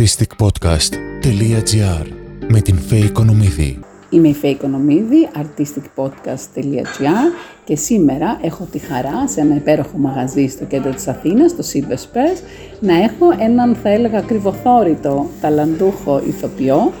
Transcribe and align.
artisticpodcast.gr 0.00 2.06
με 2.48 2.60
την 2.60 2.78
Φέη 2.78 3.00
Οικονομίδη. 3.00 3.78
Είμαι 4.10 4.28
η 4.28 4.34
Φέη 4.34 4.50
Οικονομίδη, 4.50 5.28
artisticpodcast.gr 5.34 7.32
και 7.64 7.76
σήμερα 7.76 8.38
έχω 8.42 8.68
τη 8.72 8.78
χαρά 8.78 9.28
σε 9.28 9.40
ένα 9.40 9.54
υπέροχο 9.54 9.96
μαγαζί 9.96 10.46
στο 10.46 10.64
κέντρο 10.64 10.90
της 10.90 11.08
Αθήνας, 11.08 11.56
το 11.56 11.64
Silver 11.72 11.96
Spurs, 11.96 12.42
να 12.80 13.02
έχω 13.02 13.26
έναν 13.38 13.76
θα 13.82 13.88
έλεγα 13.88 14.18
ακριβοθόρητο 14.18 15.26
ταλαντούχο 15.40 16.22
ηθοποιό, 16.28 16.92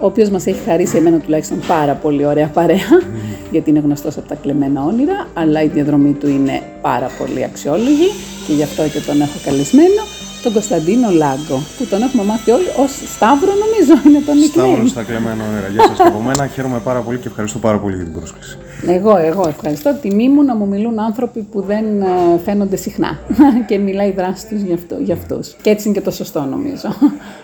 ο 0.00 0.06
οποίος 0.06 0.30
μας 0.30 0.46
έχει 0.46 0.60
χαρίσει 0.64 0.96
εμένα 0.96 1.18
τουλάχιστον 1.18 1.58
πάρα 1.66 1.94
πολύ 1.94 2.24
ωραία 2.24 2.48
παρέα, 2.48 3.02
γιατί 3.50 3.70
είναι 3.70 3.80
γνωστός 3.80 4.16
από 4.16 4.28
τα 4.28 4.34
κλεμμένα 4.34 4.84
όνειρα, 4.84 5.28
αλλά 5.34 5.62
η 5.62 5.68
διαδρομή 5.68 6.12
του 6.12 6.28
είναι 6.28 6.62
πάρα 6.80 7.10
πολύ 7.18 7.44
αξιόλογη 7.44 8.10
και 8.46 8.52
γι' 8.52 8.62
αυτό 8.62 8.88
και 8.88 9.00
τον 9.00 9.20
έχω 9.20 9.38
καλεσμένο 9.44 10.02
τον 10.42 10.52
Κωνσταντίνο 10.52 11.10
Λάγκο, 11.10 11.58
που 11.78 11.84
τον 11.90 12.02
έχουμε 12.02 12.24
μάθει 12.24 12.50
όλοι 12.50 12.70
ως 12.76 12.92
Σταύρο, 13.14 13.52
νομίζω 13.64 13.94
είναι 14.06 14.20
το 14.26 14.32
nickname. 14.40 14.70
Σταύρο 14.70 14.86
στα 14.86 15.02
κλεμμένα 15.02 15.42
όνειρα. 15.50 15.68
Γεια 15.68 15.82
σας 15.82 15.96
και 15.96 16.02
από 16.02 16.20
μένα. 16.20 16.46
Χαίρομαι 16.46 16.78
πάρα 16.78 17.00
πολύ 17.00 17.18
και 17.18 17.28
ευχαριστώ 17.28 17.58
πάρα 17.58 17.78
πολύ 17.78 17.94
για 17.96 18.04
την 18.04 18.12
πρόσκληση. 18.12 18.58
Εγώ, 18.86 19.16
εγώ 19.16 19.48
ευχαριστώ. 19.48 19.94
Τιμή 20.02 20.28
μου 20.28 20.42
να 20.42 20.54
μου 20.54 20.66
μιλούν 20.66 20.98
άνθρωποι 20.98 21.40
που 21.40 21.60
δεν 21.60 21.84
ε, 22.02 22.06
φαίνονται 22.44 22.76
συχνά 22.76 23.18
και 23.68 23.78
μιλάει 23.78 24.08
η 24.08 24.12
δράση 24.16 24.46
τους 24.46 24.60
για, 24.60 24.74
αυτό, 24.74 24.96
για 25.00 25.14
αυτού. 25.14 25.40
Και 25.62 25.70
έτσι 25.70 25.88
είναι 25.88 25.98
και 25.98 26.04
το 26.04 26.10
σωστό, 26.10 26.40
νομίζω. 26.40 26.94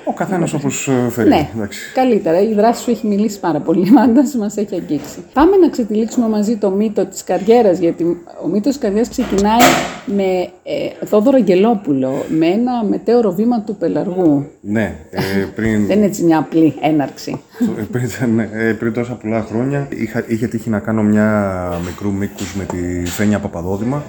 Ο 0.04 0.12
καθένας 0.12 0.52
όπως 0.52 0.88
ε, 0.88 1.08
θέλει. 1.10 1.28
Ναι, 1.28 1.48
εντάξει. 1.54 1.78
καλύτερα. 1.94 2.40
Η 2.40 2.54
δράση 2.54 2.82
σου 2.82 2.90
έχει 2.90 3.06
μιλήσει 3.06 3.40
πάρα 3.40 3.60
πολύ. 3.60 3.90
Μάντα 3.96 4.22
μας 4.38 4.56
έχει 4.56 4.74
αγγίξει. 4.74 5.18
Πάμε 5.32 5.56
να 5.56 5.68
ξετυλίξουμε 5.68 6.28
μαζί 6.28 6.56
το 6.56 6.70
μύτο 6.70 7.06
της 7.06 7.24
καριέρας, 7.24 7.78
γιατί 7.78 8.04
ο 8.44 8.48
μύτος 8.48 8.72
της 8.72 8.78
καριέρας 8.78 9.08
ξεκινάει 9.08 9.68
με 10.06 10.48
ε, 10.62 11.06
Θόδωρο 11.06 11.36
Αγγελόπουλο, 11.36 12.24
με 12.28 12.46
ένα 12.46 12.83
μετέωρο 12.84 13.32
βήμα 13.32 13.60
του 13.60 13.76
πελαργού. 13.76 14.46
Ναι, 14.60 14.94
ε, 15.10 15.20
πριν... 15.54 15.86
Δεν 15.86 15.96
είναι 15.96 16.06
έτσι 16.06 16.24
μια 16.24 16.38
απλή 16.38 16.74
έναρξη. 16.80 17.40
Ε, 17.78 17.82
πριν, 17.82 18.08
ναι, 18.34 18.48
ε, 18.52 18.72
πριν 18.72 18.92
τόσα 18.92 19.14
πολλά 19.14 19.40
χρόνια 19.48 19.88
είχα, 19.96 20.24
είχε 20.26 20.46
τύχει 20.46 20.70
να 20.70 20.78
κάνω 20.78 21.02
μια 21.02 21.80
μικρού 21.84 22.12
μήκους 22.12 22.54
με 22.54 22.64
τη 22.64 23.10
Φένια 23.10 23.38
Παπαδόδημα, 23.38 24.02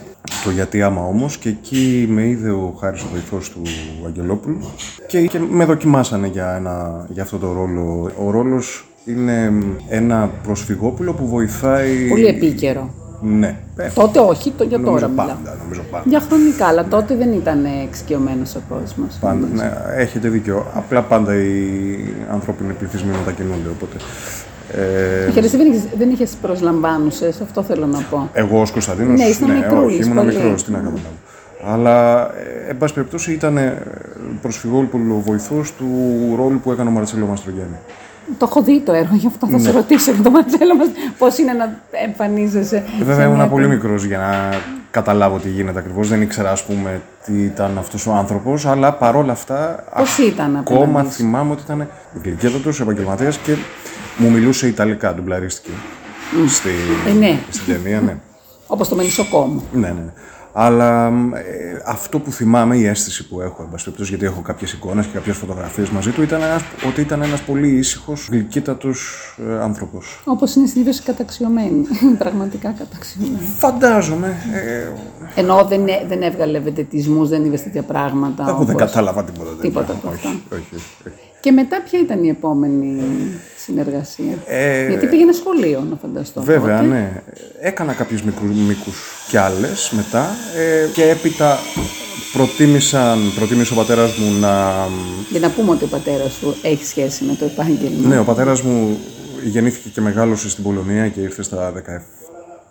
το 0.44 0.50
γιατί 0.52 0.81
άμα 0.81 1.02
όμως, 1.02 1.38
και 1.38 1.50
εκεί 1.50 2.06
με 2.09 2.28
είδε 2.28 2.50
ο 2.50 2.76
Χάρης 2.80 3.02
ο 3.02 3.08
βοηθός 3.12 3.50
του 3.50 3.62
Αγγελόπουλου 4.06 4.58
και, 5.08 5.26
και 5.26 5.40
με 5.50 5.66
δοκιμάσανε 5.66 6.28
για, 6.28 6.56
ένα, 6.56 7.06
για 7.09 7.23
αυτό 7.23 7.38
το 7.38 7.53
ρόλο. 7.53 8.12
Ο 8.26 8.31
ρόλος 8.31 8.90
είναι 9.06 9.53
ένα 9.90 10.31
προσφυγόπουλο 10.44 11.14
που 11.14 11.28
βοηθάει... 11.28 12.08
Πολύ 12.09 12.26
επίκαιρο. 12.26 12.94
Ναι. 13.22 13.56
Τότε 13.94 14.20
όχι, 14.20 14.52
το 14.52 14.64
για 14.64 14.78
νομίζω 14.78 15.06
τώρα 15.06 15.14
πάντα, 15.16 15.38
μιλάω. 15.42 15.56
νομίζω 15.64 15.82
πάντα. 15.92 16.04
Για 16.08 16.20
χρονικά, 16.20 16.66
αλλά 16.66 16.86
τότε 16.86 17.16
δεν 17.16 17.34
ήταν 17.34 17.66
εξοικειωμένος 17.88 18.56
ο 18.56 18.60
κόσμος. 18.70 19.16
Πάντα, 19.22 19.48
ναι, 19.54 19.72
έχετε 19.96 20.28
δίκιο. 20.30 20.66
Απλά 20.76 21.02
πάντα 21.02 21.36
οι 21.36 21.64
ανθρώπινοι 22.32 22.74
πληθυσμοί 22.74 23.12
μετακινούνται, 23.12 23.70
οπότε... 23.76 23.96
Ε, 24.72 25.32
Και 25.32 25.40
εσύ 25.40 25.58
δεν 25.58 25.68
είχες, 25.68 25.84
δεν 25.98 26.10
είχες 26.10 26.36
προσλαμβάνουσες, 26.42 27.42
αυτό 27.42 27.64
θέλω 27.64 27.86
να 27.86 28.00
πω. 28.10 28.30
εγώ 28.34 28.62
ως 28.62 28.72
Κωνσταντίνος, 28.72 29.20
Ναι, 29.20 29.26
ήσουν 29.26 29.52
μικρούλης, 29.52 30.00
όχι, 30.00 30.04
ήμουν 30.10 30.16
πολύ. 30.26 30.36
μικρός, 30.36 30.64
τι 30.64 30.72
να 30.72 30.78
καταλάβω. 30.78 31.10
Αλλά, 31.74 32.22
ε, 32.36 32.70
εν 32.70 32.78
πάση 32.78 32.94
περιπτώσει, 32.94 33.32
ήταν 33.32 33.60
προσφυγόπουλο 34.42 35.22
βοηθός 35.26 35.74
του 35.74 35.86
ρόλου 36.36 36.60
που 36.60 36.72
έκανε 36.72 36.90
ο 36.90 36.92
Μαρτσέλο 36.92 37.26
Μαστρογιάννη. 37.26 37.78
Το 38.38 38.45
έχω 38.50 38.62
δει 38.62 38.80
το 38.80 38.94
έργο, 38.94 39.16
γι' 39.16 39.28
αυτό 39.28 39.48
θα 39.48 39.52
Ναι. 39.58 39.64
σε 39.64 39.72
ρωτήσω 39.72 40.12
για 40.12 40.23
το 40.23 40.30
Μαρτσέλο 40.31 40.76
μας, 40.76 40.88
πώς 41.18 41.38
είναι 41.38 41.54
να 41.54 41.80
εμφανίζεσαι. 42.06 42.84
Βέβαια, 43.00 43.16
σε 43.16 43.22
ήμουν 43.23 43.36
μια 43.36 43.48
πολύ 43.48 43.62
ταινία. 43.64 43.78
μικρός 43.78 44.04
για 44.04 44.18
να 44.18 44.59
καταλάβω 44.92 45.38
τι 45.38 45.50
γίνεται 45.50 45.80
ακριβώς. 45.80 46.08
Δεν 46.08 46.22
ήξερα, 46.22 46.52
ας 46.52 46.64
πούμε, 46.64 47.02
τι 47.26 47.44
ήταν 47.44 47.78
αυτός 47.78 48.08
ο 48.08 48.12
άνθρωπος, 48.14 48.66
αλλά 48.66 48.94
παρόλα 48.94 49.31
αυτά... 49.31 49.84
Πώς 49.98 50.18
ήταν 50.18 50.56
Ακόμα 50.56 50.81
απέναντι 50.84 51.09
σου; 51.09 51.16
θυμάμαι 51.16 51.52
ότι 51.52 51.62
ήταν 51.66 51.88
γλυκέτατος, 52.23 52.80
επαγγελματίας 52.80 53.38
και 53.38 53.56
μου 54.18 54.30
μιλούσε 54.31 54.68
Ιταλικά, 54.68 55.13
ντουμπλαρίστηκε. 55.13 55.69
Στη, 56.47 56.69
Ε, 57.07 57.12
ναι. 57.13 57.40
στην 57.50 57.74
ταινία, 57.74 58.02
ναι. 58.02 58.16
Όπως 58.68 58.88
το 58.90 58.96
Μελισσοκόμο. 58.96 59.63
Ναι, 59.74 59.88
ναι. 59.88 60.12
Αλλά 60.58 61.08
ε, 61.34 61.82
αυτό 61.86 62.20
που 62.20 62.32
θυμάμαι, 62.32 62.78
η 62.78 62.86
αίσθηση 62.86 63.28
που 63.28 63.42
έχω, 63.42 63.62
εν 63.64 63.70
πάση 63.72 63.84
περιπτώσει, 63.84 64.10
γιατί 64.10 64.26
έχω 64.26 64.42
κάποιες 64.42 64.74
εικόνες 64.74 65.06
και 65.06 65.12
κάποιες 65.14 65.36
φωτογραφίες 65.38 65.90
μαζί 65.90 66.12
του, 66.12 66.22
ήταν 66.22 66.42
ένας, 66.42 66.62
ότι 66.88 67.02
ήταν 67.02 67.22
ένας 67.22 67.42
πολύ 67.42 67.70
ήσυχος, 67.78 68.28
γλυκύτατος 68.32 69.00
ε, 69.50 69.60
άνθρωπος. 69.62 70.22
Όπως 70.26 70.56
είναι 70.56 70.68
συνήθως 70.68 71.00
οι 71.00 71.04
καταξιωμένοι. 71.04 71.86
Πραγματικά 72.24 72.76
καταξιωμένοι. 72.78 73.38
Φαντάζομαι. 73.58 74.36
Ε, 74.54 74.92
Ενώ 75.42 75.66
δεν, 75.70 75.88
έ- 75.88 76.08
δεν 76.08 76.22
έβγαλε 76.22 76.60
βεντετισμούς, 76.60 77.30
δεν 77.30 77.46
είδες 77.46 77.64
τέτοια 77.64 77.82
πράγματα. 77.84 78.46
εγώ 78.48 78.64
δεν 78.64 78.76
όπως- 78.76 78.88
κατάλαβα 78.88 79.24
τίποτα 79.24 79.50
τέτοιο. 79.50 79.62
Τίποτα 79.62 79.94
από 79.94 80.08
όχι, 80.08 80.16
αυτά. 80.18 80.30
όχι, 80.30 80.66
όχι, 80.76 80.86
όχι. 81.08 81.16
Και 81.40 81.52
μετά 81.52 81.82
ποια 81.82 82.00
ήταν 82.00 82.24
η 82.24 82.28
επόμενη 82.30 83.02
συνεργασία. 83.66 84.34
Ε, 84.48 84.88
Γιατί 84.90 85.08
πήγαινε 85.08 85.31
σχολείο, 85.31 85.86
να 85.90 85.96
φανταστώ. 85.96 86.42
Βέβαια, 86.42 86.78
τότε. 86.78 86.90
ναι. 86.90 87.22
Έκανα 87.62 87.94
κάποιους 87.94 88.22
μικρούς 88.24 88.56
μήκους 88.68 88.98
κι 89.30 89.38
άλλες 89.38 89.92
μετά 89.96 90.26
ε, 90.58 90.88
και 90.94 91.03
έπειτα 91.09 91.58
προτίμησαν, 92.34 93.20
προτίμησε 93.36 93.74
ο 93.74 93.75
πατέρας 93.75 94.18
μου 94.18 94.40
να... 94.40 94.74
Για 95.30 95.40
να 95.40 95.50
πούμε 95.50 95.72
ότι 95.72 95.84
ο 95.84 95.88
πατέρας 95.88 96.31
σου 96.34 96.56
έχει 96.62 96.86
σχέση 96.86 97.24
με 97.24 97.36
το 97.40 97.46
επάγγελμα. 97.46 98.08
Ναι, 98.08 98.20
ο 98.20 98.24
πατέρας 98.24 98.62
μου 98.62 98.98
γεννήθηκε 99.44 99.90
και 99.90 100.02
μεγάλωσε 100.02 100.50
στην 100.50 100.64
Πολωνία 100.64 101.08
και 101.08 101.20
ήρθε 101.22 101.44
στα 101.44 101.74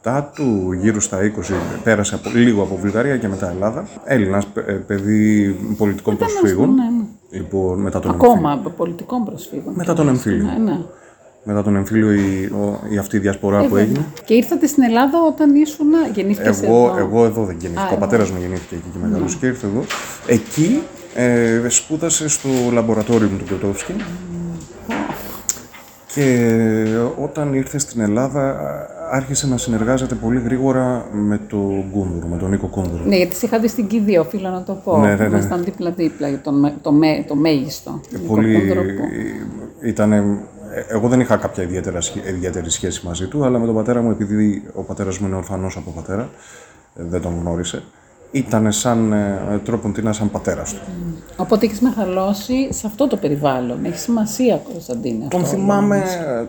17 0.05 0.23
του, 0.35 0.73
γύρω 0.81 1.01
στα 1.01 1.19
20, 1.49 1.53
πέρασε 1.85 2.15
από, 2.15 2.31
λίγο 2.35 2.63
από 2.63 2.77
Βουλγαρία 2.81 3.17
και 3.17 3.29
μετά 3.29 3.51
Ελλάδα. 3.51 3.89
Έλληνας, 4.05 4.47
παι- 4.47 4.69
ε, 4.69 4.73
παιδί 4.73 5.49
πολιτικών 5.77 6.17
προσφύγων. 6.17 6.75
ναι, 6.75 6.83
ναι. 6.83 7.04
Λοιπόν, 7.35 7.81
μετά 7.81 8.01
τον 8.01 8.11
εμφύλιο. 8.13 8.33
Ακόμα 8.33 8.53
από 8.53 8.71
πολιτικών 8.71 9.25
προσφύγων. 9.25 9.75
Μετά 9.77 9.95
τον 9.95 10.09
εμφύλιο. 10.09 10.45
Ναι, 10.45 10.59
ναι. 10.71 10.79
Μετά 11.45 11.63
τον 11.63 11.77
εμφύλιο 11.77 12.13
η, 12.13 12.45
ο- 12.45 12.81
η 12.91 12.99
αυτή 12.99 13.17
η 13.17 13.19
διασπορά 13.19 13.65
που 13.65 13.77
έγινε. 13.77 14.05
Και 14.25 14.35
ήρθατε 14.35 14.67
στην 14.67 14.83
Ελλάδα 14.83 15.19
όταν 15.29 15.55
ήσουν. 15.55 15.87
Γεννήθηκες 16.15 16.63
Εγώ, 16.63 16.75
εδώ. 16.77 16.97
εγώ 16.99 17.25
εδώ 17.25 17.45
δεν 17.45 17.57
γεννήθηκα. 17.59 17.81
Α, 17.87 17.89
Ο 17.91 17.91
εδώ. 17.91 18.01
πατέρας 18.01 18.31
μου 18.31 18.39
γεννήθηκε 18.41 18.75
εκεί 18.75 18.85
και 18.93 18.99
μεγάλωσε 19.07 19.37
και 19.41 19.47
ήρθε 19.47 19.67
εδώ. 19.67 19.85
Εκεί 20.27 20.83
ε, 21.15 21.61
σπούδασε 21.69 22.29
στο 22.29 22.49
λαμπορατόριο 22.73 23.29
μου 23.29 23.37
του 23.39 23.45
Πιωτόφσκι. 23.45 23.93
Και 26.15 26.57
όταν 27.23 27.55
ήρθε 27.55 27.79
στην 27.79 28.01
Ελλάδα 28.01 28.41
α, 28.51 28.57
άρχισε 29.15 29.47
να 29.47 29.57
συνεργάζεται 29.57 30.15
πολύ 30.15 30.41
γρήγορα 30.41 31.07
με 31.13 31.39
τον 31.49 31.91
Κούνδουρο, 31.93 32.27
με 32.27 32.37
τον 32.37 32.51
Νίκο 32.51 32.67
Κούνδουρο. 32.67 33.05
Ναι, 33.05 33.17
γιατί 33.17 33.35
σε 33.35 33.47
είχα 33.47 33.59
δει 33.59 33.69
στην 33.69 33.87
Κηδεία, 33.87 34.21
οφείλω 34.21 34.49
να 34.49 34.63
το 34.63 34.73
πω. 34.85 34.99
Ναι, 34.99 35.09
ναι, 35.09 35.15
ναι. 35.15 35.25
Ήμασταν 35.25 35.65
δίπλα-δίπλα, 35.65 36.29
για 36.29 36.41
τον, 36.41 36.59
με- 36.59 36.75
το, 36.83 36.93
με, 36.93 37.25
το 37.29 37.35
μέγιστο. 37.35 38.01
πολύ 38.27 38.47
Νικοκούνδρο 38.49 38.83
που- 38.83 39.09
ήταν. 39.87 40.13
Εγώ 40.89 41.09
δεν 41.09 41.21
είχα 41.21 41.37
κάποια 41.37 41.63
ιδιαίτερα, 41.63 42.01
σχέ- 42.01 42.29
ιδιαίτερη 42.29 42.71
σχέση 42.71 43.07
μαζί 43.07 43.27
του, 43.27 43.45
αλλά 43.45 43.59
με 43.59 43.67
τον 43.67 43.75
πατέρα 43.75 44.03
μου, 44.03 44.11
επειδή 44.11 44.63
ο 44.75 44.83
πατέρας 44.83 45.19
μου 45.19 45.27
είναι 45.27 45.37
ορφανός 45.37 45.77
από 45.77 45.91
πατέρα, 45.91 46.29
ε, 46.97 47.03
δεν 47.09 47.21
τον 47.21 47.39
γνώρισε, 47.41 47.83
ήταν 48.35 48.73
σαν 48.73 49.13
ε, 49.13 49.61
τρόπον 49.65 49.93
τίνα 49.93 50.13
σαν 50.13 50.31
πατέρας 50.31 50.73
του. 50.75 50.81
Οπότε 51.37 51.67
έχεις 51.67 51.81
μεγαλώσει 51.81 52.73
σε 52.73 52.87
αυτό 52.87 53.07
το 53.07 53.17
περιβάλλον. 53.17 53.85
Έχει 53.85 53.99
σημασία, 53.99 54.57
Κωνσταντίνε. 54.73 55.27
Τον 55.31 55.41
αυτό. 55.41 55.57
θυμάμαι, 55.57 56.03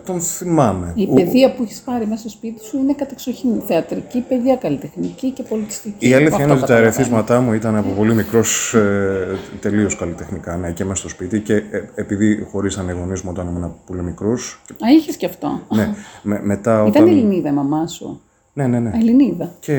τον 0.06 0.20
θυμάμαι. 0.20 0.92
Η 0.94 1.06
παιδεία 1.06 1.52
που 1.52 1.62
έχεις 1.62 1.80
πάρει 1.80 2.06
μέσα 2.06 2.20
στο 2.20 2.28
σπίτι 2.28 2.64
σου 2.64 2.78
είναι 2.78 2.92
κατεξοχήν 2.94 3.60
θεατρική 3.66 4.20
παιδεία, 4.28 4.56
καλλιτεχνική 4.56 5.30
και 5.30 5.42
πολιτιστική. 5.42 6.08
Η 6.08 6.14
αλήθεια 6.14 6.30
Αυτό 6.30 6.42
είναι 6.42 6.52
ότι 6.52 6.60
τα 6.60 6.66
καταλαβαίνω. 6.66 6.94
ερεθίσματά 6.94 7.40
μου 7.40 7.52
ήταν 7.52 7.76
από 7.76 7.88
πολύ 7.90 8.14
μικρός 8.14 8.74
ε, 8.74 9.38
τελείως 9.60 9.96
καλλιτεχνικά, 9.96 10.56
ναι, 10.56 10.70
και 10.70 10.84
μέσα 10.84 10.96
στο 11.00 11.08
σπίτι. 11.08 11.40
Και 11.40 11.54
ε, 11.54 11.62
επειδή 11.94 12.46
χωρίσανε 12.50 12.92
οι 12.92 12.94
γονεί 12.98 13.20
μου 13.24 13.30
όταν 13.30 13.48
ήμουν 13.48 13.74
πολύ 13.86 14.02
μικρός. 14.02 14.60
Α, 14.72 14.92
είχες 14.98 15.16
και 15.16 15.26
αυτό. 15.26 15.60
Ναι, 15.68 15.94
με, 16.22 16.40
μετά 16.42 16.72
Ήταν 16.72 16.86
όταν. 16.86 17.08
Ελληνίδα 17.08 17.48
η 17.48 17.52
μαμά 17.52 17.86
σου. 17.86 18.20
Ναι, 18.56 18.66
ναι, 18.66 18.78
ναι. 18.80 18.88
Α, 18.88 18.92
Ελληνίδα. 18.96 19.54
Και 19.60 19.72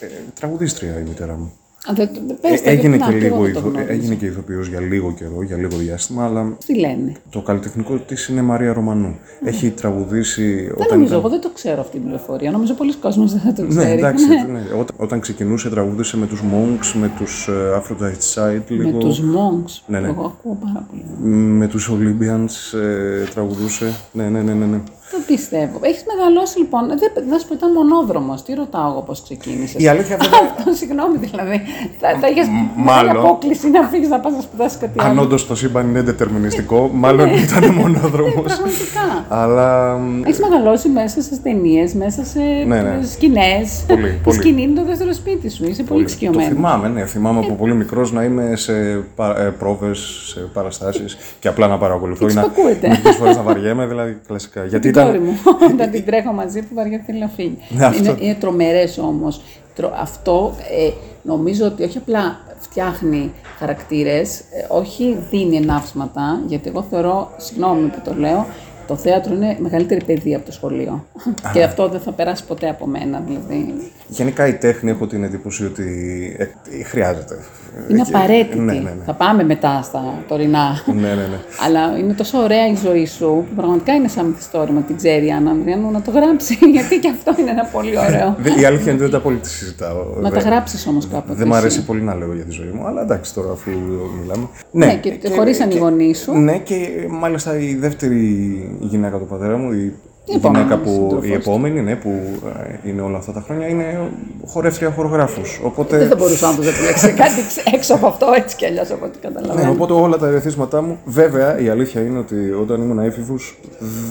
ε, 0.00 0.06
τραγουδίστρια 0.40 0.98
η 0.98 1.02
μητέρα 1.02 1.36
μου. 1.36 1.52
Α, 1.90 1.92
δεν, 1.94 2.08
δεν- 2.26 2.36
πες 2.40 2.60
Ε, 2.60 2.64
τα, 2.64 2.70
έγινε, 2.70 2.96
γιατί 2.96 3.12
και 3.12 3.18
να, 3.20 3.26
εγώ 3.26 3.36
λίγο, 3.36 3.42
δεν 3.44 3.52
το 3.52 3.58
ηθο- 3.58 3.70
γνώριζα. 3.70 3.92
έγινε 3.92 4.14
και 4.14 4.26
ηθοποιός 4.26 4.68
για 4.68 4.80
λίγο 4.80 5.12
καιρό, 5.12 5.42
για 5.42 5.56
λίγο 5.56 5.76
διάστημα, 5.76 6.24
αλλά 6.24 6.56
Τι 6.66 6.78
λένε; 6.78 7.12
το 7.30 7.40
καλλιτεχνικό 7.40 7.94
της 7.96 8.26
είναι 8.28 8.42
Μαρία 8.42 8.72
Ρωμανού. 8.72 9.16
Έχει 9.44 9.70
τραγουδήσει 9.70 10.54
Δεν 10.54 10.72
όταν 10.72 10.86
νομίζω, 10.90 11.06
ήταν... 11.06 11.18
εγώ 11.18 11.28
δεν 11.28 11.40
το 11.40 11.50
ξέρω 11.54 11.80
αυτή 11.80 11.92
την 11.92 12.02
πληροφορία. 12.02 12.50
Νομίζω 12.50 12.74
πολλοί 12.74 12.94
κόσμοι 12.96 13.26
δεν 13.26 13.40
θα 13.40 13.52
το 13.52 13.62
Ναι, 13.62 13.68
ξέρει. 13.68 13.98
εντάξει. 13.98 14.26
Ναι. 14.28 14.34
ναι. 14.52 14.60
Όταν, 14.80 14.96
όταν 14.96 15.20
ξεκινούσε, 15.20 15.70
τραγουδούσε 15.70 16.16
με 16.16 16.26
τους 16.26 16.40
Monks, 16.42 16.98
με 17.00 17.10
τους 17.18 17.48
uh, 17.50 17.78
Aphrodite 17.80 18.34
Side, 18.34 18.62
Με 18.68 18.76
λίγο, 18.84 18.98
τους 18.98 19.20
monks. 19.20 19.82
Ναι, 19.86 20.00
ναι. 20.00 20.08
Εγώ 20.08 20.24
ακούω 20.24 20.58
πάρα 20.64 20.86
πολύ. 20.90 21.28
με 21.30 21.66
τους 21.66 21.90
Olympians 21.92 22.78
ε, 22.78 23.24
τραγουδούσε. 23.34 23.92
Ναι, 24.12 24.28
ναι, 24.28 24.42
ναι, 24.42 24.52
ναι. 24.52 24.64
ναι. 24.66 24.80
Δεν 25.16 25.24
πιστεύω. 25.26 25.78
Έχεις 25.80 26.04
μεγαλώσει 26.12 26.58
λοιπόν. 26.58 26.82
Δεν, 26.88 27.10
δεν 27.28 27.38
σου 27.40 27.46
πω, 27.48 27.54
ήταν 27.54 27.70
μονόδρομος. 27.72 28.42
Τι 28.42 28.54
ρωτάω 28.54 28.90
εγώ 28.90 29.00
πώς 29.08 29.22
ξεκίνησες. 29.22 29.82
Η 29.82 29.88
αλήθεια 29.88 30.16
βέβαια. 30.22 30.38
Αυτό, 30.58 30.72
συγγνώμη 30.72 31.16
δηλαδή. 31.26 31.60
Θα, 32.00 32.08
θα 32.20 32.28
είχε 32.28 32.42
μάλλον. 32.76 33.04
μεγάλη 33.04 33.18
απόκληση 33.26 33.68
να 33.70 33.82
φύγεις 33.82 34.08
να 34.08 34.18
πας 34.20 34.32
να 34.32 34.40
σπουδάσεις 34.40 34.78
κάτι 34.78 34.92
Αν 35.00 35.10
άλλο. 35.10 35.22
όντως 35.22 35.46
το 35.46 35.54
σύμπαν 35.54 35.88
είναι 35.88 36.00
δετερμινιστικό, 36.02 36.90
μάλλον 36.94 37.28
ήταν 37.34 37.64
μονόδρομος. 37.74 38.34
Πραγματικά. 38.52 39.24
Αλλά. 39.28 39.98
Έχεις 40.24 40.38
μεγαλώσει 40.40 40.88
μέσα 40.88 41.20
σε 41.22 41.36
ταινίες, 41.42 41.94
μέσα 41.94 42.24
σε 42.24 42.40
Ναι, 42.66 42.80
ναι. 42.80 42.98
σκηνές. 43.12 43.84
Πολύ, 43.86 44.08
Η 44.08 44.20
πολύ. 44.24 44.36
σκηνή 44.38 44.62
είναι 44.62 44.80
το 44.80 44.84
δεύτερο 44.86 45.12
σπίτι 45.12 45.50
σου. 45.50 45.64
Είσαι 45.68 45.82
πολύ 45.82 45.98
Το 45.98 46.04
εξοικειωμένος. 46.08 46.46
θυμάμαι, 46.54 46.88
ναι. 46.88 47.04
Θυμάμαι 47.06 47.38
από 47.38 47.54
πολύ 47.54 47.74
μικρός 47.74 48.12
να 48.12 48.22
είμαι 48.22 48.56
σε 48.56 48.72
πα, 49.16 49.40
ε, 49.40 49.54
πρόβες, 49.58 49.98
σε 50.26 50.40
παραστάσεις 50.52 51.16
και 51.40 51.48
απλά 51.48 51.66
να 51.66 51.78
παρακολουθώ. 51.78 52.28
ή 52.28 52.34
να 52.34 52.40
Εξυπακούεται. 52.40 52.88
Μερικές 52.88 53.16
φορές 53.16 53.36
να 53.36 53.42
βαριέμαι, 53.42 53.86
δηλαδή 53.86 54.18
κλασικά. 54.26 54.64
Γιατί 54.64 54.90
την 54.90 55.00
κόρη 55.06 55.16
ήταν. 55.16 55.28
μου, 55.28 55.38
όταν 55.74 55.90
την 55.90 56.04
τρέχω 56.04 56.32
μαζί 56.32 56.62
που 56.62 56.74
βαριά 56.74 57.02
θέλει 57.06 57.18
να 57.18 57.28
φύγει. 57.28 57.58
Ναι, 57.68 57.84
αυτό. 57.84 58.04
είναι, 58.04 58.16
είναι 58.20 58.34
τρομερές 58.34 58.98
όμως. 58.98 59.40
Τρο- 59.74 59.92
αυτό 59.96 60.54
ε, 60.78 60.90
νομίζω 61.22 61.66
ότι 61.66 61.82
όχι 61.84 61.98
απλά 61.98 62.38
φτιάχνει 62.58 63.32
χαρακτήρες, 63.58 64.38
ε, 64.40 64.44
όχι 64.68 65.16
δίνει 65.30 65.56
ενάψματα, 65.56 66.40
γιατί 66.46 66.68
εγώ 66.68 66.82
θεωρώ, 66.90 67.30
συγγνώμη 67.36 67.88
που 67.88 68.00
το 68.04 68.14
λέω, 68.14 68.46
το 68.86 68.96
θέατρο 68.96 69.34
είναι 69.34 69.56
μεγαλύτερη 69.60 70.04
παιδεία 70.04 70.36
από 70.36 70.46
το 70.46 70.52
σχολείο. 70.52 71.04
και 71.52 71.62
αυτό 71.62 71.88
δεν 71.88 72.00
θα 72.00 72.12
περάσει 72.12 72.44
ποτέ 72.46 72.68
από 72.68 72.86
μένα, 72.86 73.22
δηλαδή. 73.26 73.74
Γενικά 74.08 74.46
η 74.46 74.52
τέχνη 74.54 74.90
έχω 74.90 75.06
την 75.06 75.24
εντύπωση 75.24 75.64
ότι 75.64 75.84
ε, 76.38 76.82
χρειάζεται. 76.82 77.38
Είναι 77.90 78.02
Και- 78.02 78.10
απαραίτητη. 78.14 78.58
Ναι, 78.58 78.72
ναι, 78.72 78.78
ναι. 78.80 79.04
Θα 79.06 79.12
πάμε 79.14 79.44
μετά 79.44 79.82
στα 79.82 80.14
τωρινά. 80.28 80.82
ναι, 80.86 81.00
ναι, 81.00 81.08
ναι. 81.14 81.38
Αλλά 81.66 81.98
είναι 81.98 82.12
τόσο 82.12 82.38
ωραία 82.38 82.66
η 82.68 82.76
ζωή 82.84 83.06
σου 83.06 83.26
που 83.48 83.54
πραγματικά 83.56 83.92
είναι 83.94 84.08
σαν 84.08 84.26
μυθιστόρημα. 84.26 84.80
Την 84.80 84.96
ξέρει 84.96 85.26
η 85.26 85.30
Άννα 85.30 85.50
Ανδριανού 85.50 85.90
να 85.90 86.02
το 86.02 86.10
γράψει, 86.10 86.58
γιατί 86.74 86.98
και 86.98 87.08
αυτό 87.08 87.34
είναι 87.40 87.50
ένα 87.50 87.64
πολύ 87.64 87.98
ωραίο. 87.98 88.36
Δε- 88.38 88.60
Η 88.60 88.64
αλήθεια 88.64 88.92
είναι 88.92 88.92
ότι 88.92 89.00
δεν 89.02 89.10
τα 89.10 89.20
πολύ 89.20 89.36
τη 89.36 89.48
συζητάω. 89.48 90.04
Να 90.20 90.30
τα 90.30 90.38
Δεν- 90.38 90.48
γράψεις 90.48 90.86
όμως 90.86 91.08
κάποτε. 91.08 91.34
Δεν 91.34 91.46
μου 91.46 91.52
εσύ. 91.54 91.62
αρέσει 91.62 91.84
πολύ 91.84 92.02
να 92.02 92.14
λέω 92.14 92.34
για 92.34 92.44
τη 92.44 92.50
ζωή 92.50 92.70
μου, 92.74 92.86
αλλά 92.86 93.00
εντάξει 93.02 93.34
τώρα 93.34 93.50
αφού 93.52 93.70
μιλάμε. 94.20 94.48
Ναι, 94.70 94.94
και, 94.96 95.18
χωρίσαν 95.36 95.70
οι 95.70 95.78
γονεί 95.78 96.14
σου. 96.14 96.32
Ναι, 96.38 96.58
και 96.58 96.76
μάλιστα 97.10 97.58
η 97.58 97.74
δεύτερη 97.74 98.16
γυναίκα 98.80 99.18
του 99.18 99.26
πατέρα 99.26 99.56
μου, 99.56 99.72
η, 99.72 99.94
Η 100.28 100.36
γυναίκα 100.38 100.58
επόμενη 100.58 100.82
που. 100.82 100.90
σύντροφος 101.00 101.28
Η 101.28 101.32
επόμενη, 101.32 101.80
ναι, 101.80 101.96
που 101.96 102.08
ε, 102.84 102.88
είναι 102.88 103.00
όλα 103.02 103.16
αυτά 103.18 103.32
τα 103.32 103.40
χρόνια, 103.46 103.66
είναι 103.68 104.10
χορεύτρια 104.46 104.90
χορογράφο. 104.90 105.40
Δεν 105.40 105.60
Οπότε. 105.62 106.06
θα 106.06 106.16
μπορούσε 106.16 106.46
να 106.46 106.54
του 106.54 106.62
επιλέξει 106.62 107.12
κάτι 107.22 107.42
ξε- 107.48 107.74
έξω 107.74 107.94
από 107.94 108.06
αυτό 108.06 108.26
έτσι 108.36 108.56
κι 108.56 108.66
αλλιώς 108.66 108.90
από 108.90 109.04
ό,τι 109.04 109.18
Ναι, 109.22 109.28
καταλαβαίνω. 109.32 109.70
οπότε 109.70 109.92
όλα 109.92 110.16
τα 110.18 110.26
ερεθίσματά 110.26 110.82
μου. 110.82 110.98
Βέβαια, 111.04 111.58
η 111.60 111.68
αλήθεια 111.68 112.00
είναι 112.00 112.18
ότι 112.18 112.34
όταν 112.60 112.82
ήμουν 112.82 112.98
έφηβος 112.98 113.58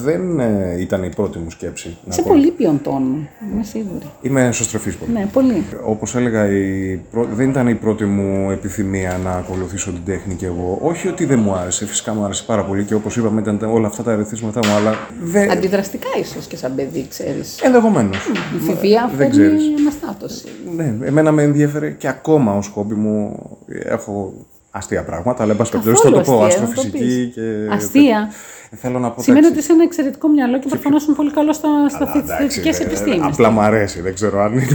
δεν 0.03 0.39
ε, 0.39 0.75
ήταν 0.79 1.03
η 1.03 1.09
πρώτη 1.09 1.37
μου 1.37 1.49
σκέψη. 1.49 1.87
να 1.87 2.11
Είσαι 2.11 2.21
πω. 2.21 2.27
πολύ 2.29 2.51
ποιοντών 2.51 3.01
μου. 3.11 3.27
Είμαι 3.53 3.63
σίγουρη. 3.63 4.05
Είμαι 4.21 4.45
εσωστρεφής 4.45 4.95
πολύ. 4.95 5.11
Ναι, 5.11 5.27
πολύ. 5.33 5.63
Όπως 5.85 6.15
έλεγα, 6.15 6.45
η 6.51 6.95
πρω- 7.11 7.27
δεν 7.35 7.49
ήταν 7.49 7.67
η 7.67 7.75
πρώτη 7.75 8.05
μου 8.05 8.51
επιθυμία 8.51 9.19
να 9.23 9.31
ακολουθήσω 9.31 9.91
την 9.91 10.01
τέχνη 10.05 10.33
και 10.33 10.45
εγώ. 10.45 10.79
Όχι 10.81 11.07
ότι 11.07 11.25
δεν 11.25 11.39
μου 11.39 11.53
άρεσε, 11.53 11.85
φυσικά 11.85 12.13
μου 12.13 12.23
άρεσε 12.23 12.43
πάρα 12.47 12.63
πολύ 12.63 12.83
και 12.83 12.93
όπως 12.93 13.17
είπαμε 13.17 13.41
ήταν 13.41 13.59
όλα 13.73 13.87
αυτά 13.87 14.03
τα 14.03 14.11
ερεθίσματά 14.11 14.59
μου, 14.67 14.75
αλλά 14.75 14.93
δεν... 15.23 15.51
Αντιδραστικά 15.51 16.04
ίσως 16.19 16.45
και 16.47 16.57
σαν 16.57 16.75
παιδί, 16.75 17.05
ξέρεις. 17.09 17.59
Ενδεχομένως. 17.61 18.17
Η 18.55 18.59
φιβία 18.59 19.11
δεν 19.15 19.17
φέρνει 19.31 19.31
ξέρεις. 19.31 19.63
αναστάτωση. 19.79 20.45
Ναι, 20.75 21.07
εμένα 21.07 21.31
με 21.31 21.43
ενδιαφέρε 21.43 21.89
και 21.91 22.07
ακόμα 22.07 22.53
ως 22.57 22.67
χόμπι 22.67 22.93
μου 22.95 23.39
έχω 23.83 24.33
αστεία 24.71 25.03
πράγματα, 25.03 25.43
αλλά 25.43 25.51
εν 25.51 25.57
πάση 25.57 25.71
περιπτώσει 25.71 26.01
θα 26.01 26.09
Καθόλου 26.09 26.25
το 26.25 26.31
πω, 26.31 26.43
αστεία, 26.45 26.61
να 26.61 26.65
το 26.65 26.71
αστροφυσική 26.81 27.25
πεις. 27.25 27.33
και... 27.33 27.67
Αστεία. 27.71 28.31
Θέλω 28.77 28.99
να 28.99 29.11
πω 29.11 29.21
Σημαίνει 29.21 29.39
ότι 29.45 29.51
εντάξει, 29.51 29.65
είσαι 29.71 29.73
ένα 29.73 29.83
εξαιρετικό 29.83 30.27
μυαλό 30.27 30.59
και 30.59 30.67
προφανώς 30.69 31.05
είναι 31.05 31.15
πολύ 31.15 31.31
καλό 31.31 31.53
στα, 31.53 31.89
στα 31.89 31.97
αλλά 32.11 32.11
εντάξει, 32.23 32.59
θετικέ 32.59 32.77
δεν- 32.77 32.87
επιστήμες. 32.87 33.19
Απλά 33.31 33.49
μου 33.49 33.59
αρέσει, 33.61 34.01
δεν 34.01 34.13
ξέρω 34.13 34.41
αν 34.41 34.53
είναι... 34.53 34.65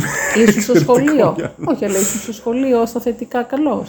Ήσουν 0.47 0.63
στο 0.63 0.75
σχολείο. 0.75 1.37
Όχι, 1.65 1.85
αλλά 1.85 1.99
ήσουν 1.99 2.21
στο 2.21 2.33
σχολείο 2.33 2.87
στα 2.87 3.01
θετικά 3.01 3.43
καλό. 3.43 3.87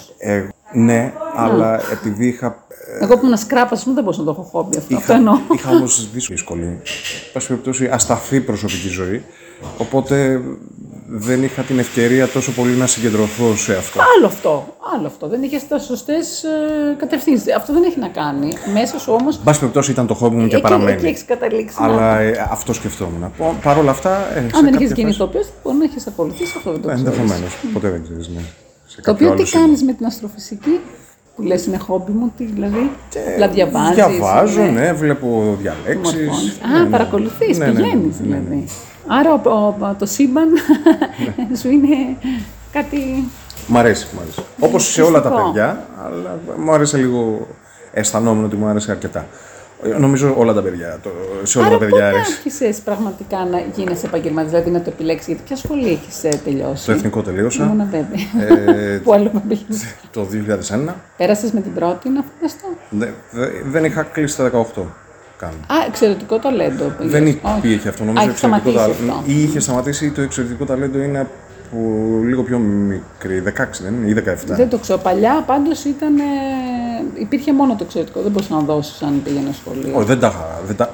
Ε, 0.74 0.80
ναι, 0.80 1.14
αλλά 1.36 1.82
επειδή 1.92 2.28
είχα 2.28 2.64
Εγώ 3.02 3.18
που 3.18 3.26
ήμουν 3.26 3.38
σκράπα, 3.38 3.78
μου 3.86 3.94
δεν 3.94 4.04
μπορούσα 4.04 4.20
να 4.20 4.26
το 4.26 4.32
έχω 4.32 4.50
χόμπι 4.52 4.78
αυτό. 4.78 4.96
Αυτό 4.96 5.12
Είχα, 5.12 5.20
εννοώ. 5.20 5.38
είχα 5.56 5.70
όμως 5.70 6.10
δύσκολη, 6.12 6.64
εν 6.64 6.80
πάση 7.34 7.48
περιπτώσει, 7.48 7.88
ασταθή 7.92 8.42
προσωπική 8.42 8.88
ζωή. 8.88 9.24
Οπότε 9.78 10.42
δεν 11.08 11.44
είχα 11.44 11.62
την 11.62 11.80
ευκαιρία 11.80 12.28
τόσο 12.28 12.52
πολύ 12.52 12.72
να 12.72 12.88
συγκεντρωθώ 12.88 13.56
σε 13.56 13.76
αυτό. 13.76 14.00
Άλλο 14.18 14.26
αυτό. 14.26 14.76
Άλλο 14.96 15.08
αυτό. 15.08 15.28
Δεν 15.28 15.44
είχες 15.44 15.68
τα 15.68 15.80
σωστές 15.80 16.44
κατευθύνσεις. 16.98 17.56
Αυτό 17.56 17.74
δεν 17.74 17.84
έχει 17.84 18.00
να 18.00 18.08
κάνει. 18.08 18.54
Μέσα 18.74 19.00
σου 19.00 19.14
όμω. 19.20 19.30
Εν 19.32 19.40
πάση 19.44 19.60
περιπτώσει 19.60 19.92
ήταν 19.92 20.08
το 20.08 20.14
χόμπι 20.14 20.36
μου 20.36 20.48
και 20.48 20.54
Εκεί, 20.56 20.64
παραμένει. 20.64 20.92
εκεί 20.92 21.06
έχεις 21.06 21.26
καταλήξει. 21.26 21.76
να- 21.82 21.86
Αλλά 21.88 22.20
ε, 22.20 22.48
αυτό 22.52 22.74
σκεφτόμουν. 22.74 23.32
Παρ' 23.64 23.78
όλα 23.78 23.92
αυτά. 23.92 24.36
Ε, 24.36 24.40
Αν 24.40 24.50
δεν 24.64 24.74
είχε 24.74 24.84
είχες 24.84 24.98
γίνει 24.98 25.10
ηθοποιό, 25.10 25.42
μπορεί 25.64 25.78
να 25.78 25.84
έχεις 25.84 26.08
ακολουθήσει 26.08 26.54
αυτό 26.58 26.72
δεν 26.72 26.82
το 26.82 26.88
ξέρω. 26.88 27.00
Ενδεχομένως. 27.08 27.58
Ποτέ 27.74 27.90
δεν 27.90 28.04
ξέρεις. 28.04 28.28
Ναι. 28.28 28.42
Σε 28.92 29.02
Το 29.02 29.12
κάποιο 29.12 29.28
οποίο 29.28 29.32
άλλο 29.32 29.44
τι 29.44 29.52
κάνεις 29.58 29.84
με 29.84 29.94
την 29.94 30.06
αστροφυσική, 30.06 30.80
που 31.36 31.42
λες 31.42 31.66
είναι 31.66 31.78
χόμπι 31.78 32.12
μου, 32.12 32.34
τι 32.38 32.44
δηλαδή. 32.46 32.92
Απλά 33.34 33.48
διαβάζεις. 33.48 33.96
Διαβάζω, 33.96 34.62
ναι, 34.64 34.94
βλέπω 34.94 35.58
διαλέξεις. 35.62 36.60
Α, 36.62 36.86
παρακολουθείς, 36.90 37.58
Ναι, 37.58 37.66
ναι, 37.66 37.72
ναι, 37.72 37.80
πηγαίνει 37.82 38.16
ναι, 38.22 38.28
ναι, 38.28 38.36
ναι. 38.36 38.40
δηλαδή. 38.44 38.66
Άρα 39.08 39.34
ο- 39.34 39.50
ο- 39.50 39.96
το 40.00 40.06
σύμπαν 40.06 40.48
σου 41.60 41.70
είναι 41.70 41.96
κάτι. 42.72 43.24
Μ' 43.68 43.78
αρέσει, 43.78 44.08
μ' 44.16 44.20
αρέσει. 44.22 44.40
Όπως 44.60 44.92
σε 44.92 45.02
όλα 45.02 45.22
τα 45.22 45.30
Φυσικό. 45.30 45.46
παιδιά, 45.48 45.86
αλλά 46.06 46.40
μου 46.64 46.72
άρεσε 46.72 46.98
λίγο. 46.98 47.48
Αισθανόμουν 47.94 48.44
ότι 48.44 48.56
μου 48.56 48.66
άρεσε 48.66 48.92
αρκετά. 48.92 49.26
Ε, 49.84 49.98
Νομίζω 49.98 50.34
όλα 50.38 50.54
τα 50.54 50.62
παιδιά. 50.62 51.00
Το, 51.04 51.10
σε 51.44 51.58
όλα 51.58 51.68
Άρα 51.68 51.78
τα 51.78 51.86
πότε 51.86 51.92
παιδιά 51.92 52.08
αρέσει. 52.08 52.32
άρχισες 52.34 52.78
πραγματικά 52.80 53.38
να 53.52 53.60
γίνεσαι 53.76 54.06
επαγγελματίας, 54.06 54.52
δηλαδή 54.52 54.70
να 54.70 54.82
το 54.82 54.90
επιλέξεις, 54.94 55.28
γιατί 55.28 55.42
ποια 55.46 55.56
σχολή 55.56 55.88
έχεις 55.88 56.40
τελειώσει; 56.44 56.86
Το 56.86 56.92
εθνικό 56.92 57.22
τελείωσα 57.22 57.64
Ήμουν 57.64 57.88
βέβαια. 57.92 58.76
ε, 58.94 58.98
Πού 59.04 59.14
άλλο 59.14 59.30
να 59.34 59.40
πήγαινε. 59.40 59.78
το 60.12 60.28
2001. 60.90 60.94
Πέρασες 61.18 61.52
με 61.52 61.62
την 61.62 61.74
πρώτη, 61.74 62.10
να 62.10 62.24
φανταστώ. 62.34 62.68
Δε- 62.90 63.08
δε- 63.32 63.50
δεν 63.72 63.86
είχα 63.86 64.04
κλείσει 64.04 64.38
τα 64.38 64.44
18 64.50 64.82
καν. 65.38 65.50
Α, 65.50 65.76
εξαιρετικό 65.88 66.38
ταλέντο. 66.40 66.84
πήγες. 66.98 67.12
Δεν 67.12 67.24
Όχι. 67.24 67.40
υπήρχε 67.58 67.90
αυτό. 67.90 68.04
Α, 68.04 68.06
Νομίζω 68.06 68.28
έχεις 68.30 68.34
εξαιρετικό 68.44 68.70
σταματήσει 68.72 68.98
ταλέντο. 68.98 69.20
αυτό. 69.20 69.32
Ή 69.32 69.44
είχε 69.44 69.60
σταματήσει 69.60 70.06
ή 70.06 70.10
το 70.12 70.22
εξαιρετικό 70.22 70.66
ταλέντο 70.66 70.98
είναι 71.00 71.20
από 71.20 71.36
λίγο 72.24 72.44
πιο 72.44 72.58
μικρή. 72.58 73.44
16 73.48 73.82
δεν 73.82 73.94
είναι, 73.94 74.10
ή 74.10 74.14
17. 74.14 74.36
Δεν 74.56 74.70
το 74.70 74.78
ξέρω. 74.78 75.00
Παλιά 75.00 75.44
πάντως 75.48 75.84
ήταν. 75.84 76.14
Ε, 77.16 77.22
υπήρχε 77.22 77.54
μόνο 77.54 77.76
το 77.76 77.84
εξαιρετικό. 77.84 78.22
Δεν 78.22 78.32
μπορούσε 78.32 78.54
να 78.54 78.60
δώσει 78.60 79.06
αν 79.06 79.22
πήγαινε 79.24 79.50
σχολείο. 79.54 79.92
Όχι, 79.98 80.06
δεν 80.08 80.20
τα 80.20 80.28
είχα. 80.28 80.62
Δεν 80.68 80.76
τα... 80.76 80.94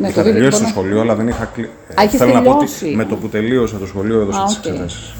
Ναι, 0.00 0.08
είχα 0.08 0.14
το 0.16 0.22
δίδυμο 0.22 0.38
τελειώσει 0.38 0.58
το 0.58 0.64
να- 0.64 0.70
σχολείο, 0.70 1.00
αλλά 1.00 1.14
δεν 1.14 1.28
είχα 1.28 1.44
κλείσει. 1.44 1.70
Α, 2.00 2.02
είχες 2.04 2.18
Θέλω 2.18 2.32
να 2.32 2.42
πω 2.42 2.50
ότι 2.50 2.58
τελειώσει. 2.58 2.96
με 2.96 3.04
το 3.04 3.16
που 3.16 3.28
τελείωσα 3.28 3.78
το 3.78 3.86
σχολείο 3.86 4.20
έδωσα 4.20 4.40
Α, 4.40 4.44
τις 4.44 4.56
οκ. 4.56 4.66
εξετάσει. 4.66 5.14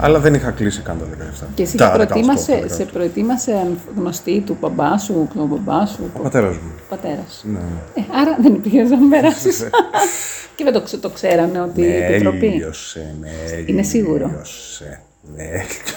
Αλλά 0.00 0.18
δεν 0.18 0.34
είχα 0.34 0.50
κλείσει 0.50 0.80
καν 0.80 0.98
τα 0.98 1.04
17. 1.44 1.46
Και 1.54 1.62
εσύ 1.62 1.76
Τα 1.76 1.84
σε 1.86 1.92
18, 1.92 1.94
προετοίμασε, 1.94 2.64
τα 2.68 2.74
σε 2.74 2.82
18. 2.84 2.92
προετοίμασε 2.92 3.66
γνωστή 3.96 4.42
του 4.46 4.56
μπαμπά 4.60 4.98
σου, 4.98 5.28
του 5.34 5.46
μπαμπά 5.64 5.86
σου, 5.86 6.10
Ο 6.16 6.18
πατέρας 6.22 6.54
μου. 6.56 6.70
πατέρας 6.88 7.38
σου. 7.40 7.48
Ναι. 7.52 7.58
Ε, 7.94 8.00
άρα 8.20 8.36
δεν 8.40 8.54
υπήρχε 8.54 8.82
να 8.82 9.08
περάσεις. 9.10 9.68
και 10.56 10.64
δεν 10.64 10.72
το, 10.72 10.80
ξε- 10.80 11.00
το 11.00 11.08
ξέρανε 11.08 11.60
ότι 11.60 11.80
η 11.82 11.86
Με 11.88 12.06
επιτροπή. 12.06 12.46
έλειωσε, 12.46 13.14
με 13.20 13.28
Είναι 13.66 13.82
σίγουρο. 13.82 14.30
έλειωσε, 14.32 15.00
Με 15.36 15.42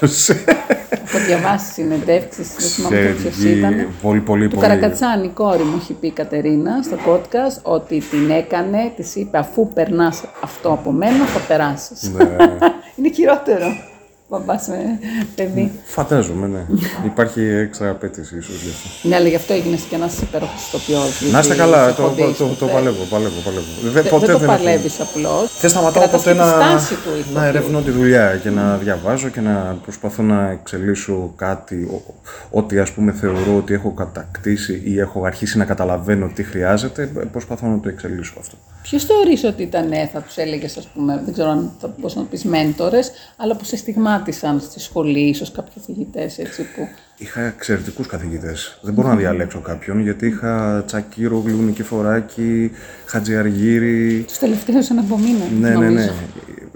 έλειωσε. 0.01 0.44
Έχω 0.89 1.18
διαβάσεις 1.25 1.74
συνεντεύξεις, 1.74 2.56
δεν 2.56 2.69
θυμάμαι 2.69 3.15
ποιος 3.22 3.34
Ξέρει, 3.38 3.58
ήταν. 3.58 3.88
Πολύ, 4.01 4.20
πολύ, 4.20 4.48
Του 4.48 4.55
πολύ. 4.55 4.67
Καρακατσάνη, 4.67 5.25
η 5.25 5.29
κόρη 5.29 5.63
μου, 5.63 5.77
έχει 5.82 5.94
πει 5.94 6.08
η 6.08 6.12
Κατερίνα 6.12 6.82
στο 6.84 6.96
podcast 7.08 7.62
ότι 7.62 8.00
την 8.00 8.29
έκανε, 8.29 8.91
της 8.96 9.15
είπε 9.15 9.38
αφού 9.38 9.74
περνάς 9.74 10.24
αυτό 10.44 10.70
από 10.70 10.91
μένα, 10.91 11.25
θα 11.25 11.39
περάσεις. 11.39 12.12
Ναι. 12.13 12.25
Είναι 12.96 13.12
χειρότερο. 13.13 13.88
Μπαμπάς 14.31 14.67
με 14.67 15.00
παιδί. 15.36 15.71
Φαντάζομαι, 15.86 16.48
ναι. 16.48 16.65
Υπάρχει 17.05 17.41
έξτρα 17.41 17.89
απέτηση 17.89 18.38
ίσως 18.38 18.62
γι' 18.63 18.69
αυτό. 18.69 19.07
Ναι, 19.07 19.15
αλλά 19.15 19.27
γι' 19.27 19.36
αυτό 19.36 19.53
έγινε 19.53 19.75
και 19.89 19.95
ένας 19.95 20.21
υπέροχο 20.21 20.51
ηθοποιό. 20.67 21.00
Να 21.31 21.39
είστε 21.39 21.55
καλά, 21.55 21.93
το, 21.93 22.03
το, 22.17 22.31
το, 22.38 22.48
το 22.59 22.65
παλεύω, 22.65 23.03
παλεύω, 23.09 23.39
παλεύω. 23.45 23.65
Δεν, 23.83 23.91
Δεν, 23.91 24.03
ποτέ 24.09 24.25
δεν 24.25 24.36
το 24.36 24.39
δεν 24.39 24.50
έχω- 24.50 24.57
παλεύεις 24.57 25.00
απλώς. 25.00 25.59
Δεν 25.62 25.69
σταματάω 25.69 26.01
Κρατάς 26.03 26.21
ποτέ 26.24 26.33
και 26.36 26.39
τη 26.41 26.45
να, 26.45 26.51
στάση 26.51 26.93
του 26.93 27.09
ηθοποιού. 27.19 27.33
να 27.33 27.45
ερευνώ 27.45 27.81
τη 27.81 27.91
δουλειά 27.91 28.36
και 28.43 28.50
να 28.50 28.77
διαβάζω 28.77 29.29
και 29.29 29.41
να 29.41 29.77
προσπαθώ 29.83 30.24
να 30.24 30.50
εξελίσσω 30.50 31.33
κάτι, 31.36 31.75
ο- 31.75 32.13
ό,τι 32.51 32.79
ας 32.79 32.91
πούμε 32.91 33.12
θεωρώ 33.12 33.55
ότι 33.57 33.74
έχω 33.74 33.91
κατακτήσει 33.93 34.81
ή 34.86 35.00
έχω 35.00 35.24
αρχίσει 35.25 35.57
να 35.57 35.65
καταλαβαίνω 35.65 36.31
τι 36.36 36.43
χρειάζεται, 36.43 37.05
προσπαθώ 37.31 37.67
να 37.67 37.79
το 37.79 37.89
εξελίσσω 37.89 38.33
αυτό. 38.39 38.55
Ποιος 38.81 39.03
θεωρείς 39.05 39.43
ότι 39.43 39.63
ήταν, 39.63 39.91
ε, 39.91 40.09
θα 40.13 40.21
τους 40.21 40.38
έλεγες, 40.38 40.77
ας 40.77 40.88
πούμε, 40.88 41.21
δεν 41.25 41.33
ξέρω 41.33 41.50
αν 41.50 41.71
θα 41.79 41.93
μπορούσα 41.98 42.19
να 42.19 42.25
πεις 42.25 42.43
μέντορες, 42.43 43.12
αλλά 43.38 43.55
που 43.55 43.63
σε 43.63 43.77
στιγμάτισαν 43.77 44.17
στη 44.60 44.80
σχολή, 44.80 45.20
ίσως 45.20 45.52
κάποιοι 45.52 45.84
φοιτητέ 45.86 46.24
έτσι 46.38 46.62
που. 46.62 46.88
Είχα 47.18 47.42
εξαιρετικούς 47.42 48.08
καθηγητές. 48.08 48.80
Δεν 48.82 48.94
μπορώ 48.94 49.08
να 49.08 49.16
διαλέξω 49.16 49.60
κάποιον 49.60 50.00
γιατί 50.02 50.28
είχα 50.28 50.84
Τσακύρογλου, 50.88 51.62
Νικηφοράκη, 51.62 52.72
Χατζιαργύρη. 53.06 54.24
Τους 54.28 54.38
τελευταίους 54.38 54.90
ένα 54.90 55.02
από 55.02 55.18
μήνα. 55.18 55.46
Ναι, 55.60 55.76
ναι, 55.78 55.90
ναι. 55.90 56.10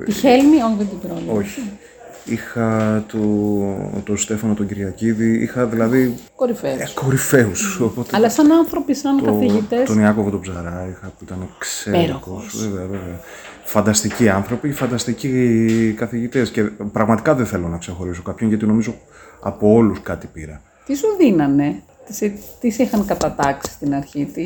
Τη 0.05 0.11
Χέλμη, 0.11 0.55
όχι 0.61 0.75
δεν 0.77 0.87
την 0.89 0.99
πρόλαβα. 0.99 1.31
Όχι. 1.39 1.61
είχα 2.25 3.03
το, 3.07 3.19
το 4.03 4.15
Στέφανο 4.15 4.53
τον 4.53 4.67
Κυριακίδη, 4.67 5.41
είχα 5.41 5.65
δηλαδή 5.65 6.13
Κορυφαίους. 6.35 6.79
ε, 6.79 6.87
κορυφαίους. 6.93 7.79
Οπότε 7.79 8.09
Αλλά 8.15 8.29
σαν 8.29 8.51
άνθρωποι, 8.51 8.95
σαν 8.95 9.17
το- 9.17 9.23
καθηγητέ. 9.31 9.83
Τον 9.85 9.99
Ιάκωβο 9.99 10.29
τον 10.29 10.41
Ψαρά 10.41 10.87
είχα 10.91 11.07
που 11.07 11.23
ήταν 11.25 11.47
εξαίρετος. 11.55 12.03
Υπέροχος. 12.05 12.57
Βέβαια, 12.69 12.85
βέβαια. 12.85 13.19
Φανταστικοί 13.77 14.29
άνθρωποι, 14.29 14.71
φανταστικοί 14.71 15.93
καθηγητές 15.97 16.51
και 16.51 16.63
πραγματικά 16.91 17.35
δεν 17.35 17.45
θέλω 17.45 17.67
να 17.67 17.77
ξεχωρίσω 17.77 18.21
κάποιον 18.21 18.49
γιατί 18.49 18.65
νομίζω 18.65 18.95
από 19.41 19.73
όλους 19.73 20.01
κάτι 20.01 20.27
πήρα. 20.33 20.61
Τι 20.85 20.95
σου 20.95 21.07
δίνανε, 21.19 21.81
τις, 22.05 22.15
σε- 22.15 22.33
τις 22.59 22.75
σε 22.75 22.83
είχαν 22.83 23.05
κατατάξει 23.05 23.71
στην 23.71 23.93
αρχή, 23.95 24.25
τι 24.33 24.41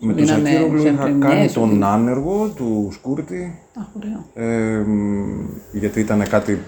σου 0.00 0.06
Με 0.06 0.12
τον 0.12 0.24
δίνανε 0.24 0.50
Ζακύρογλου 0.50 0.80
σε 0.80 0.88
είχα 0.88 1.02
πρεμιές, 1.02 1.28
κάνει 1.30 1.48
σου 1.48 1.54
τον 1.60 1.68
δίνανε- 1.70 1.94
άνεργο 1.94 2.46
του 2.56 2.88
Σκούρτη 2.92 3.58
Α, 3.74 3.82
ωραίο. 3.96 4.48
ε, 4.50 4.78
μ, 4.78 5.46
γιατί 5.72 6.00
ήταν 6.00 6.28
κάτι 6.28 6.58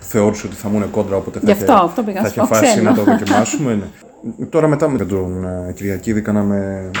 θεώρησε 0.00 0.46
ότι 0.46 0.56
θα 0.56 0.68
μου 0.68 0.76
είναι 0.76 0.88
κόντρα 0.90 1.16
οπότε 1.16 1.38
θα 1.38 1.44
Γι' 1.44 1.52
είχε, 1.52 1.60
αυτό, 1.72 1.84
αυτό 1.84 2.02
πήγα 2.02 2.16
θα 2.16 2.22
να 2.22 2.28
είχε 2.28 2.40
σου 2.40 2.46
πω, 2.48 2.54
φάση 2.54 2.64
ξένο. 2.70 2.90
να 2.90 2.96
το 2.96 3.04
δοκιμάσουμε. 3.04 3.74
ναι. 3.74 4.44
Τώρα 4.46 4.68
μετά 4.68 4.88
με 4.88 4.98
τον 5.04 5.44
ε, 5.44 5.72
Κυριακίδη 5.72 6.20
κάναμε 6.22 6.90
μ, 6.94 6.98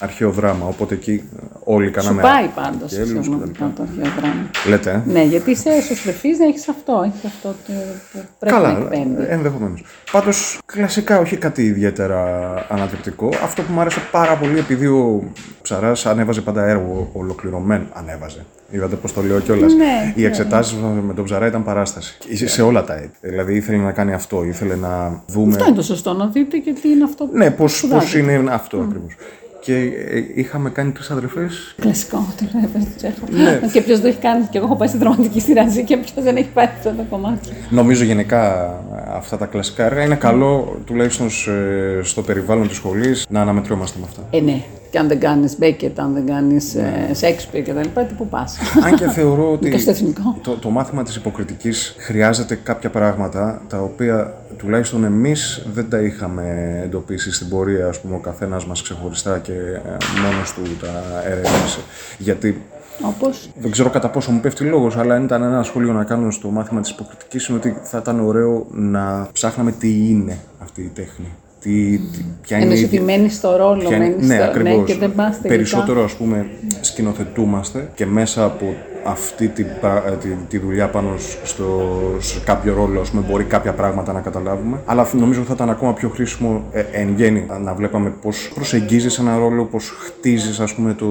αρχαίο 0.00 0.30
δράμα 0.30 0.66
οπότε 0.66 0.94
εκεί 0.94 1.10
ε, 1.36 1.46
όλοι 1.64 1.86
Σου 1.86 1.92
κάναμε 1.92 2.22
πάει 2.22 2.46
πάντως 2.54 2.92
αγγέλους 2.92 3.26
το 3.26 3.32
κτλ. 3.36 3.64
αρχαίο 3.64 4.12
δράμα. 4.20 4.50
Λέτε, 4.68 4.90
ε; 4.90 5.10
Ναι, 5.12 5.22
γιατί 5.22 5.50
είσαι 5.50 5.68
εσωστρεφή, 5.70 6.28
να 6.38 6.44
έχεις 6.46 6.68
αυτό. 6.68 7.02
Έχεις 7.06 7.24
αυτό 7.24 7.48
το, 7.48 7.72
που 8.12 8.18
πρέπει 8.38 8.54
να 8.54 8.60
Καλά, 8.60 8.78
εκπέμπεις. 8.78 9.26
ενδεχομένως. 9.28 9.84
Πάντως, 10.12 10.58
κλασικά 10.66 11.18
όχι 11.18 11.36
κάτι 11.36 11.62
ιδιαίτερα 11.62 12.52
ανατρεπτικό. 12.68 13.28
Αυτό 13.42 13.62
που 13.62 13.72
μου 13.72 13.80
άρεσε 13.80 14.00
πάρα 14.10 14.36
πολύ, 14.36 14.58
επειδή 14.58 14.86
ο 14.86 15.22
Ψαράς 15.62 16.06
ανέβαζε 16.06 16.40
πάντα 16.40 16.64
έργο 16.66 17.10
ολοκληρωμένο. 17.12 17.84
Ανέβαζε. 17.92 18.44
Είδατε 18.72 18.96
πώς 18.96 19.12
το 19.12 19.22
λέω 19.22 19.40
κιόλας. 19.40 19.72
Ναι, 19.74 20.12
Οι 20.16 20.24
εξετάσεις 20.24 20.76
με 21.06 21.14
τον 21.14 21.24
Ψαρά 21.24 21.46
ήταν 21.46 21.64
παράσταση. 21.64 22.16
Και 22.36 22.48
Σε 22.48 22.62
όλα 22.62 22.84
τα 22.84 22.94
έτη. 22.96 23.10
Δηλαδή 23.20 23.54
ήθελε 23.54 23.78
να 23.78 23.92
κάνει 23.92 24.12
αυτό, 24.12 24.44
ήθελε 24.44 24.74
να 24.74 25.22
δούμε. 25.26 25.52
Αυτό 25.52 25.66
είναι 25.66 25.76
το 25.76 25.82
σωστό, 25.82 26.12
να 26.12 26.26
δείτε 26.26 26.56
και 26.56 26.72
τι 26.72 26.88
είναι 26.88 27.04
αυτό 27.04 27.24
που 27.24 27.36
Ναι, 27.36 27.50
πώς 27.50 27.76
σπουδάζετε. 27.78 28.32
είναι 28.32 28.50
αυτό 28.52 28.78
ακριβώς. 28.78 29.14
Και 29.60 29.74
ε, 29.74 30.24
είχαμε 30.34 30.70
κάνει 30.70 30.90
τρεις 30.92 31.10
αδερφές. 31.10 31.74
Κλασικό, 31.80 32.26
το 32.38 32.44
λέω, 32.60 32.84
Τσέχο. 32.96 33.26
Ναι. 33.30 33.60
Και 33.72 33.80
ποιος 33.80 34.00
το 34.00 34.06
έχει 34.06 34.18
κάνει, 34.18 34.44
και 34.50 34.58
εγώ 34.58 34.66
έχω 34.66 34.76
πάει 34.76 34.88
στην 34.88 35.00
δραματική 35.00 35.40
σειραζή 35.40 35.84
και 35.84 35.96
ποιος 35.96 36.24
δεν 36.24 36.36
έχει 36.36 36.48
πάει 36.48 36.66
σε 36.66 36.72
αυτά 36.88 36.90
τα 36.90 37.02
κομμάτια. 37.10 37.52
Νομίζω 37.70 38.04
γενικά 38.04 38.74
αυτά 39.12 39.36
τα 39.38 39.46
κλασικά 39.46 39.84
έργα 39.84 40.02
είναι 40.04 40.14
καλό, 40.14 40.80
τουλάχιστον 40.86 41.30
σε- 41.30 42.02
στο 42.02 42.22
περιβάλλον 42.22 42.68
της 42.68 42.76
σχολής, 42.76 43.26
να 43.30 43.40
αναμετριόμαστε 43.40 43.98
με 44.00 44.06
αυτά. 44.08 44.22
Ε, 44.30 44.40
ναι. 44.40 44.62
Και 44.90 44.98
αν 44.98 45.08
δεν 45.08 45.20
κάνεις 45.20 45.58
Μπέκετ, 45.58 46.00
αν 46.00 46.12
δεν 46.12 46.26
κάνεις 46.26 46.76
Σέξπιρ 47.12 47.62
κτλ. 47.62 48.00
Τι 48.08 48.14
που 48.16 48.26
πας. 48.28 48.58
Αν 48.84 48.94
και 48.94 49.08
θεωρώ 49.08 49.50
ότι 49.54 49.70
Και 49.70 49.78
στο 49.78 49.90
εθνικό. 49.90 50.38
το, 50.42 50.56
το 50.56 50.70
μάθημα 50.70 51.02
της 51.02 51.16
υποκριτικής 51.16 51.94
χρειάζεται 51.98 52.54
κάποια 52.62 52.90
πράγματα 52.90 53.62
τα 53.68 53.78
οποία 53.82 54.34
τουλάχιστον 54.56 55.04
εμείς 55.04 55.66
δεν 55.72 55.88
τα 55.90 55.98
είχαμε 56.00 56.44
εντοπίσει 56.84 57.32
στην 57.32 57.48
πορεία, 57.48 57.86
ας 57.86 58.00
πούμε, 58.00 58.14
ο 58.14 58.18
καθένας 58.18 58.66
μας 58.66 58.82
ξεχωριστά 58.82 59.38
και 59.38 59.52
ε, 59.52 59.96
μόνος 60.22 60.52
του 60.52 60.62
τα 60.80 61.22
ερεύνησε. 61.30 61.80
Γιατί 62.18 62.62
Όπως; 63.02 63.50
δεν 63.60 63.70
ξέρω 63.70 63.90
κατά 63.90 64.08
πόσο 64.10 64.30
μου 64.30 64.40
πέφτει 64.40 64.64
λόγος, 64.64 64.96
αλλά 64.96 65.14
αν 65.14 65.24
ήταν 65.24 65.42
ένα 65.42 65.62
σχόλιο 65.62 65.92
να 65.92 66.04
κάνω 66.04 66.30
στο 66.30 66.48
μάθημα 66.50 66.80
της 66.80 66.90
υποκριτικής 66.90 67.46
είναι 67.46 67.58
ότι 67.58 67.76
θα 67.82 67.98
ήταν 67.98 68.20
ωραίο 68.20 68.66
να 68.70 69.28
ψάχναμε 69.32 69.72
τι 69.72 70.08
είναι 70.08 70.38
αυτή 70.58 70.82
η 70.82 70.90
τέχνη. 70.94 71.32
Τι, 71.60 71.98
τι, 71.98 72.24
ποια 72.40 72.56
είναι 72.56 72.66
Ενώ 72.66 72.80
η- 72.80 72.84
ότι 72.84 73.00
μένει 73.00 73.28
στο 73.28 73.56
ρόλο, 73.56 73.78
Ποια 73.88 73.96
είναι- 73.96 74.08
μένεις 74.08 74.26
ναι, 74.28 74.34
στο. 74.34 74.44
ακριβώς. 74.44 74.86
και 74.86 74.94
δεν 74.98 75.14
πας 75.14 75.26
τελικά. 75.40 75.48
Περισσότερο 75.48 76.04
ας 76.04 76.12
πούμε 76.14 76.46
σκηνοθετούμαστε 76.80 77.90
και 77.94 78.06
μέσα 78.06 78.44
από 78.44 78.74
αυτή 79.04 79.48
τη, 79.48 79.64
πρα- 79.80 80.04
ε, 80.06 80.10
τη, 80.16 80.28
τη 80.48 80.58
δουλειά 80.58 80.88
πάνω 80.88 81.08
στο, 81.44 81.90
σε 82.18 82.40
κάποιο 82.44 82.74
ρόλο 82.74 83.00
ας 83.00 83.10
πούμε, 83.10 83.24
μπορεί 83.30 83.44
κάποια 83.44 83.72
πράγματα 83.72 84.12
να 84.12 84.20
καταλάβουμε. 84.20 84.80
Αλλά 84.86 85.08
νομίζω 85.12 85.42
θα 85.42 85.52
ήταν 85.54 85.70
ακόμα 85.70 85.92
πιο 85.92 86.08
χρήσιμο 86.08 86.64
ε, 86.72 86.84
εν 86.92 87.14
γέννη 87.16 87.46
να 87.62 87.74
βλέπαμε 87.74 88.10
πώς 88.22 88.50
προσεγγίζεις 88.54 89.18
ένα 89.18 89.38
ρόλο, 89.38 89.64
πώς 89.64 89.88
χτίζεις 89.88 90.60
ας 90.60 90.74
πούμε 90.74 90.94
το... 90.94 91.06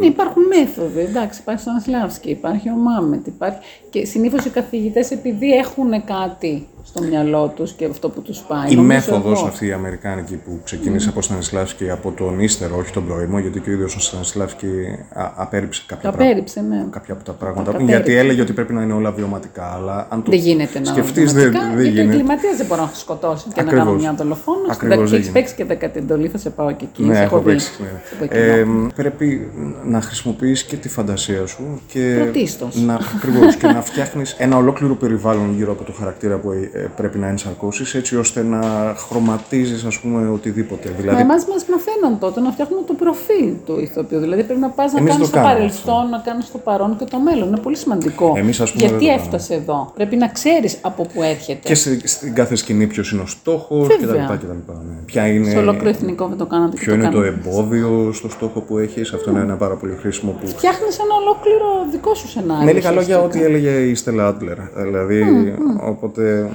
Υπάρχουν 0.00 0.42
μέθοδοι, 0.56 1.00
εντάξει, 1.00 1.40
υπάρχει 1.42 1.60
ο 1.60 1.62
Στανισλάβσκι, 1.62 2.30
υπάρχει 2.30 2.68
ο 2.68 2.74
Μάμετ, 2.76 3.26
υπάρχει... 3.26 3.58
και 3.90 4.04
συνήθως 4.04 4.44
οι 4.44 4.50
καθηγητές 4.50 5.10
επειδή 5.10 5.50
έχουν 5.52 5.90
κάτι 6.04 6.66
στο 6.88 7.02
μυαλό 7.02 7.52
τους 7.56 7.72
και 7.72 7.84
αυτό 7.84 8.08
που 8.08 8.22
τους 8.22 8.38
πάει. 8.38 8.70
Η 8.72 8.74
νομίζω 8.74 8.82
μέθοδος 8.94 9.38
εγώ. 9.38 9.48
αυτή 9.48 9.66
η 9.66 9.72
αμερικάνικη 9.72 10.34
που 10.36 10.60
ξεκίνησε 10.64 11.08
από 11.08 11.22
Στανισλάβσκι 11.22 11.90
από 11.90 12.10
τον 12.10 12.40
ύστερο, 12.40 12.76
όχι 12.76 12.92
τον 12.92 13.06
πρώιμο, 13.06 13.38
γιατί 13.38 13.60
και 13.60 13.70
ο 13.70 13.72
ίδιος 13.72 13.96
ο 13.96 14.00
Στανισλάβσκι 14.00 14.66
α- 15.14 15.32
απέρριψε 15.36 15.82
κάποια 15.86 16.10
Το 16.10 16.16
πράγματα. 16.16 16.30
απέρριψε, 16.32 16.60
ναι. 16.60 16.84
κάποια 16.90 17.14
από 17.14 17.24
τα 17.24 17.32
πράγματα. 17.32 17.70
Τα 17.72 17.78
γιατί 17.78 17.92
απέρριψε. 17.94 18.18
έλεγε 18.18 18.40
ότι 18.40 18.52
πρέπει 18.52 18.72
να 18.72 18.82
είναι 18.82 18.92
όλα 18.92 19.12
βιωματικά. 19.12 19.72
Αλλά 19.74 20.06
αν 20.10 20.22
το 20.22 20.30
Δεν 20.30 20.40
γίνεται 20.40 20.78
να 20.78 20.84
σκεφτείς, 20.84 21.32
δεν, 21.32 21.50
πραγματικά, 21.50 21.76
δεν 21.76 21.82
γιατί 21.84 21.98
ο 21.98 22.00
γίνεται. 22.02 22.16
εγκληματίας 22.16 22.56
δεν 22.56 22.66
μπορεί 22.66 22.80
να 22.80 22.90
σκοτώσει 22.94 23.44
και 23.44 23.50
να 23.56 23.62
Ακριβώς. 23.62 23.84
κάνω 23.86 23.96
μια 23.98 24.12
δολοφόνο. 24.14 24.58
Ακριβώς 24.70 25.10
δεν 25.10 25.18
Έχεις 25.18 25.30
παίξει 25.32 25.54
και 25.54 25.64
δέκατη 25.64 25.98
εντολή, 25.98 26.28
θα 26.28 26.38
σε 26.38 26.50
πάω 26.50 26.72
και 26.72 26.84
εκεί. 26.92 27.02
Ναι, 27.02 27.14
σε 27.14 27.22
έχω 27.22 27.38
δει. 27.38 27.44
παίξει. 27.44 27.72
Σε 27.72 27.82
Ναι. 27.82 27.88
πω 28.18 28.24
εκείνο. 28.24 28.86
Ε, 28.86 28.90
πρέπει 28.94 29.50
να 29.84 30.00
χρησιμοποιείς 30.00 30.62
και 30.64 30.76
τη 30.76 30.88
φαντασία 30.88 31.46
σου 31.46 31.80
και 31.86 32.18
Πρωτίστως. 32.22 32.76
να, 32.82 32.94
ακριβώς, 33.16 33.56
και 33.56 33.66
να 33.66 33.82
φτιάχνεις 33.82 34.32
ένα 34.38 34.56
ολόκληρο 34.56 34.94
περιβάλλον 34.94 35.54
γύρω 35.56 35.72
από 35.72 35.84
το 35.84 35.92
χαρακτήρα 35.92 36.36
που 36.36 36.50
ε, 36.52 36.70
πρέπει 36.96 37.18
να 37.18 37.26
ενσαρκώσεις 37.28 37.94
έτσι 37.94 38.16
ώστε 38.16 38.42
να 38.42 38.60
χρωματίζεις 39.08 39.84
ας 39.84 39.98
πούμε 40.00 40.28
οτιδήποτε. 40.28 40.88
Μα 40.88 40.96
Δηλαδή, 41.00 41.20
εμά 41.20 41.34
μας 41.34 41.64
μαθαίναν 41.70 42.18
τότε 42.18 42.40
να 42.40 42.50
φτιάχνουμε 42.50 42.82
το 42.86 42.94
προφίλ 42.94 43.52
του 43.66 43.80
ηθοποιού. 43.80 44.18
Δηλαδή 44.18 44.42
πρέπει 44.42 44.60
να 44.60 44.68
πας 44.68 44.92
να 44.92 44.98
Εμείς 44.98 45.10
κάνεις 45.12 45.26
το 45.26 45.32
το 45.32 45.38
κάνουμε 45.42 45.54
παρελθόν, 45.54 46.08
να 46.10 46.18
κάνεις 46.18 46.50
το 46.52 46.58
παρόν 46.58 46.96
και 46.98 47.04
το 47.04 47.18
μέλλον. 47.18 47.48
Είναι 47.48 47.56
πολύ 47.58 47.76
σημαντικό. 47.76 48.32
Εμείς, 48.36 48.60
ας 48.60 48.72
πούμε, 48.72 48.86
Γιατί 48.86 49.04
δεν 49.04 49.14
το 49.16 49.20
έφτασε 49.22 49.54
εδώ; 49.54 49.92
Πρέπει 49.94 50.16
να 50.16 50.28
ξέρεις 50.28 50.78
από 50.80 51.02
πού 51.14 51.22
έρχεται. 51.22 51.60
και 51.68 51.74
στη- 51.74 52.08
στην 52.08 52.34
κάθε 52.34 52.54
σκηνή 52.56 52.86
ποιος 52.86 53.10
είναι 53.12 53.22
ο 53.22 53.26
στόχος 53.26 53.86
Βέβαια. 53.86 54.24
κτλ. 54.26 54.34
κτλ. 54.34 54.52
Ναι. 54.72 54.96
Ποια 55.04 55.26
είναι, 55.26 55.50
Σε 55.50 55.58
ολόκληρο 55.58 55.88
εθνικό 55.88 56.26
δεν 56.28 56.38
το 56.38 56.46
κάνατε 56.46 56.76
και 56.76 56.82
ποιο 56.82 56.92
το 56.92 56.98
είναι 56.98 57.10
το 57.10 57.20
κάνατε. 57.20 57.48
εμπόδιο 57.48 58.10
στο 58.12 58.28
στόχο 58.30 58.60
που 58.60 58.78
έχεις. 58.78 59.12
Αυτό 59.12 59.30
είναι 59.30 59.40
ένα 59.40 59.56
πάρα 59.56 59.74
πολύ 59.74 59.96
χρήσιμο 60.00 60.30
που 60.40 60.46
Φτιάχνεις 60.46 60.98
ένα 60.98 61.14
ολόκληρο 61.22 61.66
δικό 61.90 62.14
σου 62.14 62.28
σενάριο. 62.28 62.64
Με 62.64 62.72
λίγα 62.72 62.90
λόγια, 62.90 63.16
ουσιαστικά. 63.18 63.44
ό,τι 63.44 63.54
έλεγε 63.54 63.70
η 63.70 63.94
Στέλλα 63.94 64.26
Άντλερ. 64.26 64.56
Δηλαδή, 64.76 65.54
οπότε, 65.80 66.50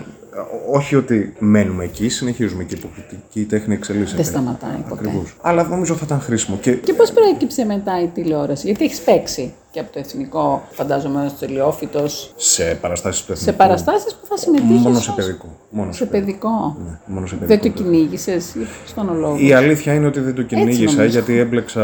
όχι 0.71 0.95
ότι 0.95 1.33
μένουμε 1.39 1.83
εκεί, 1.83 2.09
συνεχίζουμε 2.09 2.63
και 2.63 2.75
η 2.75 2.77
υποκριτική 2.83 3.45
τέχνη 3.45 3.73
εξελίσσεται. 3.73 4.21
Δεν 4.21 4.31
σταματάει 4.31 4.83
ποτέ. 4.89 5.07
Ακριβώς. 5.07 5.35
Αλλά 5.41 5.63
νομίζω 5.63 5.95
θα 5.95 6.05
ήταν 6.05 6.19
χρήσιμο. 6.21 6.57
Και, 6.57 6.71
Και 6.71 6.93
πώς 6.93 7.11
προέκυψε 7.11 7.65
μετά 7.65 8.01
η 8.01 8.07
τηλεόραση, 8.07 8.65
Γιατί 8.65 8.83
έχεις 8.83 9.01
παίξει; 9.01 9.53
Και 9.72 9.80
από 9.80 9.94
το 9.94 10.00
εθνικό, 10.00 10.63
φαντάζομαι, 10.72 11.25
στο 11.30 11.46
Τελειόφυτο, 11.46 12.04
σε 12.36 12.78
παραστάσεις 12.82 13.22
του 13.22 13.25
σε 13.25 13.32
εθνικού. 13.42 13.58
παραστάσεις 13.58 14.13
που 14.16 14.25
θα 14.30 14.38
συμμετείχε. 14.38 14.74
Μόνο 14.74 15.00
σε 15.00 15.12
παιδικό. 15.16 15.46
Μόνο 15.70 15.92
Σε 15.92 16.06
παιδικό. 16.06 16.78
Ναι, 16.86 16.98
μόνο 17.06 17.25
σε 17.28 17.36
Δεν 17.40 17.48
παιδικό. 17.48 17.75
το 17.78 17.84
κυνήγησες, 17.84 18.56
στον 18.86 19.10
ολόγο. 19.10 19.36
Η 19.40 19.54
αλήθεια 19.54 19.94
είναι 19.94 20.08
ότι 20.08 20.20
δεν 20.20 20.36
το 20.36 20.42
κυνήγησα 20.42 20.84
νομίζω. 20.96 21.04
γιατί 21.12 21.38
έμπλεξα. 21.38 21.82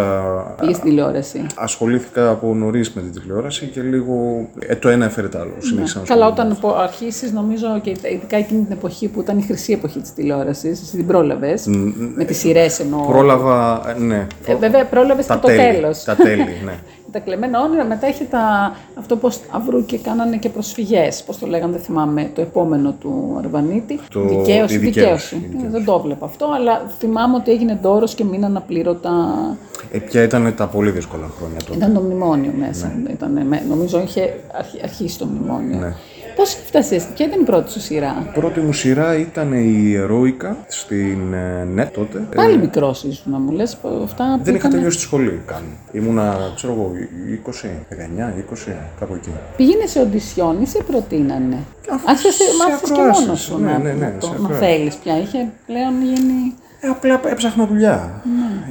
Πήγες 0.60 0.76
στην 0.76 0.90
τηλεόραση. 0.90 1.46
Ασχολήθηκα 1.56 2.30
από 2.30 2.54
νωρίς 2.56 2.92
με 2.94 3.02
την 3.02 3.22
τηλεόραση 3.22 3.66
και 3.66 3.82
λίγο. 3.82 4.48
Ε, 4.60 4.76
το 4.76 4.90
ένα 4.90 5.06
έφερε 5.06 5.28
το 5.28 5.40
άλλο. 5.40 5.54
Συνέχισα 5.60 6.00
να 6.00 6.06
Καλά, 6.06 6.26
ασχολούμαι. 6.26 6.58
όταν 6.68 6.82
αρχίσεις, 6.82 7.32
νομίζω 7.32 7.80
και 7.82 7.90
ειδικά 7.90 8.38
εκείνη 8.38 8.64
την 8.64 8.72
εποχή 8.72 9.08
που 9.08 9.22
ήταν 9.22 9.38
η 9.38 9.42
χρυσή 9.42 9.72
εποχή 9.74 10.00
της 10.00 10.14
τηλεόρασης, 10.14 10.82
εσύ 10.82 10.96
την 10.96 11.08
πρόλαβες. 11.08 11.66
Με 12.16 12.24
τις 12.26 12.38
σειρές 12.38 12.80
εννοώ. 12.80 13.02
Πρόλαβα. 13.08 13.82
ε, 13.90 14.00
Ναι. 14.00 14.28
Ε, 14.46 14.56
βέβαια, 14.56 14.86
πρόλαβες 14.86 15.26
και 15.26 15.32
τα 15.34 15.40
το 15.40 15.48
τέλη. 15.48 15.74
τέλος. 15.80 16.04
Τα 16.04 16.16
τέλη, 16.16 16.44
ναι. 16.66 16.74
Τα 17.12 17.20
κλεμμένα 17.20 17.62
όνειρα, 17.62 17.86
μετά 17.86 18.08
είχε 18.08 18.24
τα, 18.24 18.76
αυτό 18.96 19.16
πως 19.16 19.40
αυρού 19.52 19.86
και 19.86 19.98
κάνανε 19.98 20.38
και 20.38 20.50
προσφυγές, 20.50 21.24
πώς 21.24 21.38
το 21.40 21.48
λέγανε, 21.48 21.72
δεν 21.72 21.82
θυμάμαι, 21.82 22.32
το 22.36 22.42
επόμενο 22.42 22.92
του 23.00 23.36
Αρβανίτη. 23.38 24.00
Το- 24.10 24.22
δικαίωση, 24.28 24.76
η 24.76 24.78
δικαίωση. 24.78 24.80
δικαίωση, 24.80 25.36
η 25.36 25.38
Ε, 25.44 25.48
δικαίωση. 25.48 25.68
Δεν 25.72 25.86
το 25.86 26.00
βλέπα 26.00 26.26
αυτό, 26.26 26.48
αλλά 26.56 26.82
θυμάμαι 27.00 27.36
ότι 27.36 27.52
έγινε 27.52 27.78
ντόρος 27.82 28.16
και 28.16 28.24
μείναν 28.24 28.58
απλήρωτα. 28.58 29.12
Ε, 29.92 29.98
ποια 30.00 30.24
ήταν 30.24 30.54
τα 30.58 30.68
πολύ 30.68 30.92
δύσκολα 30.92 31.30
χρόνια 31.38 31.58
τότε. 31.66 31.78
Ήταν 31.78 31.94
το 31.94 32.00
μνημόνιο 32.00 32.52
μέσα. 32.58 32.94
Ναι. 33.04 33.10
Ήτανε 33.12 33.44
με- 33.44 33.64
νομίζω 33.70 34.02
είχε 34.02 34.34
αρχι- 34.58 34.84
αρχίσει 34.84 35.18
το 35.18 35.26
μνημόνιο. 35.26 35.78
Ναι. 35.80 35.94
Πώς 36.38 36.56
έφτασες, 36.56 37.04
ποια 37.16 37.26
ήταν 37.26 37.42
η 37.42 37.44
πρώτη 37.44 37.72
σου 37.72 37.80
σειρά; 37.82 38.32
Πρώτη 38.34 38.60
μου 38.60 38.74
σειρά 38.74 39.16
ήταν 39.18 39.54
η 39.54 39.94
Ερώικα 39.94 40.58
στην 40.68 41.34
ε, 41.34 41.64
ΝΕΤ 41.64 41.94
τότε. 41.94 42.18
Ε, 42.32 42.36
Πάλι 42.36 42.58
μικρός 42.58 43.04
ήσουν 43.04 43.32
να 43.32 43.40
μου 43.40 43.52
λες, 43.52 43.78
που 43.82 44.02
αυτά 44.04 44.24
που 44.38 44.44
δεν 44.44 44.56
είχα 44.56 44.58
ήταν- 44.68 44.72
τελειώσει 44.72 44.98
τη 44.98 45.04
σχολή 45.04 45.42
καν. 45.46 45.62
Ήμουνα, 45.92 46.52
ξέρω 46.56 46.74
εγώ, 46.74 46.92
20, 47.46 47.70
19, 47.90 48.34
20, 48.38 48.74
κάπου 49.00 49.14
εκεί. 49.14 49.30
Πήγαινε 49.58 49.86
σε 49.86 50.00
οντισιόν 50.00 50.62
ή 50.62 50.66
σε 50.68 50.84
προτείνανε; 50.88 51.58
Αφού 51.92 52.06
Άρχισε 52.10 52.32
σε 52.32 52.44
μάθεις 52.70 52.90
και 52.92 53.00
ακροάσεις. 53.00 53.26
μόνος 53.26 53.42
σου 53.42 53.58
Ναι, 53.60 53.72
να, 53.72 53.78
ναι, 53.78 53.92
ναι, 53.92 54.06
να, 54.06 54.18
το- 54.20 54.26
σε 54.26 54.32
να 54.32 54.38
ακροάσεις. 54.48 54.68
θέλεις 54.68 54.96
πια. 54.96 55.20
Είχε 55.20 55.50
πλέον 55.68 55.94
γίνει 56.04 56.54
Ε, 56.67 56.67
απλά 56.82 57.20
έψαχνα 57.30 57.66
δουλειά. 57.68 58.22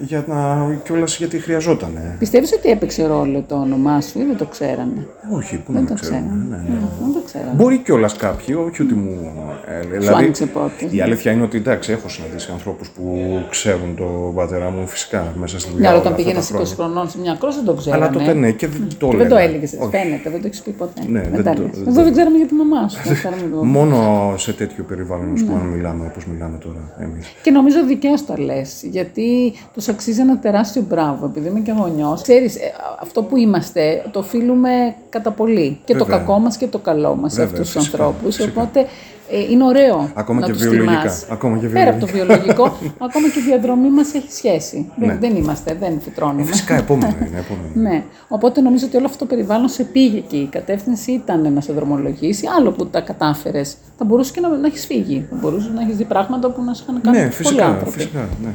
Για 0.01 0.25
να... 0.29 0.69
κιόλας 0.85 1.17
γιατί 1.17 1.39
χρειαζόταν. 1.39 1.91
Πιστεύεις 2.19 2.53
ότι 2.53 2.69
έπαιξε 2.71 3.07
ρόλο 3.07 3.45
το 3.49 3.55
όνομά 3.55 4.01
σου 4.01 4.19
ή 4.21 4.25
δεν 4.25 4.37
το 4.37 4.45
ξέρανε; 4.47 5.07
Όχι, 5.33 5.57
πού 5.57 5.73
να 5.73 5.79
Δεν 5.79 5.89
το 5.89 5.95
το 5.95 6.01
ξέρουμε. 6.01 6.21
ξέρανε. 6.27 6.45
Ναι, 6.49 6.57
ναι. 6.57 6.63
Ναι, 6.69 6.79
Δεν 7.01 7.13
το 7.13 7.21
ξέρανε. 7.27 7.51
Μπορεί 7.55 7.79
κιόλας 7.79 8.17
κάποιοι, 8.17 8.57
όχι 8.69 8.83
ότι 8.83 8.95
μου. 8.95 9.33
Ε, 9.69 9.87
δηλαδή, 9.99 10.23
άνοιξε 10.23 10.47
πόρτες. 10.47 10.93
η 10.93 11.01
αλήθεια 11.01 11.33
είναι 11.33 11.43
ότι 11.43 11.57
εντάξει, 11.57 11.93
έχω 11.93 12.09
συναντήσει 12.09 12.51
ανθρώπους 12.53 12.89
που 12.91 13.05
ξέρουν 13.51 13.97
τον 13.97 14.35
πατέρα 14.35 14.71
μου 14.71 14.87
φυσικά 14.87 15.33
μέσα 15.37 15.61
στη 15.61 15.71
δουλειά. 15.71 15.91
Ναι, 15.91 15.97
αλλά 15.97 16.01
όλα 16.01 16.11
όταν 16.11 16.13
αυτά 16.13 16.33
τα 16.33 16.39
πήγαινε 16.39 16.45
20 16.45 16.67
χρόνια. 16.67 16.75
χρονών 16.75 17.11
σε 17.11 17.19
μια 17.19 17.37
κρόση 17.41 17.57
δεν 17.57 17.65
το 17.67 17.75
ξέρανε. 17.75 18.05
Αλλά 18.05 18.13
τότε 18.13 18.33
ναι, 18.33 18.51
και 18.51 18.67
δεν 18.67 18.81
το 18.99 19.09
Και 19.09 19.17
δεν 19.17 19.29
το 19.29 19.37
έλεγα. 19.37 19.49
έλεγες, 19.49 19.73
Όχι. 19.81 19.91
φαίνεται, 19.97 20.31
δεν 20.31 20.41
το 20.41 20.47
έχεις 20.47 20.61
πει 20.63 20.71
ποτέ. 20.71 21.01
Ναι, 21.09 21.21
δεν 21.21 21.31
δεν 21.35 21.45
τα 21.45 21.53
το- 21.55 21.63
λες. 21.63 21.71
δεν 21.79 21.87
Εδώ 21.89 21.97
το- 21.97 22.03
δεν 22.03 22.13
ξέραμε 22.13 22.37
για 22.37 22.47
τη 22.47 22.55
μαμά 22.55 22.89
σου. 22.89 22.99
δεν 23.05 23.15
ξέραμε 23.21 23.41
για 23.43 23.51
το- 23.57 23.65
Μόνο 23.65 23.97
σε 24.37 24.53
τέτοιο 24.53 24.85
περιβάλλον, 24.85 25.33
ας 25.33 25.41
Ναι. 25.41 25.47
πούμε, 25.47 25.59
αν 25.61 25.67
μιλάμε 25.67 26.03
όπως 26.11 26.27
μιλάμε 26.27 26.57
τώρα 26.59 26.83
εμείς. 27.07 27.27
Και 27.43 27.51
νομίζω 27.51 27.79
δικαίω 27.97 28.15
τα 28.27 28.41
λες, 28.41 28.83
γιατί 28.83 29.53
τους 29.75 29.89
αξίζει 29.89 30.21
ένα 30.21 30.39
τεράστιο 30.39 30.85
μπράβο, 30.89 31.27
επειδή 31.27 31.49
είμαι 31.49 31.61
και 31.61 31.73
γονιός. 31.79 32.23
Ξέρεις, 32.23 32.57
αυτό 33.01 33.23
που 33.23 33.37
είμαστε 33.37 34.05
το 34.11 34.19
οφείλουμε 34.19 34.95
κατά 35.09 35.31
πολύ. 35.31 35.81
Και 35.85 35.93
το 35.93 36.05
Βέβαια. 36.05 36.19
κακό 36.19 36.39
μας 36.39 36.57
και 36.57 36.67
το 36.67 36.79
καλό 36.79 37.15
μας 37.15 37.33
σε 37.33 37.41
Βέβαια, 37.41 37.53
αυτούς 37.53 37.73
τους 37.73 37.83
φυσικά, 37.83 38.05
ανθρώπους. 38.05 38.37
φυσικά. 38.37 38.61
Οπότε 38.61 38.87
ε, 39.31 39.41
είναι 39.51 39.65
ωραίο. 39.65 40.11
Ακόμα 40.15 40.41
να 40.41 40.47
και 40.47 40.53
τους 40.53 40.61
βιολογικά, 40.63 41.01
τιμάς. 41.01 41.27
ακόμα 41.31 41.59
και 41.59 41.67
Πέρα 41.67 41.91
από 41.91 42.01
το 42.01 42.07
βιολογικά. 42.07 42.37
βιολογικό, 42.55 42.77
ακόμα 43.05 43.29
και 43.29 43.39
η 43.39 43.43
διαδρομή 43.43 43.91
μας 43.91 44.15
έχει 44.15 44.33
σχέση. 44.33 44.93
Ναι. 44.97 45.07
Δεν, 45.07 45.19
δεν 45.21 45.37
είμαστε, 45.37 45.77
δεν 45.81 46.01
φυτρώνουμε. 46.01 46.45
Φυσικά, 46.45 46.75
επόμενο 46.77 47.15
είναι. 47.21 47.39
Επόμενο. 47.39 47.89
Ναι. 47.91 48.03
Οπότε 48.29 48.61
νομίζω 48.61 48.87
ότι 48.87 48.97
όλο 48.97 49.07
αυτό 49.07 49.19
το 49.19 49.25
περιβάλλον 49.25 49.69
σε 49.69 49.85
πήγε 49.85 50.17
εκεί. 50.19 50.37
Η 50.37 50.47
κατεύθυνση 50.47 51.13
ήταν 51.13 51.53
να 51.53 51.61
σε 51.61 51.73
δρομολογήσει. 51.73 52.47
Άλλο 52.59 52.71
που 52.71 52.87
τα 52.87 53.01
κατάφερες, 53.01 53.77
θα 53.99 54.05
μπορούσε 54.05 54.33
και 54.33 54.41
να, 54.41 54.49
να 54.49 54.67
έχεις 54.67 54.87
φύγει. 54.87 55.27
Θα 55.31 55.37
μπορούσες 55.41 55.71
να 55.75 55.81
έχεις 55.83 55.97
δει 55.97 56.05
πράγματα 56.05 56.51
που 56.51 56.63
να 56.63 56.75
σε 56.75 56.83
είχαν 56.89 57.01
κάνει 57.03 57.17
Ναι, 57.17 57.23
πολλοί 57.23 57.35
φυσικά. 57.35 57.67
άνθρωποι. 57.67 57.91
φυσικά 57.91 58.29
ναι. 58.45 58.49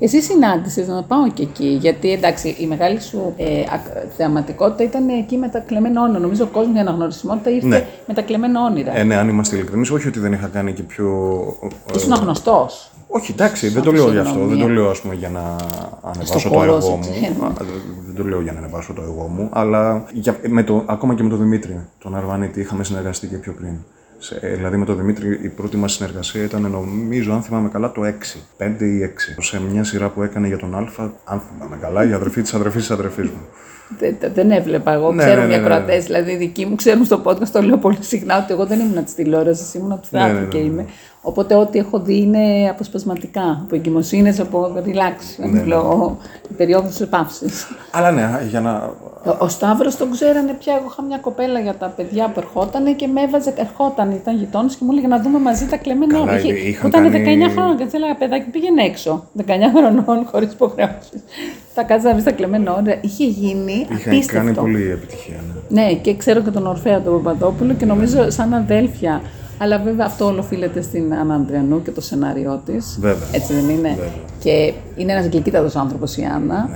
Εσύ 0.00 0.22
συνάντησες 0.22 0.88
να 0.88 1.02
πάω 1.02 1.30
και 1.34 1.42
εκεί, 1.42 1.66
γιατί 1.80 2.12
εντάξει, 2.12 2.56
η 2.58 2.66
μεγάλη 2.66 3.00
σου 3.00 3.32
ε, 3.36 3.60
ακ- 3.72 4.06
θεαματικότητα 4.16 4.82
ήταν 4.82 5.08
εκεί 5.08 5.36
με 5.36 5.48
τα 5.48 5.58
κλεμμένα 5.58 6.02
όνειρα. 6.02 6.18
Νομίζω 6.18 6.44
ο 6.44 6.46
κόσμος 6.46 6.76
η 6.76 6.78
αναγνωρισιμότητα 6.78 7.50
ήρθε 7.50 7.66
Ναι. 7.66 7.86
με 8.06 8.14
τα 8.14 8.22
κλεμμένα 8.22 8.64
όνειρα. 8.64 8.96
Ε, 8.98 9.02
ναι, 9.02 9.16
αν 9.16 9.28
είμαστε 9.28 9.56
ειλικρινείς, 9.56 9.90
όχι 9.90 10.08
ότι 10.08 10.18
δεν 10.18 10.32
είχα 10.32 10.46
κάνει 10.46 10.72
και 10.72 10.82
πιο. 10.82 11.06
ε, 11.92 11.96
Ήσουν 11.96 12.12
γνωστός. 12.14 12.90
Όχι, 13.08 13.32
εντάξει, 13.32 13.64
Σαν 13.64 13.74
δεν 13.74 13.82
το 13.82 13.92
λέω 13.92 14.10
γι' 14.10 14.18
αυτό. 14.18 14.24
φυσιογνωμία. 14.32 14.56
Δεν 14.56 14.66
το 14.66 14.72
λέω 14.72 14.90
ας 14.90 15.00
πούμε, 15.00 15.14
για 15.14 15.28
να 15.28 15.40
ανεβάσω 16.02 16.38
Στο 16.38 16.48
το 16.48 16.54
χώρο 16.54 16.70
εγώ 16.70 16.80
σου, 16.80 16.90
μου. 16.90 16.98
ξέρουμε. 17.00 17.46
Α, 17.46 17.50
Δεν 18.06 18.14
το 18.16 18.24
λέω 18.24 18.40
για 18.40 18.52
να 18.52 18.58
ανεβάσω 18.58 18.92
το 18.92 19.02
εγώ 19.02 19.30
μου. 19.36 19.48
Αλλά 19.52 20.04
για, 20.12 20.36
με 20.48 20.62
το, 20.62 20.82
ακόμα 20.86 21.14
και 21.14 21.22
με 21.22 21.28
τον 21.28 21.38
Δημήτρη, 21.38 21.80
τον 21.98 22.16
Αρβανίτη, 22.16 22.60
είχαμε 22.60 22.84
συνεργαστεί 22.84 23.26
και 23.26 23.36
πιο 23.36 23.52
πριν. 23.52 23.72
Σε, 24.18 24.38
δηλαδή 24.38 24.76
με 24.76 24.84
τον 24.84 24.96
Δημήτρη 24.96 25.38
η 25.42 25.48
πρώτη 25.48 25.76
μας 25.76 25.92
συνεργασία 25.92 26.42
ήταν 26.44 26.70
νομίζω, 26.70 27.32
αν 27.32 27.42
θυμάμαι 27.42 27.68
καλά, 27.68 27.92
το 27.92 28.02
6. 28.04 28.08
5 28.58 28.80
ή 28.80 29.12
6. 29.38 29.42
Σε 29.42 29.60
μια 29.60 29.84
σειρά 29.84 30.08
που 30.08 30.22
έκανε 30.22 30.46
για 30.46 30.58
τον 30.58 30.74
Α, 30.74 31.12
αν 31.24 31.40
θυμάμαι 31.40 31.76
καλά, 31.80 32.08
η 32.08 32.12
αδερφή 32.12 32.42
της 32.42 32.54
αδερφής 32.54 32.80
της 32.80 32.90
αδερφής 32.90 33.28
μου. 33.30 33.46
Δεν, 33.98 34.16
δεν 34.34 34.50
έβλεπα 34.50 34.92
εγώ. 34.92 35.12
Ναι, 35.12 35.24
Ξέρουν 35.24 35.46
ναι, 35.46 35.54
οι 35.54 35.56
ναι, 35.56 35.62
ναι, 35.62 35.68
ναι. 35.68 35.74
ακροατέ, 35.74 35.98
δηλαδή 35.98 36.30
οι 36.32 36.36
δικοί 36.36 36.66
μου 36.66 36.74
ξέρουν 36.74 37.04
στο 37.04 37.20
podcast, 37.24 37.48
το 37.52 37.62
λέω 37.62 37.76
πολύ 37.78 37.96
συχνά 38.00 38.38
ότι 38.38 38.52
εγώ 38.52 38.66
δεν 38.66 38.80
ήμουν 38.80 39.04
της 39.04 39.14
τηλεόρασης, 39.14 39.74
ήμουν 39.74 39.90
του 40.00 40.08
θεάτρου 40.10 40.34
ναι, 40.34 40.40
ναι, 40.40 40.46
και 40.46 40.58
ναι. 40.58 40.64
είμαι. 40.64 40.86
Οπότε 41.22 41.54
ό,τι 41.54 41.78
έχω 41.78 42.00
δει 42.00 42.16
είναι 42.20 42.68
αποσπασματικά, 42.70 43.62
από 43.64 43.74
εγκυμοσύνες, 43.74 44.40
από 44.40 44.72
relax, 44.76 45.46
Ναι, 45.50 45.62
λόγω 45.62 46.16
περιόδους 46.56 47.00
επάυση. 47.00 47.46
Αλλά 47.90 48.10
ναι, 48.10 48.40
για 48.48 48.60
να. 48.60 48.90
Ο, 49.24 49.36
ο 49.38 49.48
Σταύρος 49.48 49.96
τον 49.96 50.10
ξέρανε 50.10 50.52
πια. 50.52 50.74
Εγώ 50.74 50.86
είχα 50.90 51.02
μια 51.02 51.18
κοπέλα 51.18 51.60
για 51.60 51.74
τα 51.74 51.86
παιδιά 51.96 52.28
που 52.28 52.40
ερχόταν 52.40 52.96
και 52.96 53.06
με 53.06 53.20
έβαζε, 53.22 53.54
ερχόταν, 53.56 54.10
ήταν 54.10 54.36
γειτόνι 54.36 54.68
και 54.68 54.76
μου 54.80 54.88
έλεγε 54.92 55.06
να 55.06 55.20
δούμε 55.20 55.38
μαζί 55.38 55.66
τα 55.66 55.76
κλεμμένα 55.76 56.12
Καλά, 56.12 56.22
όνειρα. 56.32 56.38
Είχε- 56.38 56.68
είχαν 56.68 56.90
που 56.90 56.96
ήταν 56.96 57.12
κάνει- 57.12 57.44
19 57.46 57.50
χρόνια 57.50 57.74
και 57.74 57.84
τη 57.84 57.96
έλεγα 57.96 58.14
παιδάκι 58.16 58.50
πήγαινε 58.50 58.82
έξω. 58.82 59.24
19 59.38 59.42
χρονών, 59.76 60.24
χωρίς 60.30 60.52
υποχρεώσεις. 60.52 61.22
Τα 61.78 61.84
κάτσε 61.84 62.08
να 62.08 62.14
βρει 62.14 62.22
τα 62.22 62.32
κλεμμένα 62.32 62.74
όνειρα. 62.74 62.96
Είχε 63.00 63.24
γίνει 63.24 63.72
Είχαν 63.72 64.12
απίστευτο. 64.12 64.32
κάνει 64.44 64.52
πολύ 64.56 64.90
επιτυχία. 64.90 65.36
Ναι. 65.68 65.82
Ναι, 65.82 65.92
και 65.94 66.16
ξέρω 66.16 66.40
και 66.42 66.50
τον 66.50 66.66
Ορφέα 66.66 67.02
τον 67.02 67.22
Παπαδόπουλο 67.22 67.74
και 67.74 67.84
νομίζω 67.84 68.30
σαν 68.30 68.54
αδέλφια. 68.54 69.22
Αλλά 69.58 69.78
βέβαια 69.78 70.06
αυτό 70.06 70.24
όλο 70.26 70.38
οφείλεται 70.38 70.80
στην 70.82 71.14
Άννα 71.14 71.34
Ανδριανού 71.34 71.82
και 71.82 71.90
το 71.90 72.00
σενάριό 72.00 72.62
της. 72.66 72.98
Βέβαια. 73.00 73.28
Έτσι 73.32 73.52
δεν 73.54 73.68
είναι; 73.68 73.88
Βέβαια. 73.88 74.10
Και 74.40 74.72
είναι 74.96 75.12
ένας 75.12 75.26
γλυκύτατος 75.26 75.76
άνθρωπος 75.76 76.16
η 76.16 76.22
Άννα 76.34 76.68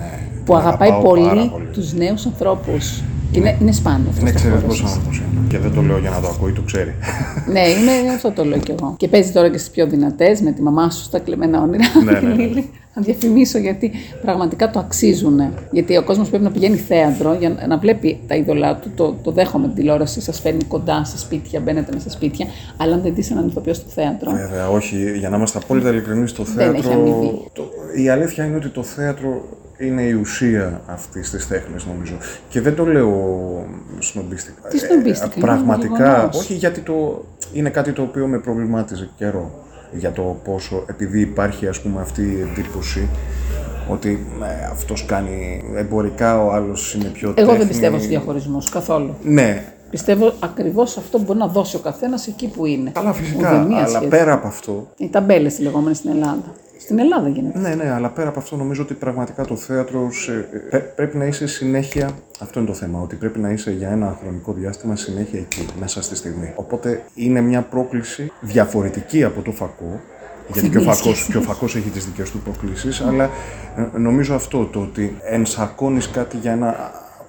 που 0.45 0.45
την 0.45 0.55
αγαπάει 0.55 0.89
αγαπάω 0.91 1.13
πάρα 1.15 1.31
πολύ, 1.31 1.49
πολύ. 1.49 1.65
τους 1.73 1.93
νέους 1.93 2.27
ανθρώπους. 2.27 3.03
Και 3.33 3.39
είναι, 3.39 3.57
είναι 3.61 3.73
σπάνιο 3.73 4.09
αυτό. 4.11 4.21
Είναι 4.21 4.31
στο 4.31 4.39
χώρο 4.39 4.55
εξαιρετικός 4.55 4.77
σας. 4.79 4.91
άνθρωπος 4.91 5.17
είναι. 5.19 5.47
Και 5.49 5.59
δεν 5.59 5.73
το 5.75 5.81
λέω 5.83 5.99
για 5.99 6.11
να 6.11 6.21
το 6.21 6.29
ακούει, 6.29 6.53
το 6.53 6.63
ξέρει. 6.63 6.95
Ναι, 7.53 7.61
είναι, 7.61 8.13
αυτό 8.15 8.31
το 8.31 8.45
λέω 8.45 8.59
κι 8.59 8.71
εγώ. 8.79 8.95
Και 8.97 9.09
παίζει 9.09 9.31
τώρα 9.33 9.51
και 9.51 9.59
στις 9.59 9.71
πιο 9.71 9.87
δυνατές 9.87 10.41
με 10.41 10.53
τη 10.53 10.63
μαμά 10.63 10.91
σου 10.91 11.03
στα 11.03 11.19
κλεμμένα 11.19 11.63
όνειρα. 11.63 11.85
Ναι, 12.05 12.13
ναι, 12.13 12.21
ναι. 12.21 12.35
Λίλη. 12.35 12.71
Να 12.95 13.03
διαφημίσω 13.03 13.59
γιατί 13.59 13.91
πραγματικά 14.23 14.71
το 14.71 14.79
αξίζουν. 14.79 15.41
Γιατί 15.71 15.97
ο 15.97 16.03
κόσμος 16.03 16.29
πρέπει 16.29 16.45
να 16.45 16.51
πηγαίνει 16.51 16.77
θέατρο 16.77 17.35
για 17.35 17.49
να- 17.49 17.67
να 17.67 17.79
βλέπει 17.79 18.21
τα 18.27 18.35
είδωλά 18.35 18.77
του. 18.77 18.91
Το, 18.95 19.15
το 19.23 19.31
δέχομαι 19.31 19.67
την 19.67 19.75
τηλεόραση, 19.77 20.21
σας 20.21 20.41
φέρνει 20.41 20.65
κοντά 20.65 21.05
στα 21.05 21.19
σπίτια, 21.19 21.61
μπαίνετε 21.61 21.87
μέσα 21.93 22.01
στα 22.01 22.11
σπίτια. 22.11 22.47
Αλλά 22.77 22.95
αν 22.95 23.03
δεν 23.03 23.15
δεις 23.15 23.31
έναν 23.31 23.47
ηθοποιό 23.49 23.75
στο 23.75 23.89
θέατρο. 23.91 24.31
Βέβαια, 24.31 24.69
όχι, 24.69 25.19
για 25.19 25.29
να 25.29 25.37
είμαστε 25.37 25.59
απόλυτα 25.63 25.89
ειλικρινείς, 25.91 26.33
το 26.33 26.43
Δεν 26.57 26.75
έχει 26.75 26.83
θέατρο. 26.83 27.01
αμοιβή. 27.01 27.41
Το, 27.53 27.63
η 28.03 28.09
αλήθεια 28.09 28.45
είναι 28.45 28.57
ότι 28.57 28.69
το 28.69 28.83
θέατρο 28.83 29.43
είναι 29.79 30.03
η 30.03 30.13
ουσία 30.13 30.81
αυτής 30.87 31.31
της 31.31 31.49
τέχνης, 31.49 31.85
νομίζω. 31.87 32.15
Και 32.49 32.61
δεν 32.61 32.75
το 32.75 32.85
λέω 32.87 33.67
σνομπίστικα. 33.99 34.69
Τι 34.69 34.79
σνομπίστικα, 34.79 35.25
Ε, 35.27 35.33
είναι 35.37 35.45
πραγματικά, 35.47 36.13
γεγονός. 36.15 36.37
όχι 36.39 36.55
γιατί 36.55 36.81
το, 36.81 37.25
είναι 37.53 37.71
κάτι 37.71 37.93
το 37.93 38.03
οποίο 38.03 38.27
με 38.27 38.39
προβλημάτιζε 38.39 39.09
καιρό. 39.17 39.65
Για 39.95 40.11
το 40.13 40.41
πόσο, 40.45 40.85
επειδή 40.87 41.21
υπάρχει 41.21 41.67
ας 41.69 41.81
πούμε 41.81 42.01
αυτή 42.01 42.23
η 42.23 42.47
εντύπωση 42.51 43.09
ότι 43.89 44.27
ε, 44.43 44.65
αυτός 44.71 45.05
κάνει 45.05 45.65
εμπορικά, 45.77 46.45
ο 46.45 46.53
άλλος 46.53 46.95
είναι 46.95 47.05
πιο 47.05 47.29
Εγώ 47.29 47.47
δεν 47.47 47.47
τέχνη. 47.47 47.67
πιστεύω 47.71 47.97
στους 47.97 48.09
διαχωρισμούς 48.09 48.69
καθόλου. 48.69 49.15
Ναι, 49.23 49.72
Πιστεύω 49.93 50.33
ακριβώς 50.41 50.97
αυτό 50.97 51.19
που 51.19 51.25
μπορεί 51.25 51.39
να 51.39 51.47
δώσει 51.47 51.77
ο 51.77 51.79
καθένας 51.79 52.27
εκεί 52.27 52.49
που 52.49 52.67
είναι. 52.67 52.91
καλά 52.91 53.13
φυσικά, 53.13 53.51
Ουδέμια 53.55 53.77
αλλά 53.79 53.87
σχέση. 53.89 54.07
πέρα 54.09 54.33
από 54.33 54.47
αυτό, 54.47 54.89
Οι 54.97 55.09
ταμπέλες 55.09 55.59
οι 55.59 55.63
λεγόμενες 55.63 55.97
στην 55.97 56.11
Ελλάδα. 56.11 56.55
Στην 56.81 56.99
Ελλάδα 56.99 57.29
γίνεται. 57.29 57.59
Ναι, 57.59 57.75
ναι, 57.75 57.91
αλλά 57.91 58.09
πέρα 58.11 58.29
από 58.29 58.39
αυτό 58.39 58.57
νομίζω 58.57 58.83
ότι 58.83 58.95
πραγματικά 58.95 59.45
το 59.45 59.57
θέατρο 59.57 60.09
σε- 60.13 60.49
ε, 60.71 60.79
πρέπει 60.79 61.17
να 61.17 61.25
είσαι 61.25 61.47
συνέχεια. 61.47 62.11
Αυτό 62.41 62.59
είναι 62.59 62.69
το 62.69 62.75
θέμα, 62.75 63.01
ότι 63.01 63.17
πρέπει 63.17 63.39
να 63.39 63.51
είσαι 63.51 63.71
για 63.71 63.89
ένα 63.89 64.19
χρονικό 64.23 64.53
διάστημα 64.53 64.97
συνέχεια 64.97 65.39
εκεί, 65.39 65.67
μέσα 65.81 66.03
στη 66.03 66.17
στιγμή. 66.17 66.53
Οπότε 66.57 67.03
είναι 67.15 67.41
μια 67.41 67.63
πρόκληση 67.63 68.33
διαφορετική 68.41 69.25
από 69.25 69.41
το 69.43 69.51
φακό. 69.51 70.01
Γιατί 70.53 70.69
και 70.69 70.77
ο, 70.77 70.81
Καμία 70.81 70.95
φακός, 70.95 71.17
σχέση. 71.17 71.31
και 71.33 71.39
ο 71.39 71.41
φακός 71.43 71.77
έχει 71.77 71.89
τις 71.89 72.05
δικές 72.07 72.31
του 72.31 72.39
προκλήσεις, 72.39 73.01
αλλά 73.01 73.25
ε, 73.77 73.99
νομίζω 73.99 74.35
αυτό 74.35 74.65
το 74.65 74.81
ότι 74.81 75.17
ενσακώνεις 75.23 76.09
κάτι 76.11 76.37
για 76.37 76.53
ένα 76.53 76.75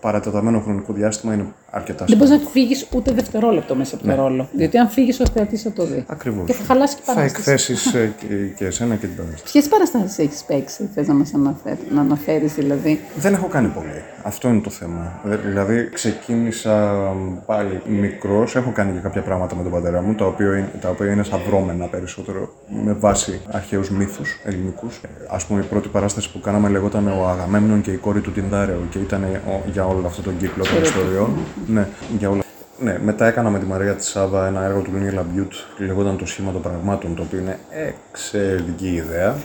παρατεταμένο 0.02 0.60
χρονικό 0.60 0.94
διάστημα 0.94 1.34
είναι 1.34 1.46
αρκετά 1.76 2.06
Δεν 2.06 2.18
μπορείς 2.18 2.34
σημαντικό. 2.34 2.44
να 2.44 2.50
φύγεις 2.62 2.88
ούτε 2.96 3.12
δευτερόλεπτο 3.12 3.76
μέσα 3.76 3.96
από 3.96 4.06
το 4.08 4.16
ρόλο. 4.16 4.50
Διότι 4.54 4.78
αν 4.78 4.90
φύγεις, 4.90 5.20
ο 5.20 5.24
θεατή 5.34 5.58
θα 5.58 5.72
το 5.72 5.86
δεις. 5.86 6.04
Ακριβώς. 6.08 6.46
Και 6.48 6.54
θα 6.54 6.64
χαλάσει 6.64 6.96
και 6.96 7.02
η 7.02 7.06
Θα 7.06 7.14
παράσταση. 7.14 7.52
εκθέσεις 7.52 7.94
ε, 7.94 8.14
και, 8.20 8.36
και 8.58 8.66
εσένα 8.66 8.96
και 8.96 9.06
την 9.08 9.16
παράσταση. 9.16 9.44
Ποιες 9.52 9.68
παραστάσεις 9.68 10.18
έχεις 10.18 10.44
παίξει, 10.44 10.90
θες 10.94 11.08
να 11.08 11.14
μας 11.14 11.34
αναφέρει, 11.34 11.78
να 11.94 12.02
αναφέρεις 12.02 12.54
δηλαδή; 12.54 13.00
Δεν 13.18 13.34
έχω 13.34 13.48
κάνει 13.48 13.68
πολύ. 13.68 14.02
Αυτό 14.26 14.48
είναι 14.48 14.60
το 14.62 14.70
θέμα. 14.70 15.22
Ε, 15.32 15.36
Δηλαδή, 15.36 15.90
ξεκίνησα 15.94 16.94
πάλι 17.46 17.82
μικρός. 17.86 18.56
Έχω 18.56 18.72
κάνει 18.72 18.92
και 18.94 19.00
κάποια 19.00 19.22
πράγματα 19.22 19.56
με 19.56 19.64
τον 19.64 19.72
πατέρα 19.72 20.02
μου, 20.02 20.16
τα 20.16 20.26
οποία 20.26 20.48
είναι, 20.58 20.72
τα 20.82 20.90
οποία 20.90 21.12
είναι 21.12 21.24
σταυρώμενα 21.24 21.86
περισσότερο 21.88 22.54
με 22.84 22.94
βάση 22.94 23.42
αρχαίους 23.52 23.90
μύθους 23.90 24.40
ελληνικούς. 24.44 25.02
Α 25.28 25.38
πούμε, 25.48 25.60
η 25.60 25.64
πρώτη 25.64 25.88
παράσταση 25.88 26.32
που 26.32 26.40
κάναμε 26.40 26.70
λεγόταν 26.70 27.08
Ο 27.08 27.28
Αγαμέμνων 27.28 27.82
και 27.82 27.92
η 27.92 27.96
κόρη 27.96 28.22
του 28.22 28.32
Τυνδάρεω 28.32 28.80
και 28.90 29.00
ήταν 29.00 29.24
ο- 29.24 29.62
για 29.72 29.86
όλο 29.88 30.08
αυτό 30.08 30.22
τον 30.22 30.38
κύκλο 30.38 30.64
των 30.64 30.82
ιστοριών. 30.84 31.30
Ναι, 31.68 31.88
για 32.18 32.30
όλα. 32.30 32.42
Ναι, 32.80 33.00
μετά 33.04 33.26
έκανα 33.26 33.50
με 33.50 33.60
τη 33.60 33.66
Μαρία 33.66 33.94
τη 33.94 34.06
Σάβα 34.06 34.48
ένα 34.48 34.64
έργο 34.64 34.82
του 34.82 34.92
Νιλ 34.94 35.14
Λαμπιούτ, 35.14 35.54
λεγόταν 35.78 36.18
Το 36.18 36.26
Σχήμα 36.26 36.52
των 36.52 36.62
Πραγμάτων, 36.62 37.16
το 37.16 37.22
οποίο 37.22 37.40
είναι 37.40 37.60
εξαιρετική 38.12 38.88
ιδέα. 38.88 39.36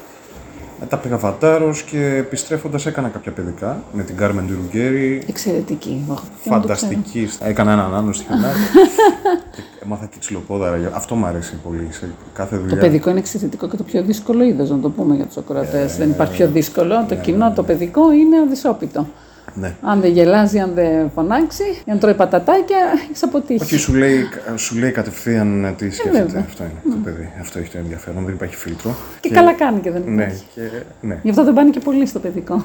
Μετά 0.80 0.96
πήγα 0.96 1.16
φαντάρο 1.18 1.74
και 1.90 2.14
επιστρέφοντας 2.16 2.86
έκανα 2.86 3.08
κάποια 3.08 3.32
παιδικά 3.32 3.82
με 3.92 4.02
την 4.02 4.16
Κάρμεν 4.16 4.46
Ρουγγέρη. 4.46 5.22
Εξαιρετική. 5.28 6.04
Αχ, 6.10 6.20
και 6.42 6.50
να 6.50 6.60
το 6.60 6.72
ξέρω. 6.72 6.90
Φανταστική. 6.90 7.28
Έκανα 7.40 7.72
έναν 7.72 7.94
άλλο 7.94 8.12
στιχανάκι. 8.12 8.58
και 9.54 9.62
έμαθα 9.84 10.06
και 10.06 10.16
ξυλοπόδαρα. 10.18 10.90
Αυτό 10.94 11.14
μου 11.14 11.26
αρέσει 11.26 11.56
πολύ. 11.64 11.88
Σε 11.90 12.10
κάθε 12.32 12.56
δουλειά. 12.56 12.74
Το 12.74 12.80
παιδικό 12.80 13.10
είναι 13.10 13.18
εξαιρετικό 13.18 13.68
και 13.68 13.76
το 13.76 13.82
πιο 13.82 14.02
δύσκολο 14.02 14.44
είδος, 14.44 14.70
να 14.70 14.78
το 14.78 14.90
πούμε 14.90 15.14
για 15.14 15.24
τους 15.24 15.36
ακροατές. 15.36 15.96
Δεν 15.96 16.10
υπάρχει 16.10 16.34
πιο 16.34 16.48
δύσκολο. 16.48 17.04
Το 17.08 17.14
κοινό, 17.14 17.52
το 17.52 17.62
παιδικό 17.62 18.12
είναι 18.12 18.38
αδυσόπιτο. 18.38 19.06
Ναι. 19.54 19.74
Αν 19.82 20.00
δεν 20.00 20.12
γελάζει, 20.12 20.58
αν 20.58 20.70
δεν 20.74 21.10
φωνάξει, 21.14 21.64
αν 21.86 21.98
τρώει 21.98 22.14
πατατάκια, 22.14 22.76
έχεις 23.08 23.22
αποτύχει. 23.22 23.62
Όχι, 23.62 23.76
σου 23.76 23.94
λέει, 23.94 24.24
σου 24.56 24.76
λέει 24.78 24.90
κατευθείαν 24.90 25.74
τι 25.76 25.90
σκέφτεται. 25.90 26.18
Ε, 26.18 26.22
βέβαια. 26.24 26.44
Αυτό 26.48 26.64
είναι 26.64 26.94
το 26.94 27.00
παιδί. 27.04 27.32
Αυτό 27.40 27.58
έχει 27.58 27.70
το 27.70 27.78
ενδιαφέρον. 27.78 28.24
Δεν 28.24 28.34
υπάρχει 28.34 28.56
φίλτρο. 28.56 28.94
Και 29.20 29.28
καλά 29.30 29.52
κάνει 29.52 29.80
και 29.80 29.90
δεν 29.90 30.02
υπάρχει. 30.12 30.44
Ναι, 30.54 30.64
και, 30.64 30.70
ναι. 31.00 31.18
Γι' 31.22 31.30
αυτό 31.30 31.44
δεν 31.44 31.54
πάνε 31.54 31.70
και 31.70 31.80
πολύ 31.80 32.06
στο 32.06 32.18
παιδικό. 32.18 32.64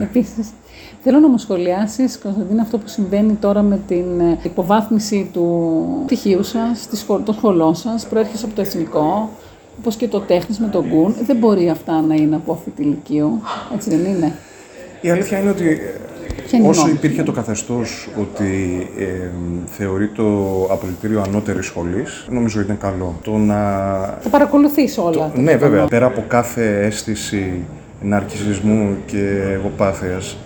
Επίσης. 0.00 0.48
Θέλω 1.02 1.18
να 1.18 1.28
μου 1.28 1.38
σχολιάσεις, 1.38 2.18
Κωνσταντίνα, 2.18 2.62
αυτό 2.62 2.78
που 2.78 2.88
συμβαίνει 2.88 3.32
τώρα 3.32 3.62
με 3.62 3.80
την 3.86 4.20
ε, 4.20 4.38
υποβάθμιση 4.42 5.30
του 5.32 6.02
πτυχίου 6.04 6.42
σας, 6.42 6.88
των 7.06 7.34
σχολών 7.34 7.74
σας. 7.74 8.06
Προέρχεσαι 8.06 8.44
από 8.44 8.54
το 8.54 8.60
εθνικό. 8.60 9.30
όπως 9.78 9.96
και 9.96 10.08
το 10.08 10.20
τέχνης 10.20 10.58
με 10.58 10.68
τον 10.68 10.86
γκουν, 10.86 11.14
δεν 11.26 11.36
μπορεί 11.36 11.70
αυτά 11.70 12.00
να 12.00 12.14
είναι 12.14 12.36
από 12.36 12.52
αυτή 12.52 12.70
τη 12.70 12.82
ηλικία. 12.82 13.30
Έτσι 13.74 13.90
δεν 13.90 14.04
είναι; 14.04 14.32
Η 15.00 15.10
αλήθεια 15.10 15.38
είναι 15.38 15.50
ότι 15.50 15.80
Ποια 16.48 16.58
είναι 16.58 16.66
η 16.66 16.70
όσο 16.70 16.80
γνώμη 16.80 16.96
υπήρχε 16.96 17.22
το 17.22 17.32
καθεστώς 17.32 18.08
ότι 18.20 18.86
ε, 18.98 19.04
θεωρεί 19.66 20.08
το 20.08 20.24
απολυτήριο 20.70 21.22
ανώτερης 21.26 21.66
σχολής, 21.66 22.26
νομίζω 22.30 22.60
είναι 22.60 22.76
καλό. 22.80 23.18
Το 23.22 23.36
να... 23.36 23.54
Θα 24.20 24.28
παρακολουθείς 24.30 24.98
όλα. 24.98 25.32
Ναι, 25.34 25.56
βέβαια. 25.56 25.84
Πέρα 25.84 26.06
από 26.06 26.24
κάθε 26.28 26.80
αίσθηση 26.84 27.64
ναρκισισμού 28.02 28.96
και 29.06 29.42
εγωπάθειας, 29.52 30.36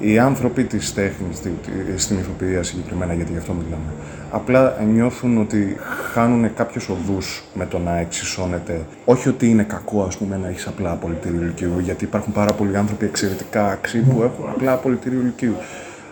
οι 0.00 0.18
άνθρωποι 0.18 0.64
της 0.64 0.94
τέχνης, 0.94 1.40
τη- 1.40 1.48
τη- 1.48 1.98
στην 2.00 2.18
ηθοποιία 2.18 2.62
συγκεκριμένα, 2.62 3.12
γιατί 3.14 3.32
γι' 3.32 3.38
αυτό 3.38 3.52
μιλάμε, 3.52 3.92
απλά 4.30 4.76
νιώθουν 4.92 5.38
ότι 5.38 5.76
χάνουν 6.12 6.54
κάποιους 6.54 6.88
οδούς 6.88 7.42
με 7.54 7.66
το 7.66 7.78
να 7.78 7.98
εξισώνεται. 7.98 8.80
Όχι 9.04 9.28
ότι 9.28 9.48
είναι 9.50 9.62
κακό, 9.62 10.02
ας 10.02 10.16
πούμε, 10.16 10.36
να 10.42 10.48
έχεις 10.48 10.66
απλά 10.66 10.90
απολυτήριο 10.90 11.40
ηλικίου, 11.42 11.78
γιατί 11.78 12.04
υπάρχουν 12.04 12.32
πάρα 12.32 12.52
πολλοί 12.52 12.76
άνθρωποι 12.76 13.04
εξαιρετικά 13.04 13.68
αξιοί 13.70 14.00
που 14.00 14.22
έχουν 14.22 14.48
απλά 14.50 14.72
απολυτήριο 14.72 15.20
ηλικίου. 15.20 15.54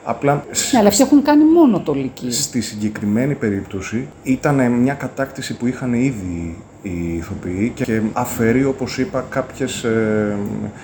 Απλά 0.07 0.45
Ναι, 0.73 0.79
αλλά 0.79 0.89
αυτοί 0.89 1.03
έχουν 1.03 1.23
κάνει 1.23 1.45
μόνο 1.45 1.81
το 1.81 1.93
λυκείο. 1.95 2.31
Στη 2.31 2.61
συγκεκριμένη 2.61 3.35
περίπτωση 3.35 4.09
ήταν 4.23 4.73
μια 4.73 4.95
κατάκτηση 4.95 5.57
που 5.57 5.67
είχαν 5.67 5.93
ήδη 5.95 6.57
οι 6.87 7.15
ηθοποιοί 7.17 7.73
και 7.75 8.01
αφαιρεί, 8.13 8.65
όπως 8.65 8.99
είπα, 8.99 9.25
κάποιες, 9.31 9.85
ε, 9.85 10.37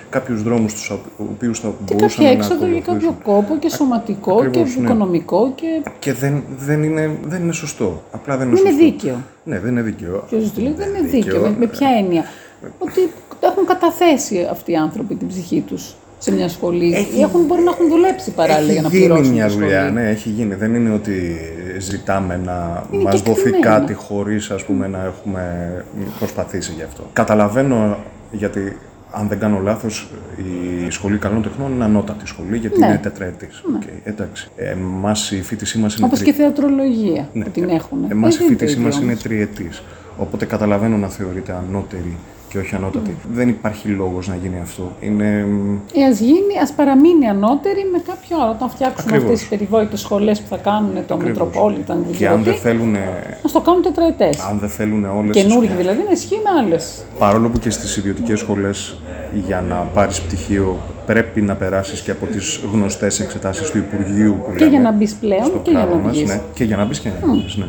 κάποιους 0.09 0.43
δρόμους 0.43 0.73
τους 0.73 0.91
οποίους 1.17 1.59
θα 1.59 1.73
Και 1.85 1.93
μπορούσαν 1.93 2.09
κάποια 2.25 2.37
να 2.37 2.43
έξοδο 2.45 2.65
για 2.65 2.79
κάποιο 2.79 2.91
ακολουθήσουν. 3.09 3.21
κόπο 3.23 3.57
και 3.59 3.69
σωματικό 3.69 4.33
Ακριβώς, 4.35 4.73
και 4.73 4.79
ναι. 4.79 4.85
οικονομικό 4.85 5.51
και 5.55 5.81
Και 5.99 6.13
δεν, 6.13 6.43
δεν, 6.57 6.83
είναι, 6.83 7.17
δεν 7.25 7.41
είναι 7.43 7.51
σωστό. 7.53 8.03
Απλά 8.11 8.37
δεν 8.37 8.47
είναι 8.47 8.55
δεν 8.61 8.65
είναι 8.71 8.81
σωστό. 8.81 8.91
δίκαιο. 8.97 9.17
Ναι, 9.43 9.59
δεν 9.59 9.71
είναι 9.71 9.81
δίκαιο. 9.81 10.23
Και 10.29 10.35
ο 10.35 10.39
Ζητουλίου 10.39 10.73
δεν 10.77 10.87
είναι 10.89 10.99
δίκαιο. 11.07 11.21
δίκαιο. 11.33 11.41
Με, 11.41 11.55
με 11.59 11.67
ποια 11.67 11.87
έννοια; 11.99 12.23
Ότι 12.79 12.99
έχουν 13.39 13.65
καταθέσει 13.65 14.47
αυτοί 14.51 14.71
οι 14.71 14.75
άνθρωποι 14.75 15.15
την 15.15 15.27
ψυχή 15.27 15.61
τους 15.61 15.95
σε 16.23 16.31
μια 16.31 16.49
σχολή. 16.49 16.93
Έχει- 16.93 17.17
Ή 17.17 17.21
έχουν, 17.21 17.45
μπορεί 17.45 17.61
να 17.61 17.71
έχουν 17.71 17.87
δουλέψει 17.89 18.31
παράλληλα 18.31 18.71
για 18.71 18.81
να 18.81 18.87
Έχει 18.87 18.97
γίνει 18.97 19.07
πληρώσουν 19.07 19.33
μια 19.33 19.45
τη 19.45 19.51
σχολή. 19.51 19.65
δουλειά, 19.65 19.89
ναι, 19.91 20.09
έχει 20.09 20.29
γίνει. 20.29 20.55
Δεν 20.55 20.75
είναι 20.75 20.93
ότι 20.93 21.37
ζητάμε 21.79 22.39
να 22.45 22.83
Είναι 22.91 23.03
μας 23.03 23.21
δοθεί 23.21 23.41
κεκτημένο. 23.43 23.63
κάτι 23.63 23.93
χωρίς 23.93 24.49
ας 24.51 24.63
πούμε, 24.63 24.87
να 24.87 25.03
έχουμε 25.05 25.73
προσπαθήσει 26.19 26.71
γι' 26.75 26.83
αυτό. 26.83 27.03
Καταλαβαίνω 27.13 27.97
γιατί 28.31 28.77
αν 29.11 29.27
δεν 29.27 29.39
κάνω 29.39 29.59
λάθος, 29.59 30.09
η 30.37 30.89
Σχολή 30.91 31.17
Καλών 31.17 31.41
Τεχνών 31.41 31.71
είναι 31.71 31.83
ανώτατη 31.83 32.27
σχολή, 32.27 32.57
γιατί 32.57 32.79
Ναι. 32.79 32.85
είναι 32.85 32.97
τετραετής. 32.97 33.63
Οκ, 33.75 33.81
εντάξει. 34.03 34.49
Εμάς 34.55 35.31
η 35.31 35.41
φοιτησή 35.41 35.77
μας 35.77 35.95
είναι 35.95 36.05
Όπως 36.05 36.19
τρι- 36.19 36.31
και 36.31 36.35
η 36.41 36.43
θεατρολογία 36.43 37.29
ναι, 37.33 37.43
που 37.43 37.49
την 37.49 37.69
έχουν. 37.69 38.05
Εμάς 38.09 38.33
η 38.35 38.37
Δεν 38.37 38.47
είναι 38.47 38.55
το 38.55 38.59
φοιτησή 38.59 38.71
ίδιο 38.77 38.85
μας 38.85 38.95
είναι 38.97 39.05
όμως. 39.11 39.21
τριετής. 39.23 39.83
Οπότε 40.17 40.45
καταλαβαίνω 40.45 40.97
να 40.97 41.07
θεωρείται 41.07 41.51
ανώτερη 41.67 42.17
και 42.51 42.57
όχι 42.57 42.75
ανώτατη. 42.75 43.15
Δεν 43.33 43.49
υπάρχει 43.49 43.87
λόγος 43.87 44.27
να 44.27 44.35
γίνει 44.35 44.59
αυτό. 44.61 44.91
Είναι 44.99 45.45
Ε, 45.93 46.03
ας 46.11 46.19
γίνει, 46.19 46.53
ας 46.61 46.71
παραμείνει 46.73 47.27
ανώτερη 47.27 47.85
με 47.91 48.01
κάποιο 48.07 48.41
άλλο. 48.43 48.51
Όταν 48.51 48.69
φτιάξουν 48.69 48.99
Ακριβώς. 49.07 49.23
αυτές 49.23 49.39
τις 49.39 49.47
περιβόητες 49.49 49.99
σχολές 49.99 50.41
που 50.41 50.47
θα 50.49 50.57
κάνουν 50.57 51.05
το 51.07 51.17
Metropolitan, 51.25 51.97
και 52.17 52.27
αν 52.27 52.33
δεν 52.33 52.43
δηλαδή, 52.43 52.57
θέλουν, 52.59 52.95
ας 53.45 53.51
το 53.51 53.61
κάνουν 53.61 53.81
τετραετές. 53.81 54.39
αν 54.39 54.59
δεν 54.59 54.69
θέλουν 54.69 55.05
όλες 55.17 55.35
τις 55.35 55.43
Καινούργιοι 55.45 55.75
δηλαδή, 55.75 56.03
να 56.05 56.11
ισχύει 56.11 56.39
με 56.43 56.49
άλλες. 56.59 57.03
Παρόλο 57.19 57.49
που 57.49 57.59
και 57.59 57.69
στις 57.69 57.97
ιδιωτικές 57.97 58.39
σχολές 58.39 58.97
για 59.47 59.63
να 59.69 59.75
πάρεις 59.75 60.21
πτυχίο 60.21 60.77
πρέπει 61.05 61.41
να 61.41 61.55
περάσεις 61.55 62.01
και 62.01 62.11
από 62.11 62.25
τις 62.25 62.59
γνωστές 62.73 63.19
εξετάσεις 63.19 63.69
του 63.71 63.77
Υπουργείου 63.77 64.35
που 64.45 64.51
Και 64.51 64.57
λέμε, 64.59 64.69
για 64.69 64.79
να 64.79 64.91
μπεις 64.91 65.13
πλέον 65.13 65.45
στο 65.45 65.57
και 65.63 65.69
για 65.71 65.79
πράγμα 65.79 65.95
να 65.95 66.01
μας, 66.07 66.15
βγεις. 66.17 66.29
ναι, 66.29 66.41
και 66.53 66.63
για 66.63 66.77
να 66.77 66.85
μπεις 66.85 66.99
και 66.99 67.09
για 67.09 67.27
να 67.27 67.33
βγεις, 67.33 67.55
ναι. 67.57 67.65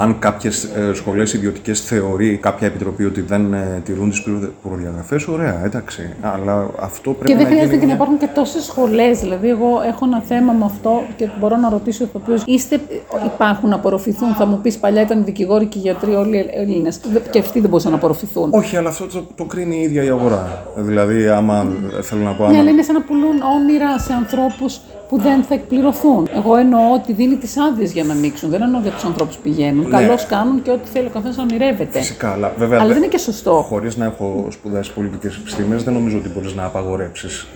Αν 0.00 0.18
κάποιες 0.18 0.64
ε, 0.64 0.94
σχολές 0.94 1.32
ιδιωτικές 1.32 1.80
θεωρεί 1.80 2.36
κάποια 2.36 2.66
επιτροπή 2.66 3.04
ότι 3.04 3.20
δεν 3.20 3.52
ε, 3.54 3.80
τηρούν 3.84 4.10
τις 4.10 4.22
προ- 4.22 4.52
προδιαγραφές, 4.62 5.26
ωραία, 5.28 5.64
εντάξει. 5.64 6.12
Αλλά 6.20 6.66
αυτό 6.80 7.10
πρέπει 7.12 7.30
Και 7.30 7.34
δεν 7.36 7.42
να 7.42 7.48
χρειάζεται 7.48 7.74
γίνει 7.76 7.78
και 7.80 7.86
να 7.86 7.94
μια- 7.94 7.94
υπάρχουν 7.94 8.18
και 8.18 8.28
τόσες 8.34 8.64
σχολές. 8.64 9.20
Δηλαδή, 9.20 9.48
εγώ 9.48 9.68
έχω 9.86 10.04
ένα 10.04 10.20
θέμα 10.26 10.52
με 10.52 10.64
αυτό 10.64 11.02
και 11.16 11.28
μπορώ 11.40 11.56
να 11.56 11.68
ρωτήσω 11.70 12.04
ηθοποιού. 12.04 12.34
Είστε, 12.46 12.80
υπάρχουν 13.24 13.68
να 13.68 13.74
απορροφηθούν. 13.74 14.34
Θα 14.34 14.46
μου 14.46 14.58
πεις 14.62 14.78
παλιά 14.78 15.02
ήταν 15.02 15.24
δικηγόροι 15.24 15.66
και 15.66 15.78
γιατροί 15.78 16.14
όλοι 16.14 16.36
οι 16.36 16.50
Έλληνες. 16.54 17.00
Και 17.30 17.38
αυτοί 17.38 17.60
δεν 17.60 17.68
μπορούσαν 17.70 17.90
να 17.90 17.96
απορροφηθούν. 17.96 18.48
Όχι, 18.52 18.76
αλλά 18.76 18.88
αυτό 18.88 19.06
το, 19.06 19.26
το 19.34 19.44
κρίνει 19.44 19.76
η 19.76 19.82
ίδια 19.82 20.02
η 20.04 20.08
αγορά. 20.08 20.62
Δηλαδή, 20.76 21.28
άμα 21.28 21.66
θέλω 22.02 22.20
να 22.22 22.32
πω, 22.32 22.42
Ναι, 22.44 22.48
άμα, 22.50 22.58
αλλά 22.60 22.70
είναι 22.70 22.82
σαν 22.82 22.94
να 22.94 23.00
πουλούν 23.02 23.36
όνειρα 23.60 23.98
σε 23.98 24.12
ανθρώπους 24.12 24.80
που 25.08 25.18
δεν 25.20 25.42
θα 25.42 25.54
εκπληρωθούν. 25.54 26.28
Εγώ 26.34 26.56
εννοώ 26.56 26.80
ότι 26.94 27.12
δίνει 27.12 27.36
τις 27.36 27.56
άδειες 27.56 27.92
για 27.92 28.04
να 28.04 28.12
ανοίξουν. 28.12 28.50
Δεν 28.50 28.62
εννοώ 28.62 28.80
για 28.80 28.90
τους 28.90 29.04
ανθρώπους 29.04 29.36
που 29.36 29.42
πηγαίνουν. 29.42 29.84
Ναι. 29.84 29.90
Καλώς 29.90 30.26
κάνουν 30.26 30.62
και 30.62 30.70
ό,τι 30.70 30.88
θέλει 30.88 31.06
ο 31.06 31.10
καθένας 31.10 31.36
να 31.36 31.42
ονειρεύεται. 31.42 31.98
Φυσικά, 31.98 32.32
αλλά 32.32 32.52
βέβαια. 32.58 32.78
Αλλά 32.78 32.86
δε- 32.86 32.92
δεν 32.94 33.02
είναι 33.02 33.12
και 33.12 33.18
σωστό. 33.18 33.64
Χωρίς 33.68 33.96
να 33.96 34.04
έχω 34.04 34.46
σπουδάσει 34.50 34.92
πολιτικές 34.92 35.36
επιστήμες, 35.36 35.82
δεν 35.84 35.92
νομίζω 35.94 36.18
ότι 36.18 36.28
μπορείς 36.28 36.54
να 36.54 36.64
απαγορέψεις 36.64 37.46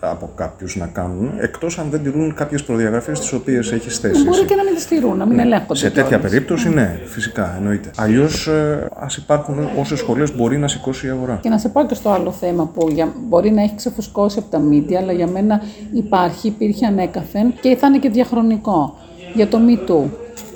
από 0.00 0.30
κάποιους 0.34 0.76
να 0.76 0.86
κάνουν, 0.86 1.32
εκτός 1.38 1.78
αν 1.78 1.86
δεν 1.90 2.02
τηρούν 2.02 2.34
κάποιες 2.34 2.62
προδιαγραφές 2.62 3.20
τις 3.20 3.32
οποίες 3.32 3.72
έχεις 3.72 3.98
θέσει. 3.98 4.22
Μπορεί 4.22 4.36
εσύ. 4.36 4.46
και 4.46 4.54
να 4.54 4.64
μην 4.64 4.74
τις 4.74 4.82
στηρούν, 4.82 5.16
να 5.16 5.26
μην 5.26 5.38
ελέγχονται. 5.38 5.78
Σε 5.78 5.90
τέτοια 5.90 6.02
κιόλας. 6.02 6.30
περίπτωση, 6.30 6.68
ναι, 6.68 7.00
φυσικά 7.04 7.54
εννοείται. 7.56 7.90
Αλλιώς, 7.96 8.50
ας 8.98 9.16
υπάρχουν 9.16 9.68
όσες 9.78 9.98
σχολές 9.98 10.36
μπορεί 10.36 10.58
να 10.58 10.68
σηκώσει 10.68 11.06
η 11.06 11.10
αγορά. 11.10 11.38
Και 11.42 11.48
να 11.48 11.58
σε 11.58 11.68
πάω 11.68 11.86
και 11.86 11.94
στο 11.94 12.10
άλλο 12.10 12.32
θέμα 12.32 12.66
που 12.74 12.88
για, 12.90 13.12
μπορεί 13.28 13.50
να 13.50 13.62
έχει 13.62 13.74
ξεφουσκώσει 13.76 14.38
από 14.38 14.50
τα 14.50 14.58
μίντια, 14.58 15.00
αλλά 15.00 15.12
για 15.12 15.26
μένα 15.26 15.60
υπάρχει, 15.92 16.46
υπήρχε 16.48 16.86
ανέκαθεν 16.86 17.54
και 17.60 17.76
θα 17.76 17.86
είναι 17.86 17.98
και 17.98 18.08
διαχρονικό. 18.08 18.94
Για 19.34 19.46
το 19.48 19.58
Me 19.68 19.90
Too. 19.90 20.04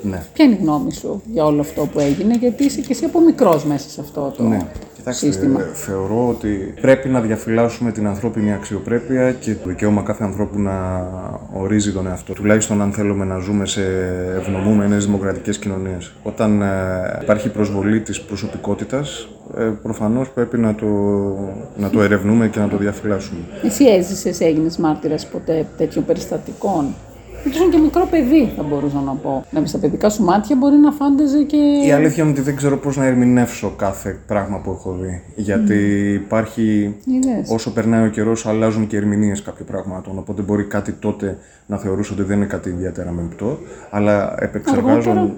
Ναι. 0.03 0.23
Ποια 0.33 0.45
είναι 0.45 0.53
η 0.53 0.57
γνώμη 0.61 0.93
σου 0.93 1.21
για 1.31 1.45
όλο 1.45 1.61
αυτό 1.61 1.85
που 1.85 1.99
έγινε, 1.99 2.35
γιατί 2.35 2.63
είσαι 2.63 2.81
και 2.81 2.91
εσύ 2.91 3.05
από 3.05 3.21
μικρός 3.21 3.65
μέσα 3.65 3.89
σε 3.89 4.01
αυτό 4.01 4.33
το 4.37 4.43
Ναι. 4.43 4.65
Κοιτάξτε, 5.01 5.25
σύστημα. 5.25 5.61
ε, 5.61 5.69
θεωρώ 5.73 6.27
ότι 6.29 6.73
πρέπει 6.81 7.09
να 7.09 7.21
διαφυλάσσουμε 7.21 7.91
την 7.91 8.07
ανθρώπινη 8.07 8.53
αξιοπρέπεια 8.53 9.31
και 9.31 9.53
το 9.53 9.69
δικαίωμα 9.69 10.01
κάθε 10.01 10.23
ανθρώπου 10.23 10.59
να 10.59 11.07
ορίζει 11.53 11.91
τον 11.91 12.07
εαυτό. 12.07 12.33
του. 12.33 12.41
Τουλάχιστον 12.41 12.81
αν 12.81 12.91
θέλουμε 12.91 13.25
να 13.25 13.37
ζούμε 13.37 13.65
σε 13.65 13.81
ευνομούμενες 14.37 15.05
δημοκρατικές 15.05 15.57
κοινωνίες. 15.57 16.13
Όταν 16.23 16.61
ε, 16.61 16.67
υπάρχει 17.21 17.49
προσβολή 17.49 18.01
της 18.01 18.21
προσωπικότητας, 18.21 19.27
ε, 19.57 19.63
προφανώς 19.63 20.29
πρέπει 20.29 20.57
να 20.57 20.75
το, 20.75 20.85
να 21.77 21.89
το 21.89 22.01
ερευνούμε 22.01 22.47
και 22.47 22.59
να 22.59 22.67
το 22.67 22.77
διαφυλάσσουμε. 22.77 23.39
Εσύ 23.63 23.85
έζησες, 23.85 24.39
έγινες 24.39 24.77
μάρτυρας 24.77 25.27
ποτέ 25.27 25.65
τέτοιων 25.77 26.05
περιστατικών; 26.05 26.85
Ήσουν 27.49 27.69
και 27.69 27.77
μικρό 27.77 28.07
παιδί, 28.11 28.51
θα 28.57 28.63
μπορούσα 28.63 29.01
να 29.05 29.13
πω. 29.13 29.45
Να 29.51 29.65
στα 29.65 29.77
παιδικά 29.77 30.09
σου 30.09 30.23
μάτια 30.23 30.55
μπορεί 30.55 30.75
να 30.75 30.91
φάνταζε 30.91 31.43
και. 31.43 31.57
Η 31.87 31.91
αλήθεια 31.91 32.23
είναι 32.23 32.31
ότι 32.31 32.41
δεν 32.41 32.55
ξέρω 32.55 32.77
πώς 32.77 32.97
να 32.97 33.05
ερμηνεύσω 33.05 33.73
κάθε 33.77 34.19
πράγμα 34.27 34.57
που 34.57 34.71
έχω 34.71 34.97
δει. 35.01 35.23
Γιατί 35.35 36.11
υπάρχει, 36.13 36.95
Είδες. 37.05 37.49
όσο 37.49 37.73
περνάει 37.73 38.05
ο 38.05 38.09
καιρός, 38.09 38.45
αλλάζουν 38.45 38.87
και 38.87 38.97
ερμηνείες 38.97 39.41
κάποιων 39.41 39.67
πραγμάτων. 39.67 40.17
Οπότε 40.17 40.41
μπορεί 40.41 40.63
κάτι 40.63 40.91
τότε 40.91 41.37
να 41.65 41.77
θεωρούσε 41.77 42.13
ότι 42.13 42.23
δεν 42.23 42.37
είναι 42.37 42.45
κάτι 42.45 42.69
ιδιαίτερα 42.69 43.11
μεμπτό. 43.11 43.57
Αλλά 43.89 44.35
επεξεργάζον... 44.39 45.33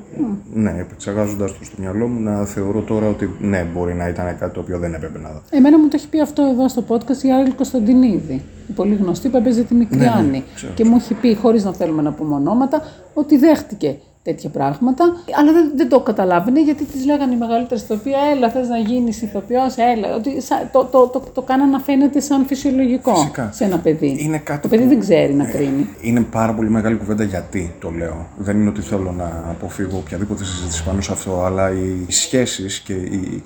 ναι, 0.54 0.76
επεξεργάζοντας 0.80 1.58
το 1.58 1.66
στο 1.66 1.76
μυαλό 1.80 2.08
μου, 2.08 2.20
να 2.22 2.46
θεωρώ 2.46 2.82
τώρα 2.82 3.08
ότι 3.08 3.30
ναι, 3.40 3.68
μπορεί 3.74 3.94
να 3.94 4.08
ήταν 4.08 4.38
κάτι 4.40 4.54
το 4.54 4.60
οποίο 4.60 4.80
δεν 4.80 4.94
έπρεπε 4.94 5.20
να 5.20 5.30
δω. 5.30 5.42
Εμένα 5.50 5.80
μου 5.80 5.88
το 5.88 5.96
έχει 5.96 6.08
πει 6.08 6.22
αυτό 6.22 6.44
εδώ 6.52 6.68
στο 6.68 6.84
podcast 6.88 7.24
η 7.24 7.32
Άρη 7.32 7.52
Κωνσταντινίδη. 7.52 8.42
Η 8.70 8.72
πολύ 8.72 8.96
γνωστή 8.96 9.30
που 9.30 9.38
έπαιζε 9.38 9.64
τη 9.64 9.74
μικρή 9.74 10.06
Άννη. 10.06 10.44
ξέρω. 10.56 10.74
Και 10.74 10.86
μου 10.86 10.96
έχει 10.96 11.14
πει, 11.14 11.36
χωρίς 11.36 11.64
να 11.64 11.72
θέλουμε 11.94 12.02
να 12.10 12.12
πούμε 12.16 12.36
ονόματα, 12.36 12.82
ότι 13.14 13.38
δέχτηκε 13.38 13.96
τέτοια 14.24 14.50
πράγματα, 14.50 15.04
αλλά 15.40 15.52
δεν, 15.52 15.72
δεν 15.76 15.90
το 15.90 16.00
καταλάβαινε 16.00 16.62
γιατί 16.62 16.84
της 16.86 17.06
λέγανε 17.06 17.34
οι 17.34 17.38
μεγαλύτερε 17.38 17.80
ηθοποιοί, 17.82 18.14
έλα, 18.36 18.50
θες 18.50 18.68
να 18.68 18.78
γίνεις 18.78 19.22
ηθοποιός, 19.22 19.76
έλα. 19.78 20.16
Ότι 20.16 20.42
σα- 20.42 20.70
το, 20.70 20.84
το, 20.92 21.08
το, 21.08 21.24
το, 21.34 21.42
κάνανε 21.42 21.72
να 21.72 21.80
φαίνεται 21.80 22.20
σαν 22.20 22.46
φυσιολογικό 22.46 23.16
Φυσικά. 23.16 23.50
σε 23.54 23.64
ένα 23.64 23.78
παιδί. 23.78 24.16
Είναι 24.20 24.38
κάτι 24.38 24.62
το 24.62 24.68
παιδί 24.68 24.84
που- 24.84 24.90
δεν 24.90 25.00
ξέρει 25.00 25.34
να 25.34 25.46
κρίνει. 25.46 25.90
Είναι 26.02 26.22
πάρα 26.22 26.54
πολύ 26.54 26.70
μεγάλη 26.70 26.96
κουβέντα 26.96 27.24
γιατί 27.24 27.76
το 27.80 27.90
λέω. 27.90 28.28
Δεν 28.38 28.60
είναι 28.60 28.70
ότι 28.70 28.82
θέλω 28.82 29.12
να 29.12 29.44
αποφύγω 29.50 29.98
οποιαδήποτε 29.98 30.44
συζήτηση 30.44 30.84
πάνω 30.84 31.02
σε 31.02 31.12
αυτό, 31.12 31.44
αλλά 31.44 31.72
οι 31.72 32.06
σχέσεις 32.12 32.80
και 32.80 32.94
οι, 32.94 33.44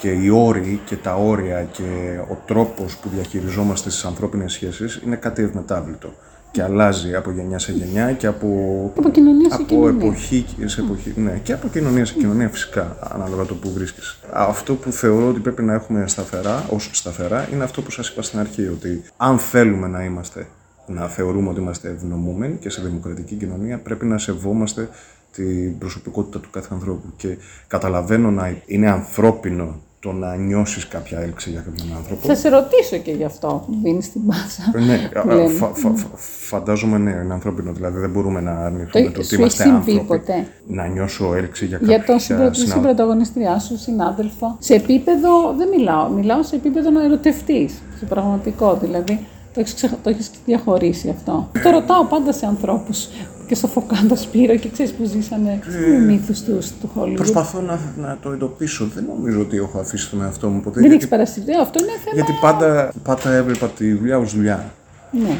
και 0.00 0.08
οι 0.10 0.28
όροι 0.28 0.80
και 0.84 0.96
τα 0.96 1.14
όρια 1.14 1.62
και 1.72 1.82
ο 2.30 2.36
τρόπος 2.46 2.96
που 2.96 3.08
διαχειριζόμαστε 3.14 3.90
στις 3.90 4.04
ανθρώπινες 4.04 4.52
σχέσεις 4.52 5.02
είναι 5.06 5.16
κάτι 5.16 5.42
ευμετάβλητο. 5.42 6.08
Και 6.56 6.62
αλλάζει 6.62 7.14
από 7.14 7.30
γενιά 7.30 7.58
σε 7.58 7.72
γενιά 7.72 8.12
και 8.12 8.26
από, 8.26 8.48
Από 8.96 9.10
κοινωνία 9.10 9.48
σε 9.48 9.54
από 9.54 9.64
κοινωνία. 9.64 10.06
εποχή 10.06 10.46
σε 10.64 10.80
εποχή. 10.80 11.12
Ναι, 11.16 11.40
και 11.42 11.52
από 11.52 11.68
κοινωνία 11.68 12.04
σε 12.04 12.14
κοινωνία 12.14 12.48
φυσικά, 12.48 12.96
ανάλογα 13.00 13.44
το 13.44 13.54
που 13.54 13.72
βρίσκεσαι. 13.72 14.16
Αυτό 14.32 14.74
που 14.74 14.92
θεωρώ 14.92 15.28
ότι 15.28 15.40
πρέπει 15.40 15.62
να 15.62 15.74
έχουμε 15.74 16.06
σταθερά, 16.06 16.66
ως 16.70 16.90
σταθερά, 16.92 17.48
είναι 17.52 17.64
αυτό 17.64 17.82
που 17.82 17.90
σας 17.90 18.08
είπα 18.08 18.22
στην 18.22 18.38
αρχή, 18.38 18.68
ότι 18.68 19.02
αν 19.16 19.38
θέλουμε 19.38 19.86
να 19.86 20.04
είμαστε 20.04 20.46
να 20.86 21.08
θεωρούμε 21.08 21.48
ότι 21.48 21.60
είμαστε 21.60 21.88
ευνομούμενοι 21.88 22.56
και 22.56 22.70
σε 22.70 22.82
δημοκρατική 22.82 23.34
κοινωνία, 23.34 23.78
πρέπει 23.78 24.06
να 24.06 24.18
σεβόμαστε 24.18 24.88
την 25.32 25.78
προσωπικότητα 25.78 26.40
του 26.40 26.50
κάθε 26.50 26.68
ανθρώπου. 26.72 27.12
Και 27.16 27.36
καταλαβαίνω 27.66 28.30
να 28.30 28.56
είναι 28.66 28.90
ανθρώπινο 28.90 29.80
το 30.06 30.12
το 30.12 30.18
να 30.18 30.34
νιώσεις 30.36 30.88
κάποια 30.88 31.18
έλξη 31.18 31.50
για 31.50 31.60
κάποιον 31.60 31.96
άνθρωπο. 31.96 32.26
Θα 32.26 32.34
σε 32.34 32.48
ρωτήσω 32.48 32.96
και 32.96 33.10
γι' 33.12 33.24
αυτό. 33.24 33.64
Δίνει 33.82 33.98
την 33.98 34.20
μπάσα. 34.24 34.62
Ε, 34.74 34.80
ναι, 34.80 35.08
που 35.22 35.30
α, 35.30 35.34
λένε. 35.34 35.48
φα- 35.48 35.74
φα- 35.74 35.96
φα- 35.96 36.16
φαντάζομαι 36.16 36.98
ναι, 36.98 37.10
είναι 37.10 37.32
ανθρώπινο. 37.32 37.72
Δηλαδή 37.72 37.98
δεν 37.98 38.10
μπορούμε 38.10 38.40
να 38.40 38.50
αρνηθούμε 38.52 39.04
Το- 39.04 39.10
το, 39.12 39.22
σου 39.22 39.28
ότι 39.32 39.34
είμαστε 39.40 39.62
έχει 39.62 39.72
συμβεί 39.72 39.98
άνθρωποι. 40.00 40.18
ποτέ; 40.26 40.46
Να 40.66 40.86
νιώσω 40.86 41.34
έλξη 41.34 41.66
για 41.66 41.78
Για 41.82 41.96
κάποια 41.96 42.06
τον 42.12 42.20
συμπρο... 42.20 42.50
τη 42.50 42.56
συνάδελφο. 42.56 42.80
συμπροταγωνιστριά 42.88 43.58
σου, 43.58 43.78
συνάδελφο. 43.78 44.56
Σε 44.58 44.74
επίπεδο, 44.74 45.54
δεν 45.58 45.68
μιλάω, 45.68 46.08
μιλάω 46.08 46.42
σε 46.42 46.56
επίπεδο 46.56 46.90
να 46.90 47.04
ερωτευτείς. 47.04 47.72
Σε 47.98 48.04
πραγματικό 48.04 48.78
δηλαδή. 48.82 49.26
Το 49.54 49.60
έχεις 49.60 49.74
ξεχ... 49.74 49.90
το 50.02 50.10
έχεις 50.10 50.30
διαχωρίσει 50.44 51.08
αυτό. 51.08 51.48
Το 51.62 51.70
ρωτάω 51.70 52.04
πάντα 52.04 52.32
σε 52.32 52.46
ανθρώπους 52.46 53.08
και 53.46 53.54
στο 53.54 53.66
Φωκάντα 53.66 54.16
Σπύρο 54.16 54.56
και 54.56 54.68
ξέρεις 54.68 54.92
που 54.92 55.04
ζήσανε 55.04 55.60
ε... 55.94 55.98
μύθου 55.98 56.32
τους, 56.32 56.70
του 56.80 56.90
Hollywood. 56.96 57.14
Προσπαθώ 57.14 57.60
να, 57.60 57.78
να 57.96 58.18
το 58.22 58.30
εντοπίσω. 58.30 58.88
Δεν 58.94 59.04
νομίζω 59.16 59.40
ότι 59.40 59.56
έχω 59.56 59.78
αφήσει 59.78 60.10
τον 60.10 60.22
εαυτό 60.22 60.48
μου 60.48 60.60
ποτέ. 60.60 60.70
Δεν 60.70 60.80
γιατί, 60.80 60.94
έχεις 60.94 61.08
παρασυρθεί. 61.08 61.52
Αυτό 61.60 61.78
είναι 61.82 61.92
θέμα. 62.04 62.14
γιατί 62.14 62.32
πάντα, 62.40 62.92
πάντα 63.02 63.32
έβλεπα 63.32 63.68
τη 63.68 63.92
δουλειά 63.92 64.18
ως 64.18 64.34
δουλειά. 64.34 64.72
Ναι. 65.10 65.36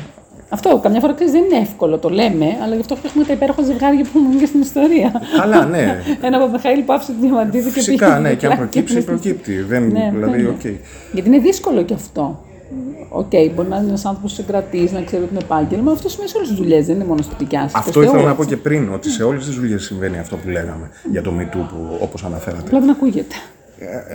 Αυτό 0.49 0.81
καμιά 0.83 1.01
φορά 1.01 1.15
ξέρεις, 1.15 1.33
δεν 1.33 1.45
είναι 1.45 1.57
εύκολο, 1.57 1.99
το 1.99 2.09
λέμε, 2.09 2.47
αλλά 2.63 2.75
γι' 2.75 2.81
αυτό 2.81 2.97
έχουμε 3.05 3.25
τα 3.25 3.33
υπέροχα 3.33 3.63
ζευγάρια 3.63 4.05
που 4.13 4.19
έχουν 4.19 4.39
και 4.39 4.47
στην 4.47 4.61
ιστορία. 4.61 5.23
Καλά, 5.41 5.65
ναι. 5.65 5.99
Ένα 6.27 6.39
Παπαχαήλ 6.39 6.83
που 6.83 6.93
άφησε 6.93 7.13
τη 7.13 7.27
διαμαντίδη 7.27 7.65
και 7.65 7.71
Φυσικά, 7.71 8.07
πήγε 8.07 8.19
ναι, 8.19 8.35
και 8.35 8.47
αν 8.47 8.53
δίπλα 8.53 8.57
προκύψει, 8.57 8.95
είναι 8.95 9.03
προκύπτει. 9.03 9.63
Δεν, 9.63 9.87
Ναι, 9.87 10.11
δηλαδή, 10.15 10.43
ναι. 10.43 10.49
οκ. 10.49 10.61
Γιατί 11.13 11.29
είναι 11.29 11.39
δύσκολο 11.39 11.83
κι 11.83 11.95
αυτό. 11.95 12.45
Οκ, 13.09 13.31
μπορεί 13.55 13.69
να 13.69 13.77
είναι 13.77 13.89
ένας 13.89 14.05
άνθρωπος 14.05 14.33
συγκρατή, 14.33 14.91
να 14.93 15.03
ξέρει 15.03 15.25
το 15.25 15.39
επάγγελμα. 15.43 15.93
Αυτό 15.93 16.09
σημαίνει 16.09 16.29
σε 16.29 16.37
όλες 16.37 16.49
τις 16.49 16.59
δουλειές, 16.59 16.87
δεν 16.87 16.95
είναι 16.95 17.05
μόνο 17.05 17.23
στη 17.23 17.35
δικιά 17.39 17.61
σας. 17.61 17.73
Αυτό 17.75 18.03
ήθελα 18.03 18.23
να 18.23 18.35
πω 18.35 18.45
και 18.45 18.57
πριν, 18.57 18.93
ότι 18.93 19.11
σε 19.11 19.23
όλες 19.23 19.45
τις 19.45 19.55
δουλειές 19.55 19.85
συμβαίνει 19.85 20.19
αυτό 20.19 20.37
που 20.37 20.49
λέγαμε 20.49 20.91
για 21.11 21.23
το 21.23 21.33
MeToo 21.39 21.67
που 21.69 21.99
όπως 22.01 22.25
αναφέρατε. 22.25 22.63
Απλά 22.67 22.81
δεν 22.81 22.91
ακούγεται. 22.91 23.35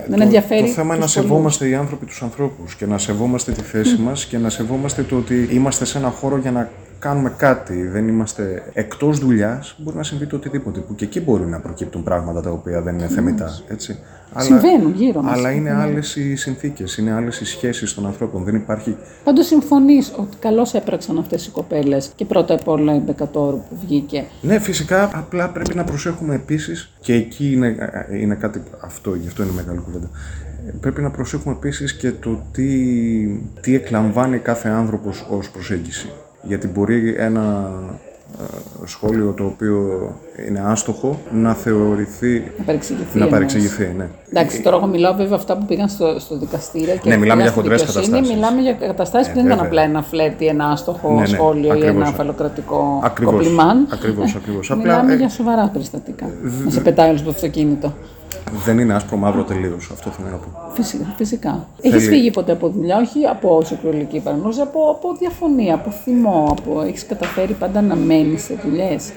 δεν 0.07 0.17
το, 0.17 0.23
ενδιαφέρει. 0.23 0.61
το 0.61 0.67
θέμα 0.67 0.95
είναι 0.95 0.97
να 0.97 1.05
τους 1.05 1.13
πολλούς. 1.13 1.29
σεβόμαστε 1.29 1.67
οι 1.67 1.75
άνθρωποι 1.75 2.05
τους 2.05 2.21
ανθρώπους 2.21 2.75
και 2.75 2.85
να 2.85 2.97
σεβόμαστε 2.97 3.51
τη 3.51 3.61
θέση 3.61 3.97
μας 3.97 4.25
και 4.25 4.37
να 4.37 4.49
σεβόμαστε 4.49 5.03
το 5.03 5.15
ότι 5.15 5.47
είμαστε 5.51 5.85
σε 5.85 5.97
ένα 5.97 6.09
χώρο 6.09 6.37
για 6.37 6.51
να 6.51 6.69
κάνουμε 7.01 7.33
κάτι. 7.37 7.87
Δεν 7.87 8.07
είμαστε 8.07 8.63
εκτός 8.73 9.19
δουλειάς. 9.19 9.75
Μπορεί 9.77 9.97
να 9.97 10.03
συμβεί 10.03 10.25
το 10.25 10.35
οτιδήποτε. 10.35 10.79
Που 10.79 10.95
και 10.95 11.05
εκεί 11.05 11.21
μπορεί 11.21 11.45
να 11.45 11.59
προκύπτουν 11.59 12.03
πράγματα 12.03 12.41
τα 12.41 12.49
οποία 12.49 12.81
δεν 12.81 12.97
είναι 12.97 13.07
θεμητά. 13.07 13.49
Έτσι. 13.67 13.99
Συμβαίνουν 14.37 14.93
γύρω 14.95 15.21
μας. 15.21 15.37
Αλλά 15.37 15.51
είναι 15.51 15.71
άλλες 15.73 16.15
οι 16.15 16.35
συνθήκες, 16.35 16.97
είναι 16.97 17.11
άλλες 17.11 17.39
οι 17.39 17.45
σχέσεις 17.45 17.93
των 17.93 18.05
ανθρώπων. 18.05 18.43
Δεν 18.43 18.55
υπάρχει. 18.55 18.97
Πάντως 19.23 19.45
συμφωνείς 19.45 20.13
ότι 20.17 20.37
καλώς 20.37 20.73
έπραξαν 20.73 21.17
αυτές 21.17 21.45
οι 21.45 21.49
κοπέλες 21.49 22.11
και 22.15 22.25
πρώτα 22.25 22.53
απ' 22.53 22.67
όλα 22.67 22.95
η 22.95 22.99
Μπεκατόρου 22.99 23.57
που 23.57 23.77
βγήκε. 23.81 24.25
Ναι, 24.41 24.59
φυσικά, 24.59 25.09
απλά 25.13 25.49
πρέπει 25.49 25.75
να 25.75 25.83
προσέχουμε 25.83 26.35
επίσης, 26.35 26.93
και 26.99 27.13
εκεί 27.13 27.51
είναι, 27.51 27.75
είναι 28.11 28.35
κάτι 28.35 28.63
αυτό, 28.81 29.15
γι' 29.15 29.27
αυτό 29.27 29.43
είναι 29.43 29.51
μεγάλη 29.55 29.79
κουβέντα. 29.79 30.09
Ε, 30.67 30.71
Πρέπει 30.79 31.01
να 31.01 31.11
προσέχουμε 31.11 31.55
επίσης 31.55 31.93
και 31.93 32.11
το 32.11 32.41
τι, 32.51 32.67
τι 33.61 33.75
εκλαμβάνει 33.75 34.37
κάθε 34.37 34.69
άνθρωπος 34.69 35.27
ως 35.29 35.49
προσέγγιση. 35.49 36.09
Γιατί 36.43 36.67
μπορεί 36.67 37.15
ένα 37.17 37.69
ε, 38.39 38.43
σχόλιο 38.85 39.33
το 39.37 39.43
οποίο 39.45 40.09
είναι 40.47 40.61
άστοχο 40.65 41.19
να 41.31 41.53
θεωρηθεί. 41.53 42.51
Να 42.57 42.63
παρεξηγηθεί. 42.63 43.03
να 43.05 43.11
εννοείς. 43.13 43.31
παρεξηγηθεί, 43.31 43.93
ναι. 43.97 44.07
Εντάξει, 44.29 44.61
τώρα 44.61 44.75
εγώ 44.75 44.85
μιλάω 44.87 45.13
βέβαια 45.13 45.35
αυτά 45.35 45.57
που 45.57 45.65
πήγαν 45.65 45.89
στο, 45.89 46.19
στο 46.19 46.37
δικαστήριο 46.37 46.95
και 47.01 47.09
Ναι, 47.09 47.17
μιλάμε 47.17 47.41
στη 47.41 47.51
για 47.51 47.61
χοντρές 47.61 47.79
δικαιοσύνη, 47.81 48.05
καταστάσεις. 48.13 48.35
Μιλάμε 48.35 48.61
για 48.61 48.73
καταστάσεις 48.73 49.27
που 49.27 49.35
δεν 49.35 49.45
ήταν 49.45 49.57
βέβαια. 49.57 49.69
απλά 49.71 49.81
ένα 49.81 50.01
φλερτ 50.03 50.41
ή 50.41 50.45
ένα 50.47 50.65
άστοχο 50.69 51.13
Ναι, 51.13 51.19
ναι, 51.19 51.25
σχόλιο 51.27 51.67
ή 51.67 51.71
ακριβώς. 51.71 51.95
ένα 52.07 52.11
φαλοκρατικό 52.15 53.01
Ακριβώς, 53.03 53.33
κομπλιμάν. 53.33 53.87
ακριβώς, 53.93 54.35
ακριβώς. 54.35 54.71
Απλά, 54.71 54.81
Μιλάμε 54.83 55.13
ε, 55.13 55.15
για 55.15 55.29
σοβαρά 55.29 55.69
περιστατικά. 55.73 56.29
Να 56.65 56.71
σε 56.71 56.79
πετάει 56.81 57.09
όλος 57.09 57.23
το 57.23 57.29
αυτοκίνητο. 57.29 57.93
Δεν 58.65 58.79
είναι 58.79 58.93
άσπρο 58.93 59.17
μαύρο 59.17 59.43
τελείως. 59.43 59.89
Αυτό 59.93 60.09
θέλω 60.09 60.29
να 60.29 60.35
πω. 60.35 60.71
Φυσικά. 60.73 61.13
φυσικά. 61.17 61.67
Έχεις 61.81 62.07
φύγει 62.07 62.31
ποτέ 62.31 62.51
από 62.51 62.69
δουλειά, 62.69 62.97
όχι 62.97 63.25
από 63.25 63.61
σεξουαλική 63.63 64.19
παρανόηση, 64.19 64.61
από, 64.61 64.89
από 64.89 65.15
διαφωνία, 65.19 65.73
από 65.73 65.91
θυμό. 65.91 66.55
Από... 66.57 66.81
Έχεις 66.81 67.05
καταφέρει 67.05 67.53
πάντα 67.53 67.81
να 67.81 67.95
μένεις 67.95 68.43
σε 68.43 68.59
δουλειές. 68.63 69.11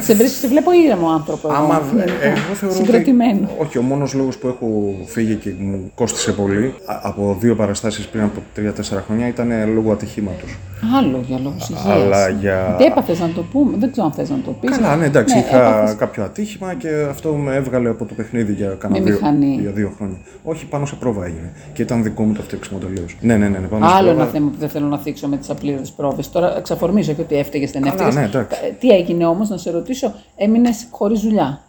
Σε 0.00 0.14
βρίσκει, 0.14 0.38
σε 0.38 0.48
βλέπω 0.48 0.70
ήρεμο 0.72 1.08
άνθρωπο. 1.10 1.48
εγώ, 1.48 1.56
Άμα 1.62 1.82
γενικά. 1.94 2.12
εγώ 2.24 2.54
θεωρώ 2.54 2.74
Συγκροτημένο. 2.74 3.40
ότι. 3.58 3.66
Όχι, 3.66 3.78
ο 3.78 3.82
μόνος 3.82 4.14
λόγος 4.14 4.36
που 4.38 4.46
έχω 4.48 4.94
φύγει 5.06 5.34
και 5.34 5.50
μου 5.58 5.90
κόστησε 5.94 6.32
πολύ 6.32 6.74
α- 6.86 7.00
από 7.02 7.36
δύο 7.40 7.54
παραστάσεις 7.56 8.06
πριν 8.06 8.22
από 8.24 8.40
3-4 8.56 9.02
χρόνια 9.06 9.26
ήταν 9.28 9.48
λόγω 9.74 9.92
ατυχήματος. 9.92 10.56
Άλλο 10.98 11.20
για 11.28 11.38
λόγους 11.42 11.68
υγείας. 11.68 11.86
Αλλά 11.86 12.28
για- 12.28 12.74
Τι 12.78 12.84
έπαθες 12.84 13.20
να 13.20 13.28
το 13.28 13.42
πούμε, 13.52 13.76
δεν 13.78 13.90
ξέρω 13.92 14.06
αν 14.06 14.12
θες 14.12 14.30
να 14.30 14.38
το 14.44 14.50
πεις. 14.60 14.70
Καλά, 14.76 14.96
ναι, 14.96 15.04
εντάξει, 15.04 15.38
είχα 15.38 15.56
έπαθες. 15.78 15.94
κάποιο 15.96 16.22
ατύχημα 16.24 16.74
και 16.74 16.88
αυτό 17.10 17.32
με 17.32 17.54
έβγαλε 17.54 17.88
από 17.88 18.04
το 18.04 18.14
παιχνίδι 18.14 18.52
για 18.52 18.68
κανένα 18.78 19.04
Με 19.04 19.10
δύο, 19.10 19.18
μηχανή. 19.20 19.58
για 19.60 19.70
δύο 19.70 19.92
χρόνια. 19.96 20.16
Όχι, 20.44 20.66
πάνω 20.66 20.86
σε 20.86 20.94
πρόβα 20.94 21.24
έγινε. 21.24 21.52
Και 21.72 21.82
ήταν 21.82 22.02
δικό 22.02 22.22
μου 22.22 22.32
το 22.32 22.42
φτιάξιμο 22.42 22.78
τελείως. 22.78 23.16
Ναι, 23.20 23.36
ναι, 23.36 23.48
ναι, 23.48 23.58
ναι, 23.58 23.66
πάνω 23.66 23.88
σε 23.88 23.94
Άλλο 23.94 24.06
πρόβα. 24.08 24.22
ένα 24.22 24.30
θέμα 24.30 24.50
που 24.50 24.56
δεν 24.58 24.68
θέλω 24.68 24.86
να 24.86 24.98
θίξω 24.98 25.28
με 25.28 25.36
τις 25.36 25.50
απλήρωτε 25.50 25.88
πρόβες. 25.96 26.30
Τώρα 26.30 26.56
εξαφορμίζω 26.58 27.12
και 27.12 27.20
ότι 27.20 27.36
έφταιγες, 27.36 27.70
δεν 27.70 27.82
Καλά, 27.82 27.94
έφταιγες. 27.94 28.14
ναι, 28.14 28.24
εντάξει. 28.24 28.58
Τι 28.80 28.88
έγινε 28.88 29.26
όμως, 29.26 29.48
να 29.48 29.56
σε 29.56 29.70
ρωτήσω, 29.78 30.14
έμεινες 30.36 30.86
χωρίς 30.90 31.20
δουλειά. 31.20 31.60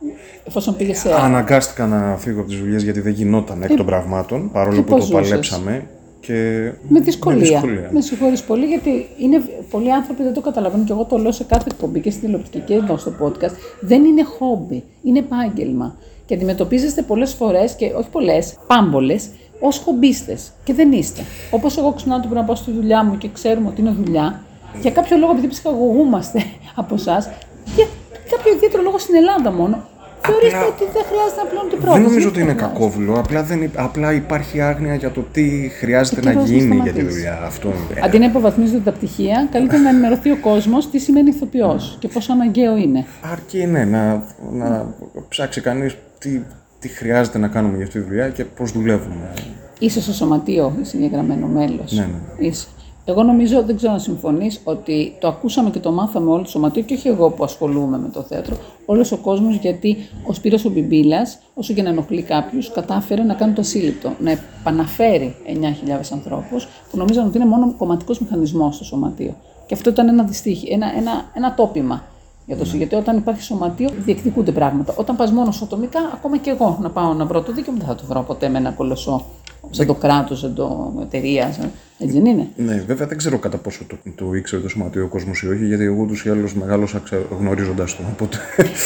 Εφόσον 0.43 0.75
πήγες 0.75 0.99
σε. 0.99 1.13
Αναγκάστηκα 1.13 1.85
να 1.85 2.17
φύγω 2.17 2.39
από 2.39 2.49
τις 2.49 2.59
δουλειές 2.59 2.83
γιατί 2.83 2.99
δεν 2.99 3.13
γινόταν 3.13 3.61
εκ 3.63 3.75
των 3.75 3.85
πραγμάτων, 3.85 4.51
παρόλο 4.51 4.75
και 4.75 4.81
που 4.81 4.95
πώς 4.95 5.09
το 5.09 5.17
ζούσες; 5.17 5.29
παλέψαμε. 5.29 5.87
Και... 6.19 6.71
Με 6.87 6.99
δυσκολία. 6.99 7.39
Με 7.39 7.67
δυσκολία. 7.67 7.89
Με 7.91 8.01
συγχωρείς 8.01 8.43
πολύ, 8.43 8.65
γιατί 8.65 9.07
είναι, 9.19 9.41
πολλοί 9.69 9.91
άνθρωποι 9.91 10.23
δεν 10.23 10.33
το 10.33 10.41
καταλαβαίνουν 10.41 10.85
και 10.85 10.91
εγώ 10.91 11.05
το 11.05 11.17
λέω 11.17 11.31
σε 11.31 11.43
κάθε 11.43 11.69
εκπομπή 11.71 11.99
και 11.99 12.11
στην 12.11 12.23
τηλεοπτική 12.23 12.59
και 12.59 12.73
εδώ 12.73 12.97
στο 12.97 13.13
podcast. 13.21 13.53
Δεν 13.81 14.03
είναι 14.03 14.23
χόμπι, 14.23 14.83
είναι 15.03 15.19
επάγγελμα. 15.19 15.95
Και 16.25 16.33
αντιμετωπίζεστε 16.33 17.01
πολλές 17.01 17.33
φορές, 17.33 17.75
και 17.75 17.91
όχι 17.95 18.09
πολλές, 18.09 18.57
πάμπολες, 18.67 19.29
ως 19.59 19.77
χομπίστες. 19.77 20.51
Και 20.63 20.73
δεν 20.73 20.91
είστε. 20.91 21.21
Όπως 21.51 21.77
εγώ 21.77 21.93
ξυπνάω 21.93 22.19
το 22.19 22.27
πρωί 22.27 22.39
να 22.39 22.45
πάω 22.45 22.55
στη 22.55 22.71
δουλειά 22.71 23.03
μου 23.03 23.17
και 23.17 23.29
ξέρουμε 23.33 23.67
ότι 23.67 23.81
είναι 23.81 23.91
δουλειά, 23.91 24.43
για 24.81 24.91
κάποιο 24.91 25.17
λόγο, 25.17 25.31
επειδή 25.31 25.47
ψυχαγωγούμαστε 25.47 26.43
από 26.81 26.95
εσάς, 26.95 27.29
για 27.75 27.85
κάποιο 28.31 28.53
ιδιαίτερο 28.55 28.83
λόγο 28.83 28.97
στην 28.97 29.15
Ελλάδα 29.15 29.51
μόνο, 29.51 29.87
θεωρείστε 30.25 30.57
Απλά- 30.57 30.67
ότι 30.73 30.83
δεν 30.93 31.03
χρειάζεται 31.09 31.41
να 31.43 31.47
πληρώνετε 31.49 31.75
πρόβλημα. 31.75 31.97
Δεν 31.97 32.03
νομίζω 32.09 32.27
ότι 32.29 32.41
είναι 32.41 32.53
κακόβουλο. 32.53 33.13
Απλά, 33.19 33.43
δεν, 33.43 33.61
υ- 33.61 33.79
απλά 33.79 34.13
υπάρχει 34.13 34.61
άγνοια 34.61 34.95
για 34.95 35.11
το 35.11 35.21
τι 35.31 35.69
χρειάζεται 35.79 36.19
Ο 36.19 36.23
να 36.23 36.31
καιρός 36.31 36.49
να 36.49 36.55
γίνει 36.55 36.75
για 36.75 36.83
τη 36.83 36.89
σταματήσει. 36.89 37.15
δουλειά. 37.17 37.39
Αυτό 37.43 37.67
είναι. 37.67 37.99
Αντί 38.05 38.19
να 38.19 38.25
υποβαθμίζονται 38.25 38.79
τα 38.79 38.91
πτυχία, 38.91 39.47
καλύτερα 39.51 39.81
να 39.81 39.89
ενημερωθεί 39.89 40.31
ο 40.31 40.37
κόσμος 40.41 40.89
τι 40.89 40.99
σημαίνει 40.99 41.29
ηθοποιός 41.29 41.95
και 41.99 42.07
πόσο 42.07 42.31
αναγκαίο 42.33 42.77
είναι. 42.77 43.05
Αρκεί 43.31 43.65
ναι, 43.65 43.85
να, 43.85 44.23
να 44.51 44.93
ψάξει 45.29 45.61
κανείς 45.61 45.95
τι, 46.19 46.41
τι 46.79 46.87
χρειάζεται 46.87 47.37
να 47.37 47.47
κάνουμε 47.47 47.75
για 47.75 47.85
αυτή 47.85 47.99
τη 47.99 48.05
δουλειά 48.05 48.29
και 48.29 48.45
πώς 48.45 48.71
δουλεύουμε. 48.71 49.33
Είσαι 49.79 50.01
στο 50.01 50.13
σωματείο 50.13 50.73
συγκεκριμένο 50.81 51.47
μέλος. 51.47 51.91
Ναι, 51.91 52.01
ναι. 52.01 52.47
Είσαι. 52.47 52.67
Εγώ 53.09 53.23
νομίζω, 53.23 53.63
δεν 53.63 53.75
ξέρω 53.75 53.93
αν 53.93 53.99
συμφωνείς, 53.99 54.61
ότι 54.63 55.15
το 55.19 55.27
ακούσαμε 55.27 55.69
και 55.69 55.79
το 55.79 55.91
μάθαμε 55.91 56.31
όλο 56.31 56.41
το 56.43 56.49
σωματείο 56.49 56.83
και 56.83 56.93
όχι 56.93 57.07
εγώ 57.07 57.29
που 57.29 57.43
ασχολούμαι 57.43 57.97
με 57.97 58.09
το 58.09 58.21
θέατρο, 58.21 58.57
όλος 58.85 59.11
ο 59.11 59.17
κόσμος 59.17 59.55
γιατί 59.55 59.97
ο 60.27 60.33
Σπύρος 60.33 60.65
ο 60.65 60.69
Μπιμπίλας, 60.69 61.39
όσο 61.53 61.73
και 61.73 61.81
να 61.81 61.89
ενοχλεί 61.89 62.21
κάποιου, 62.21 62.59
κατάφερε 62.73 63.23
να 63.23 63.33
κάνει 63.33 63.53
το 63.53 63.61
ασύλληπτο, 63.61 64.11
να 64.19 64.31
επαναφέρει 64.31 65.35
9.000 65.45 66.11
ανθρώπους 66.11 66.67
που 66.91 66.97
νομίζαν 66.97 67.27
ότι 67.27 67.37
είναι 67.37 67.45
μόνο 67.47 67.73
κομματικός 67.77 68.19
μηχανισμός 68.19 68.75
στο 68.75 68.83
σωματείο. 68.83 69.35
Και 69.65 69.73
αυτό 69.73 69.89
ήταν 69.89 70.07
ένα 70.07 70.23
δυστύχη, 70.23 70.71
ένα, 70.71 70.97
ένα, 70.97 71.11
ένα 71.33 71.53
τόπιμα 71.53 72.03
για 72.49 72.57
το 72.57 72.63
Γιατί 72.63 72.95
όταν 72.95 73.17
υπάρχει 73.17 73.41
σωματείο, 73.41 73.89
διεκδικούνται 73.97 74.51
πράγματα. 74.51 74.93
Όταν 74.97 75.15
πας 75.15 75.31
μόνος 75.31 75.61
ατομικά, 75.61 75.99
ακόμα 76.13 76.37
και 76.37 76.49
εγώ 76.49 76.77
να 76.81 76.89
πάω 76.89 77.13
να 77.13 77.25
βρω 77.25 77.41
το 77.41 77.51
δίκαιο 77.51 77.71
μου, 77.73 77.79
δεν 77.79 77.87
θα 77.87 77.95
το 77.95 78.03
βρω 78.07 78.21
ποτέ 78.21 78.49
με 78.49 78.57
ένα 78.57 78.71
κολοσσό. 78.71 79.25
Σαν 79.69 79.85
το 79.87 79.93
κράτος, 79.93 80.39
σαν 80.39 80.53
το 80.55 80.93
εταιρεία. 81.01 81.51
σαν- 81.51 81.71
Έτσι 82.01 82.13
δεν 82.21 82.25
είναι; 82.25 82.47
Ναι, 82.55 82.83
βέβαια 82.87 83.07
δεν 83.07 83.17
ξέρω 83.17 83.37
κατά 83.37 83.57
πόσο 83.57 83.83
το, 83.87 83.95
το 84.15 84.33
ήξερε 84.33 84.61
το 84.61 84.69
σωματείο 84.69 85.03
ο 85.03 85.07
κόσμος 85.07 85.41
ή 85.41 85.47
όχι, 85.47 85.65
γιατί 85.65 85.83
εγώ 85.83 86.01
ούτως 86.03 86.25
ή 86.25 86.29
άλλως 86.29 86.53
μεγάλωσα 86.55 87.01
γνωρίζοντας 87.39 87.95
το. 87.95 88.03
Οπότε. 88.13 88.37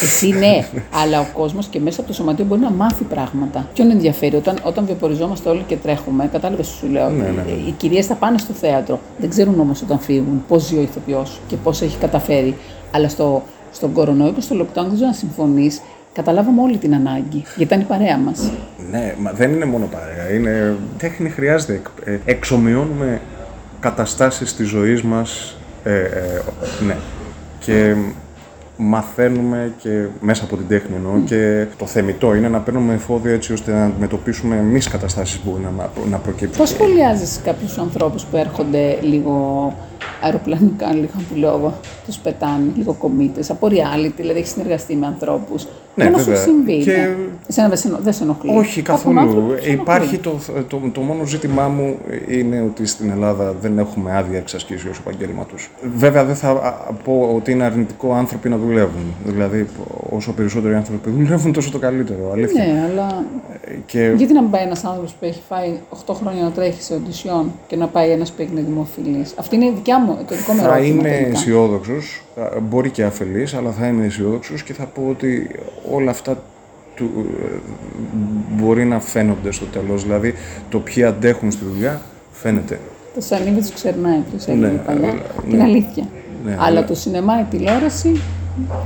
Εσύ 0.02 0.28
ναι, 0.30 0.66
αλλά 0.94 1.20
ο 1.20 1.26
κόσμος 1.34 1.68
και 1.68 1.80
μέσα 1.80 2.00
από 2.00 2.10
το 2.10 2.16
σωματείο 2.16 2.46
μπορεί 2.46 2.62
να 2.62 2.72
μάθει 2.72 3.04
πράγματα. 3.04 3.70
Ποιον 3.74 3.90
ενδιαφέρει, 3.92 4.36
όταν, 4.36 4.58
όταν 4.64 4.86
βιοποριζόμαστε 4.86 5.50
όλοι 5.50 5.64
και 5.68 5.76
τρέχουμε, 5.76 6.30
κατάλαβες 6.32 6.68
σου 6.68 6.88
λέω. 6.88 7.10
Ναι, 7.10 7.24
ναι, 7.24 7.30
ναι. 7.30 7.52
Οι 7.68 7.72
κυρίες 7.78 8.06
θα 8.06 8.16
πάνε 8.16 8.38
στο 8.38 8.54
θέατρο. 8.54 9.00
Δεν 9.18 9.30
ξέρουν 9.30 9.60
όμως 9.60 9.82
όταν 9.82 10.00
φύγουν 10.00 10.44
πώς 10.48 10.64
ζει 10.68 10.78
ο 10.78 10.82
ηθοποιός 10.82 11.40
και 11.48 11.56
πώς 11.56 11.82
έχει 11.82 11.98
καταφέρει. 11.98 12.56
Αλλά 12.92 13.10
στο, 13.10 13.44
στον 13.72 13.92
κορονοϊό 13.94 14.32
και 14.34 14.42
στο 14.42 14.56
lockdown, 14.56 14.74
δεν 14.74 14.94
ξέρω 14.94 15.08
αν 15.08 15.14
συμφωνείς, 15.14 15.82
καταλάβαμε 16.14 16.62
όλη 16.62 16.78
την 16.78 16.94
ανάγκη. 16.94 17.38
Γιατί 17.46 17.62
ήταν 17.64 17.80
η 17.80 17.84
παρέα 17.84 18.18
μας. 18.18 18.52
Ναι, 18.92 19.14
μα 19.20 19.32
δεν 19.32 19.52
είναι 19.52 19.66
μόνο 19.66 19.86
παρέα. 19.86 20.34
Είναι... 20.34 20.76
Τέχνη 20.98 21.30
χρειάζεται. 21.30 21.74
Εκ- 21.74 22.08
ε, 22.08 22.20
Εξομοιώνουμε 22.32 23.22
καταστάσεις 23.80 24.56
της 24.56 24.68
ζωής 24.68 25.02
μας. 25.02 25.58
Ε, 25.84 26.00
ε, 26.00 26.42
ναι. 26.86 26.96
Και 27.60 27.96
μαθαίνουμε 28.78 29.72
και 29.78 30.06
μέσα 30.20 30.44
από 30.44 30.56
την 30.58 30.68
τέχνη 30.68 30.96
εννοώ 30.96 31.14
και 31.26 31.66
το 31.78 31.86
θεμητό 31.86 32.36
είναι 32.36 32.48
να 32.50 32.60
παίρνουμε 32.60 32.94
εφόδια 32.94 33.32
έτσι 33.34 33.54
ώστε 33.54 33.72
να 33.72 33.86
αντιμετωπίσουμε 33.86 34.56
εμείς 34.58 34.88
καταστάσεις 34.88 35.38
που 35.40 35.50
μπορεί 35.50 35.64
να, 35.78 35.90
να 36.10 36.18
προκύψουν. 36.18 36.58
Πώς 36.58 36.70
σχολιάζεις 36.70 37.40
κάποιους 37.44 37.78
ανθρώπους 37.78 38.24
που 38.24 38.38
έρχονται 38.38 38.98
λίγο 39.02 39.74
αεροπλανικά, 40.22 40.94
λίγο 40.94 41.12
που 41.30 41.36
λέω 41.36 41.56
εγώ, 41.58 41.74
τους 42.06 42.18
πετάνε, 42.18 42.72
λίγο 42.76 42.94
κομίτες, 42.94 43.50
από 43.50 43.68
reality, 43.68 44.12
δηλαδή 44.16 44.40
έχεις 44.40 44.52
συνεργαστεί 44.52 44.96
με 44.96 45.06
ανθρώπους 45.06 45.68
Ναι, 45.96 46.04
Μόνο 46.04 46.18
σου 46.18 46.24
βέβαια. 46.24 46.42
συμβεί. 46.42 46.78
Και- 46.78 46.92
ναι. 46.92 47.16
Εσένα 47.48 47.68
δεν 47.68 47.78
σε, 47.78 47.92
δεν 48.02 48.14
σε 48.14 48.24
ενοχλεί. 48.24 48.52
Όχι 48.58 48.80
Υπάρχουν 48.80 49.16
καθόλου. 49.16 49.20
άνθρωποι 49.20 49.56
που 49.60 49.64
σε 49.64 49.72
Υπάρχει 49.72 50.20
ενοχλεί. 50.26 50.64
το, 50.68 50.78
το, 50.80 50.90
το 50.94 51.02
μόνο 51.02 51.26
ζήτημά 51.26 51.68
μου 51.68 51.96
είναι 52.30 52.62
ότι 52.62 52.86
στην 52.86 53.10
Ελλάδα 53.10 53.56
δεν 53.62 53.78
έχουμε 53.78 54.18
άδεια 54.18 54.38
εξασκήσεως 54.38 54.98
επαγγέλματο. 55.00 55.56
Βέβαια 55.96 56.24
δεν 56.26 56.36
θα 56.36 56.50
α, 56.50 56.72
πω 57.04 57.34
ότι 57.36 57.52
είναι 57.52 57.64
αρνητικό 57.64 58.14
άνθρωποι 58.14 58.50
να 58.50 58.58
δουλεύουν. 58.58 59.14
Δηλαδή, 59.26 59.68
όσο 60.10 60.32
περισσότεροι 60.32 60.74
άνθρωποι 60.76 61.10
δουλεύουν, 61.10 61.54
τόσο 61.54 61.72
το 61.72 61.80
καλύτερο. 61.80 62.32
Αλήθεια. 62.32 62.64
Ναι, 62.66 62.90
αλλά 62.92 63.24
Και 63.86 64.14
γιατί 64.18 64.34
να 64.34 64.42
μην 64.42 64.52
πάει 64.52 64.64
ένας 64.64 64.84
άνθρωπος 64.84 65.12
που 65.12 65.26
έχει 65.26 65.42
φάει 65.50 65.80
8 66.08 66.14
χρόνια 66.14 66.44
να 66.44 66.52
τρέχει 66.52 66.82
σε 66.82 66.94
οντισιόν 66.94 67.52
και 67.68 67.76
να 67.76 67.88
πάει 67.88 68.10
ένας 68.10 68.32
που 68.32 68.42
έγινε 68.42 68.62
δημοφιλής; 68.62 69.34
Αυτή 69.38 69.56
είναι 69.56 69.66
η 69.66 69.72
δικιά 69.76 69.93
μου, 70.00 70.18
το 70.28 70.36
δικό 70.36 70.54
μου 70.54 70.60
θα 70.62 70.66
ερώτημα. 70.76 70.86
είμαι 70.88 71.10
τελικά. 71.10 71.30
αισιόδοξος, 71.30 72.24
μπορεί 72.62 72.90
και 72.90 73.04
αφελής, 73.04 73.54
αλλά 73.54 73.72
θα 73.72 73.88
είμαι 73.88 74.06
αισιόδοξος 74.06 74.64
και 74.64 74.74
θα 74.74 74.86
πω 74.86 75.08
ότι 75.10 75.50
όλα 75.92 76.12
αυτά 76.12 76.44
του, 76.96 77.10
ε, 77.44 77.56
μπορεί 78.50 78.86
να 78.86 79.00
φαίνονται 79.00 79.52
στο 79.52 79.66
τέλος. 79.66 80.04
Δηλαδή, 80.04 80.34
το 80.70 80.80
ποιοι 80.80 81.04
αντέχουν 81.04 81.52
στη 81.52 81.66
δουλειά 81.74 82.02
φαίνεται. 82.32 82.80
Το 83.16 83.22
σανίδι 83.22 83.60
τους 83.60 83.74
ξερνάει, 83.74 84.20
ποιο 84.38 84.54
Ναι, 84.56 84.66
έλεγε 84.66 84.82
παλιά. 84.86 85.10
αλλά- 85.10 85.22
Είναι 85.48 85.58
ναι. 85.58 85.64
αλήθεια. 85.64 86.04
Ναι, 86.46 86.52
αλλά 86.52 86.64
αλλά- 86.66 86.86
το 86.86 86.96
σινεμά, 86.96 87.40
η 87.40 87.44
τηλεόραση 87.50 88.22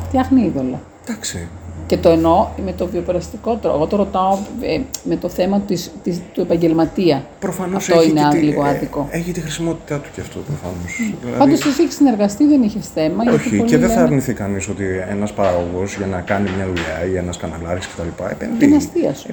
φτιάχνει 0.08 0.42
είδωλα. 0.46 0.82
Εντάξει. 1.08 1.48
Και 1.88 1.98
το 1.98 2.10
εννοώ 2.10 2.48
με 2.66 2.72
το 2.78 2.88
βιοπεραστικό 2.88 3.56
τρόπο. 3.56 3.76
Εγώ 3.78 3.86
το 3.88 3.96
ρωτάω 3.96 4.38
ε, 4.62 4.80
με 5.04 5.16
το 5.16 5.30
θέμα 5.30 5.60
της, 5.60 5.92
της, 6.04 6.22
του 6.34 6.42
επαγγελματία. 6.42 7.26
Προφανώς 7.40 7.90
Αυτό 7.90 8.00
έχει, 8.02 8.10
είναι 8.10 8.22
και 8.32 8.38
τη- 8.38 8.44
λίγο 8.44 8.66
ε, 8.66 8.70
άδικο. 8.70 9.08
έχει 9.12 9.32
τη 9.32 9.40
χρησιμότητά 9.42 10.00
του 10.00 10.10
και 10.16 10.22
αυτό 10.22 10.40
προφανώς. 10.40 10.96
Δηλαδή, 11.22 11.38
Πάντως 11.38 11.66
εσύ 11.66 11.82
έχεις 11.82 11.96
συνεργαστεί, 11.96 12.46
δεν 12.48 12.62
είχες 12.64 12.88
θέμα. 12.94 13.24
γιατί 13.24 13.38
όχι, 13.38 13.50
πολλοί 13.58 13.70
και 13.70 13.78
δεν 13.78 13.90
θα 13.90 13.96
λένε, 13.96 14.08
αρνηθεί 14.08 14.34
κανείς 14.34 14.68
ότι 14.70 14.84
ένας 15.10 15.34
παραγωγός 15.34 15.96
για 15.98 16.06
να 16.06 16.20
κάνει 16.22 16.50
μια 16.56 16.66
δουλειά 16.66 17.06
ή 17.14 17.18
ένας 17.18 17.38
καναλάρης 17.38 17.88
κτλ. 17.88 18.24
επενδύει. 18.32 18.58
Είναι 18.68 18.76
αστεία 18.76 19.14
σου, 19.14 19.28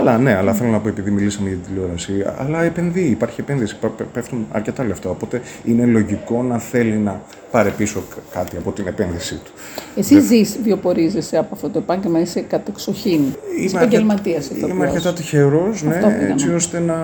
είναι 0.00 0.10
αστεία 0.10 0.18
ναι. 0.18 0.18
άρχης. 0.18 0.18
Καλά, 0.18 0.18
ναι, 0.18 0.34
αλλά 0.34 0.52
θέλω 0.52 0.70
να 0.70 0.78
πω 0.78 0.88
επειδή 0.88 1.10
μιλήσαμε 1.10 1.48
για 1.48 1.56
την 1.58 1.66
τηλεόραση, 1.72 2.12
αλλά 2.38 2.62
επενδύει, 2.62 3.08
υπάρχει 3.10 3.40
επένδυση, 3.40 3.76
πε- 3.78 3.90
πε- 3.90 4.06
πέφτουν 4.06 4.46
αρκετά 4.52 4.84
λεφτά. 4.84 5.10
Οπότε 5.10 5.40
είναι 5.64 5.84
λογικό 5.84 6.42
να 6.42 6.58
θέλει 6.58 6.96
να 6.96 7.20
πάρει 7.50 7.70
πίσω 7.70 8.02
κα- 8.10 8.38
κάτι 8.40 8.56
από 8.56 8.72
την 8.72 8.86
επένδυσή 8.86 9.34
του. 9.34 9.50
Εσύ 9.96 10.20
ζεις, 10.20 10.58
βιοπορίζεσαι 10.62 11.36
από 11.38 11.48
αυτό 11.52 11.68
το 11.68 11.78
επάγγελμα, 11.78 12.20
είσαι 12.20 12.40
κατεξοχήν. 12.40 13.20
Είσαι 13.60 13.76
επαγγελματίας. 13.76 14.50
Είμαι 14.68 14.86
αρκετά 14.86 15.12
τυχερός, 15.12 15.82
ναι, 15.82 15.94
πήγαμε. 15.94 16.28
έτσι 16.30 16.54
ώστε 16.54 16.78
να 16.80 16.96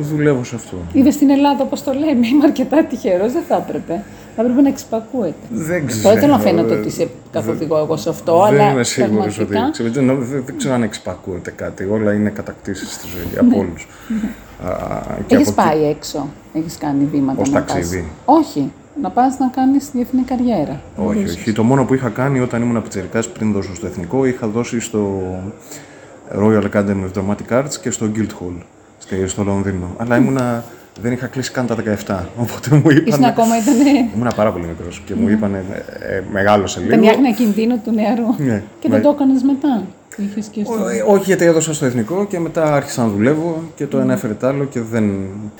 δουλεύω 0.00 0.44
σε 0.44 0.54
αυτό. 0.54 0.76
Είδες 0.92 1.14
στην 1.14 1.30
Ελλάδα, 1.30 1.62
όπως 1.62 1.82
το 1.82 1.92
λέμε, 1.92 2.26
είμαι 2.26 2.44
αρκετά 2.44 2.84
τυχερός, 2.84 3.32
δεν 3.32 3.42
θα 3.48 3.64
έπρεπε. 3.68 4.02
Θα 4.40 4.44
έπρεπε 4.44 4.62
να 4.62 4.68
εξυπακούεται. 4.68 5.34
Δεν 5.50 5.86
ξέρω. 5.86 6.02
Τώρα 6.02 6.14
δεν 6.14 6.22
θέλω 6.24 6.36
να 6.36 6.42
φαίνεται 6.42 6.74
ότι 6.74 6.90
σε 6.90 7.08
καθοδηγώ 7.32 7.78
εγώ 7.78 7.96
σε 7.96 8.08
αυτό, 8.08 8.42
αλλά 8.42 8.56
δεν 8.56 8.70
είμαι 8.72 8.84
σίγουρος 8.84 9.38
ότι. 9.38 9.44
πραγματικά 9.52 9.70
ξέρω, 9.70 9.90
δεν, 9.90 10.24
δεν, 10.24 10.42
δεν 10.46 10.56
ξέρω 10.56 10.74
αν 10.74 10.82
εξυπακούεται 10.82 11.50
κάτι. 11.50 11.84
Όλα 11.90 12.12
είναι 12.12 12.30
κατακτήσεις 12.30 12.92
στη 12.92 13.06
ζωή 13.06 13.38
από 13.48 13.58
όλους. 13.58 13.88
Έχεις 15.28 15.52
πάει 15.52 15.84
έξω, 15.84 16.28
έχεις 16.52 16.78
κάνει 16.78 17.04
βήματα. 17.04 17.40
Ως 17.40 17.50
να 17.50 17.60
πας; 17.62 17.72
ταξίδι. 17.72 18.04
Όχι, 18.24 18.72
να 19.02 19.10
πας 19.10 19.38
να 19.38 19.46
κάνεις 19.48 19.90
διεθνή 19.90 20.22
καριέρα. 20.22 20.80
Όχι, 20.96 21.24
όχι. 21.24 21.52
Το 21.52 21.62
μόνο 21.62 21.84
που 21.84 21.94
είχα 21.94 22.08
κάνει 22.08 22.40
όταν 22.40 22.62
ήμουν 22.62 22.82
πιτσερικάς 22.82 23.28
πριν 23.28 23.52
δώσω 23.52 23.74
στο 23.74 23.86
εθνικό, 23.86 24.24
είχα 24.24 24.46
δώσει 24.46 24.80
στο 24.80 25.22
Royal 26.38 26.62
Academy 26.72 27.04
of 27.04 27.18
Dramatic 27.18 27.58
Arts 27.62 27.74
και 27.82 27.90
στο 27.90 28.06
Guildhall 28.14 28.62
στη- 28.98 29.26
στο 29.28 29.42
Λονδίνο. 29.42 29.86
Αλλά 29.96 30.16
ήμουνα, 30.16 30.64
δεν 31.02 31.12
είχα 31.12 31.26
κλείσει 31.26 31.50
καν 31.52 31.66
τα 31.66 31.76
17. 32.06 32.18
Οπότε 32.36 32.68
μου 32.76 32.90
είπαν. 32.90 33.04
Ήσουν 33.06 33.24
ακόμα, 33.24 33.58
ήταν. 33.58 33.74
Ήμουνα 34.14 34.32
πάρα 34.36 34.52
πολύ 34.52 34.66
μικρός 34.66 35.02
και 35.06 35.14
μου 35.14 35.28
είπαν 35.28 35.54
ε, 35.54 35.64
ε, 36.00 36.22
μεγάλωσε 36.32 36.80
λίγο. 36.80 36.92
Ήταν 36.92 37.04
η 37.04 37.08
άγνοια 37.08 37.30
κινδύνου 37.32 37.80
του 37.84 37.92
νεαρού. 37.92 38.34
Ναι, 38.38 38.62
Και 38.80 38.88
ναι. 38.88 38.94
δεν 38.94 39.02
το 39.02 39.08
έκανες 39.08 39.42
μετά. 39.42 39.82
Το 40.16 40.24
είχες 40.24 40.46
και 40.46 40.64
στο... 40.64 40.72
Ω- 40.74 40.88
ε, 40.88 41.04
Όχι, 41.06 41.24
γιατί 41.24 41.44
έδωσα 41.44 41.74
στο 41.74 41.84
εθνικό 41.86 42.26
και 42.26 42.38
μετά 42.38 42.74
άρχισα 42.74 43.02
να 43.02 43.08
δουλεύω 43.08 43.62
και 43.76 43.86
το 43.86 43.98
ένα 43.98 44.12
έφερε 44.12 44.34
το 44.34 44.46
άλλο 44.46 44.64
και 44.64 44.80
δεν. 44.80 45.04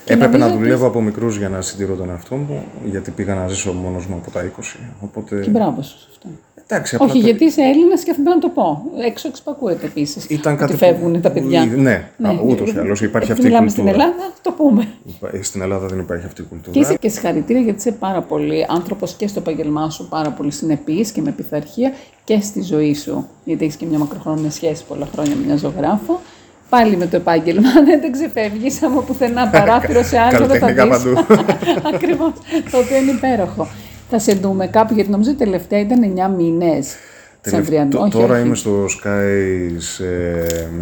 Έπρεπε 0.04 0.24
νομίζω 0.24 0.38
να 0.38 0.46
ότι- 0.46 0.56
δουλεύω 0.62 0.86
από 0.86 1.00
μικρούς 1.00 1.36
για 1.36 1.48
να 1.48 1.60
συντηρώ 1.60 1.94
τον 1.94 2.10
εαυτό 2.10 2.36
μου, 2.36 2.64
γιατί 2.84 3.10
πήγα 3.10 3.34
να 3.34 3.48
ζήσω 3.48 3.72
μόνος 3.72 4.06
μου 4.06 4.14
από 4.22 4.30
τα 4.30 4.44
20. 4.44 4.78
Οπότε. 5.00 5.40
Και 5.40 5.50
μπράβο 5.50 5.82
σου 5.82 5.98
σε 5.98 6.06
αυτό. 6.10 6.28
Εντάξει, 6.70 6.94
απλά 6.94 7.06
Όχι, 7.06 7.18
το- 7.20 7.26
γιατί 7.26 7.44
είσαι 7.44 7.62
Έλληνας 7.62 8.02
και 8.04 8.10
αυτό 8.10 8.22
πρέπει 8.22 8.38
να 8.38 8.42
το 8.42 8.48
πω. 8.48 8.82
Έξω 9.06 9.28
εξπακούεται 9.28 9.86
επίσης. 9.86 10.24
Ήταν 10.28 10.56
κάτι 10.56 10.72
ότι 10.72 10.72
που- 10.72 10.78
φεύγουν 10.86 11.20
τα 11.20 11.30
παιδιά. 11.30 11.64
Ναι, 11.64 12.08
ούτως 12.44 12.72
ή 12.72 12.78
άλλως 12.78 13.00
υπάρχει 13.02 13.30
Επειδή 13.30 13.32
αυτή 13.32 13.42
η 13.42 13.44
Μιλάμε 13.44 13.66
κουλτούρα. 13.66 13.70
στην 13.70 13.86
Ελλάδα, 14.00 14.32
το 14.42 14.50
πούμε. 14.52 14.88
Υπά- 15.06 15.44
Στην 15.44 15.60
Ελλάδα 15.62 15.86
δεν 15.86 15.98
υπάρχει 15.98 16.26
αυτή 16.26 16.40
η 16.40 16.44
κουλτούρα. 16.44 16.72
Και 16.72 16.78
είσαι 16.78 16.94
και 17.00 17.08
συγχαρητήρια 17.08 17.62
γιατί 17.62 17.78
είσαι 17.78 17.92
πάρα 17.92 18.22
πολύ 18.22 18.66
άνθρωπος 18.68 19.12
και 19.14 19.26
στο 19.26 19.38
επαγγελμά 19.40 19.90
σου, 19.90 20.08
πάρα 20.08 20.30
πολύ 20.30 20.50
συνεπής 20.52 21.10
και 21.10 21.20
με 21.20 21.30
πειθαρχία 21.30 21.92
και 22.24 22.40
στη 22.40 22.62
ζωή 22.62 22.94
σου. 22.94 23.28
Γιατί 23.44 23.64
έχεις 23.64 23.76
και 23.76 23.86
μια 23.86 23.98
μακροχρόνια 23.98 24.50
σχέση 24.50 24.84
πολλά 24.88 25.08
χρόνια 25.12 25.34
με 25.36 25.44
μια 25.46 25.56
ζωγράφο. 25.56 26.20
Πάλι 26.68 26.96
με 26.96 27.06
το 27.06 27.16
επάγγελμα, 27.16 27.68
δεν 27.86 28.00
τα 28.00 28.10
ξεφεύγεις 28.10 28.82
από 28.82 29.00
πουθενά 29.00 29.48
παράθυρο 29.54 30.02
σε 30.02 30.18
άλλο 30.18 30.46
δεν 30.46 30.58
θα 30.58 30.72
Καλλιτεχνικά 30.72 30.98
δεις. 30.98 31.36
Ακριβώς. 31.94 32.32
Το 32.70 32.78
οποίο 32.78 32.96
είναι 32.96 33.10
υπέροχο. 33.10 33.68
Θα 34.10 34.18
σε 34.18 34.32
δούμε 34.32 34.66
κάπου, 34.66 34.94
γιατί 34.94 35.10
νομίζω 35.10 35.30
ότι 35.30 35.38
τελευταία 35.38 35.80
ήταν 35.80 36.02
9 36.02 36.28
μήνες. 36.36 36.94
Τελευ- 37.40 37.90
τω- 37.90 38.08
Τώρα 38.10 38.38
είμαι 38.38 38.54
στο 38.54 38.84
Sky 38.84 39.70
σε 39.78 40.04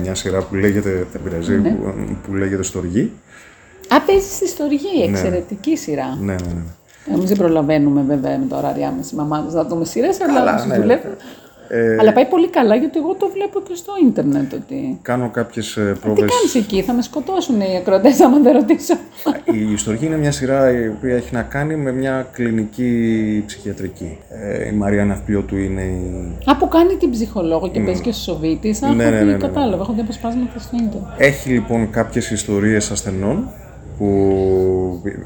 μια 0.01 0.15
σειρά 0.15 0.43
που 0.43 0.55
λέγεται, 0.55 1.07
δεν 1.13 1.23
πειράζει, 1.25 1.53
Ναι. 1.55 1.71
που, 1.71 1.95
που 2.27 2.35
λέγεται 2.35 2.63
Στοργή. 2.63 3.13
Α, 3.89 4.01
παίζεις 4.01 4.35
στη 4.35 4.49
στοργή, 4.49 5.03
εξαιρετική 5.09 5.77
σειρά. 5.77 6.17
Ναι, 6.21 6.33
ναι, 6.33 6.53
ναι. 6.55 7.15
Εμείς 7.15 7.29
δεν 7.29 7.37
προλαβαίνουμε 7.37 8.03
βέβαια 8.07 8.39
με 8.39 8.47
τα 8.49 8.57
ωράριά 8.57 8.91
μας 8.91 9.11
οι 9.11 9.15
μαμάδε 9.15 9.57
να 9.57 9.65
δούμε 9.65 9.85
σειρές, 9.85 10.21
αλλά 10.21 10.35
Καλά, 10.39 10.55
όσοι 10.55 10.69
ναι. 10.69 10.77
δουλεύουν. 10.77 11.11
Ε, 11.69 11.97
Αλλά 12.01 12.13
πάει 12.13 12.25
πολύ 12.27 12.49
καλά 12.49 12.75
γιατί 12.75 12.99
εγώ 12.99 13.15
το 13.15 13.29
βλέπω 13.35 13.61
και 13.69 13.75
στο 13.75 13.93
ίντερνετ. 14.07 14.53
Ότι... 14.53 14.99
κάνω 15.03 15.31
κάποιες 15.31 15.77
ε, 15.77 15.93
Τι 15.93 15.99
πρόβες. 15.99 16.31
κάνεις 16.31 16.55
εκεί, 16.55 16.83
θα 16.83 16.93
με 16.93 17.03
σκοτώσουν 17.03 17.61
οι 17.61 17.77
ακροτέ, 17.77 18.09
άμα 18.25 18.39
δεν 18.39 18.53
ρωτήσω. 18.53 18.95
Η 19.73 19.77
Στοργή 19.77 20.07
είναι 20.07 20.17
μια 20.17 20.33
σειρά 20.33 20.71
η 20.71 20.89
οποία 20.89 21.17
έχει 21.17 21.35
να 21.35 21.43
κάνει 21.43 21.77
με 21.77 21.93
μια 21.93 22.27
κλινική 22.33 23.43
ψυχιατρική. 23.47 24.19
Ε, 24.31 24.69
η 24.69 24.73
Μαρία 24.73 25.05
Ναυπλιώτου 25.05 25.57
είναι 25.57 25.83
η... 25.83 26.37
Α, 26.45 26.57
που 26.57 26.69
κάνει 26.69 26.97
την 26.97 27.11
ψυχολόγο 27.11 27.69
και 27.71 27.81
παίζει 27.81 28.01
και 28.01 28.13
στο 28.13 28.23
Σοβίτης. 28.33 28.83
Α, 28.83 28.89
Ναι, 28.95 29.03
έχω 29.03 29.13
ναι, 29.13 29.19
δει, 29.19 29.25
ναι, 29.25 29.33
ναι. 29.33 29.39
κατάλαβα, 29.39 29.83
έχω 29.83 29.93
δει 29.93 30.01
αποσπάσματα 30.01 30.59
στο 30.59 30.77
ίντερνετ. 30.77 31.09
Έχει 31.17 31.49
λοιπόν 31.51 31.91
κάποιες 31.91 32.31
ιστορίες 32.31 32.91
ασθενών 32.91 33.49
που, 33.99 34.07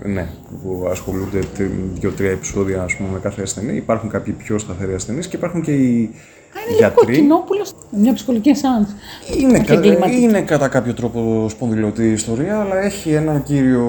ναι, 0.05 0.27
που 0.63 0.87
ασχολούνται 0.91 1.39
τε- 1.57 1.71
δύο-τρία 1.95 2.31
επεισόδια 2.31 2.83
ας 2.83 2.97
πούμε, 2.97 3.09
με 3.13 3.19
κάθε 3.19 3.43
ασθενή. 3.43 3.77
Υπάρχουν 3.77 4.11
κάποιοι 4.11 4.33
πιο 4.33 4.59
σταθεροί 4.59 4.95
ασθενείς 4.95 5.27
και 5.29 5.37
υπάρχουν 5.37 5.63
και 5.63 5.73
οι 5.73 6.11
Α, 6.55 6.59
είναι 6.71 6.77
λίγο 6.79 6.93
κοκκινόπουλο. 6.95 7.65
Μια 7.91 8.13
ψυχολογική 8.13 8.49
εσάνς. 8.51 8.89
Είναι, 9.41 9.53
Όχι 9.59 9.65
κα- 9.67 9.75
εγκληματική. 9.75 10.21
είναι 10.21 10.41
κατά 10.41 10.69
κάποιο 10.69 10.95
τρόπο 10.95 11.47
σπονδυλωτή 11.49 12.03
η 12.09 12.13
ιστορία, 12.13 12.61
αλλά 12.61 12.77
έχει 12.83 13.13
έναν 13.13 13.43
κύριο 13.43 13.85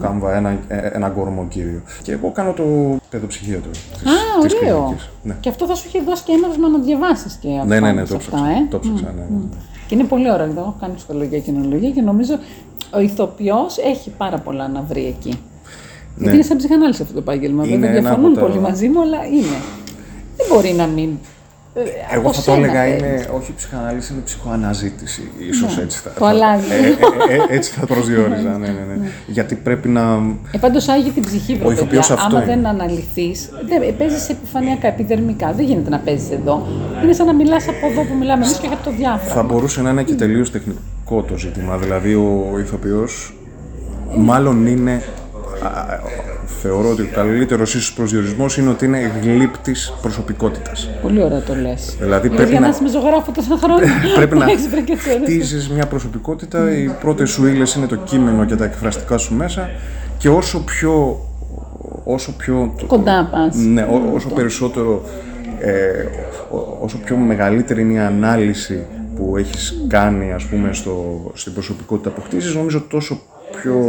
κάμβα, 0.00 0.36
ένα, 0.36 0.50
ε, 0.68 0.76
έναν 0.92 1.14
κορμό 1.14 1.46
κύριο. 1.48 1.82
Και 2.02 2.12
εγώ 2.12 2.30
κάνω 2.32 2.52
το 2.52 2.64
παιδοψυχίατρο 3.10 3.70
της, 3.70 3.80
Α, 3.80 4.42
της 4.42 4.54
ωραίο. 4.54 4.78
κλινικής. 4.80 5.10
Ναι. 5.22 5.36
Και 5.40 5.48
αυτό 5.48 5.66
θα 5.66 5.74
σου 5.74 5.84
έχει 5.86 6.04
δώσει 6.04 6.22
και 6.24 6.32
έναυσμα 6.32 6.68
να 6.68 6.78
διαβάσεις 6.78 7.34
και 7.34 7.48
αυτά. 7.48 7.64
ναι, 7.64 7.80
ναι, 7.80 7.92
ναι, 7.92 8.04
σε 8.04 8.10
το 8.12 8.16
αυτά, 8.16 8.30
ψάξα. 8.36 8.50
ε. 8.50 8.66
Το 8.70 8.78
ψάξα, 8.78 9.12
ναι, 9.16 9.22
ναι. 9.30 9.44
Και 9.86 9.94
είναι 9.94 10.04
πολύ 10.04 10.30
ωραίο. 10.30 10.46
Εγώ 10.46 10.60
έχω 10.60 10.76
κάνει 10.80 10.92
ψυχολογία 10.96 11.38
και 11.38 11.44
κοινωνία 11.50 11.90
και 11.90 12.00
νομίζω 12.00 12.34
ο 12.96 13.00
ηθοποιός 13.00 13.78
έχει 13.78 14.10
πάρα 14.16 14.38
πολλά 14.38 14.68
να 14.68 14.84
βρει 14.88 15.06
εκεί. 15.06 15.38
Γιατί 16.18 16.34
είναι 16.34 16.44
σαν 16.44 16.56
ψυχανάλυση 16.56 17.02
αυτό 17.02 17.14
το 17.14 17.20
επάγγελμα. 17.20 17.62
Ναι. 17.62 17.68
Είναι 17.68 17.78
Βέβαια 17.78 17.90
ένα 17.96 18.00
διαφωνούν 18.08 18.30
από 18.32 18.40
τα- 18.40 18.46
πολύ 18.46 18.58
μαζί 18.60 18.88
μου, 18.88 19.00
αλλά 19.02 19.18
είναι. 19.26 19.56
Δεν 20.36 20.46
μπορεί 20.50 20.72
να 20.72 20.86
μην. 20.86 21.08
ε, 21.74 21.80
Εγώ 22.14 22.20
από 22.20 22.32
θα 22.32 22.34
το 22.34 22.40
σένα 22.40 22.56
έλεγα 22.56 22.82
παίρνει. 22.84 22.96
είναι 22.96 23.28
όχι 23.36 23.52
ψυχανάλυση, 23.56 24.12
είναι 24.12 24.22
ψυχοαναζήτηση. 24.24 25.30
Ίσως 25.50 25.78
έτσι 25.78 25.98
θα, 25.98 26.08
Ναι. 26.08 26.14
Το 26.18 26.26
αλλάζει. 26.26 26.64
ε, 26.70 26.76
ε, 27.32 27.34
ε, 27.52 27.56
έτσι 27.56 27.70
θα 27.72 27.86
προσδιορίζα, 27.92 28.50
ναι, 28.58 28.66
ναι, 28.66 28.94
ναι. 28.96 29.08
Γιατί 29.26 29.54
πρέπει 29.54 29.88
να... 29.88 30.02
Ε, 30.52 30.58
Πάντως 30.58 30.88
άγει 30.88 31.10
την 31.10 31.22
ψυχή, 31.22 31.54
βρε 31.54 31.66
Ο 31.66 31.70
ηθοποιός 31.70 32.08
παιδιά. 32.08 32.22
αυτό 32.24 32.36
Άμα 32.36 32.44
είναι. 32.44 32.54
δεν 32.54 32.66
αναλυθείς, 32.66 33.48
παίζεις 33.98 34.28
επιφανειακά, 34.28 34.86
επιδερμικά. 34.88 35.52
Δεν 35.52 35.64
γίνεται 35.64 35.90
να 35.90 35.98
παίζεις 35.98 36.30
εδώ. 36.30 36.66
Είναι 37.02 37.12
σαν 37.12 37.26
να 37.26 37.34
μιλάς 37.34 37.68
από 37.68 37.86
εδώ 37.90 38.02
που 38.02 38.14
μιλάμε 38.18 38.44
εμείς 38.44 38.58
και 38.58 38.66
από 38.66 38.84
το 38.84 38.90
διάφραγμα. 38.90 39.34
Θα 39.34 39.42
μπορούσε 39.42 39.82
να 39.82 39.90
είναι 39.90 40.02
και 40.02 40.14
τελείως 40.14 40.50
τεχνικό 40.50 40.78
το 41.08 41.36
ζήτημα. 41.38 41.76
Δηλαδή 41.76 42.14
ο 42.14 42.58
ηθοποιός 42.60 43.34
μάλλον 44.16 44.66
είναι... 44.66 45.02
α, 45.62 45.98
Θεωρώ 46.62 46.90
ότι 46.90 47.02
ο 47.02 47.08
καλύτερος 47.14 47.74
ίσως 47.74 47.92
προσδιορισμός 47.92 48.56
είναι 48.56 48.70
ότι 48.70 48.84
είναι 48.84 49.10
γλύπτης 49.22 49.92
προσωπικότητας. 50.02 50.90
Πολύ 51.02 51.22
ωραία 51.22 51.40
το 51.42 51.54
λες. 51.54 51.96
Δηλαδή 52.00 52.28
Λες 52.28 52.36
πρέπει 52.36 52.50
για 52.50 52.60
να- 52.60 52.66
να 52.66 52.72
είσαι 52.72 52.82
με 52.82 52.88
ζωγράφο 52.88 53.30
τόσα 53.32 53.56
χρόνια. 53.62 53.88
Πρέπει 54.14 54.36
να 54.36 54.44
Έχεις 54.50 54.68
βρει 54.68 54.82
και 54.82 54.94
τις 54.96 55.06
ώρες. 55.06 55.20
χτίζεις 55.22 55.68
μια 55.70 55.86
προσωπικότητα, 55.86 56.76
οι 56.76 56.90
πρώτες 57.00 57.30
σου 57.30 57.46
ύλες 57.46 57.74
είναι 57.74 57.86
το 57.86 57.96
κείμενο 57.96 58.44
και 58.44 58.54
τα 58.56 58.64
εκφραστικά 58.64 59.18
σου 59.18 59.34
μέσα 59.34 59.70
και 60.18 60.28
όσο 60.28 60.64
πιο... 60.64 61.20
Όσο 62.04 62.32
πιο 62.36 62.74
Κοντά 62.86 63.28
πας. 63.32 63.56
Ναι, 63.56 63.82
ό- 63.82 64.10
όσο 64.14 64.28
περισσότερο, 64.28 65.02
ε, 65.58 65.72
ό- 66.50 66.78
όσο 66.80 66.98
πιο 67.04 67.16
μεγαλύτερη 67.16 67.80
είναι 67.80 67.92
η 67.92 67.98
ανάλυση 67.98 68.84
που 69.16 69.36
έχεις 69.36 69.84
κάνει, 69.88 70.32
ας 70.32 70.44
πούμε, 70.44 70.72
στο, 70.72 71.20
στην 71.34 71.52
προσωπικότητα 71.52 72.10
που 72.10 72.20
χτίζεις, 72.20 72.54
νομίζω 72.54 72.80
τόσο 72.80 73.20
πιο 73.62 73.80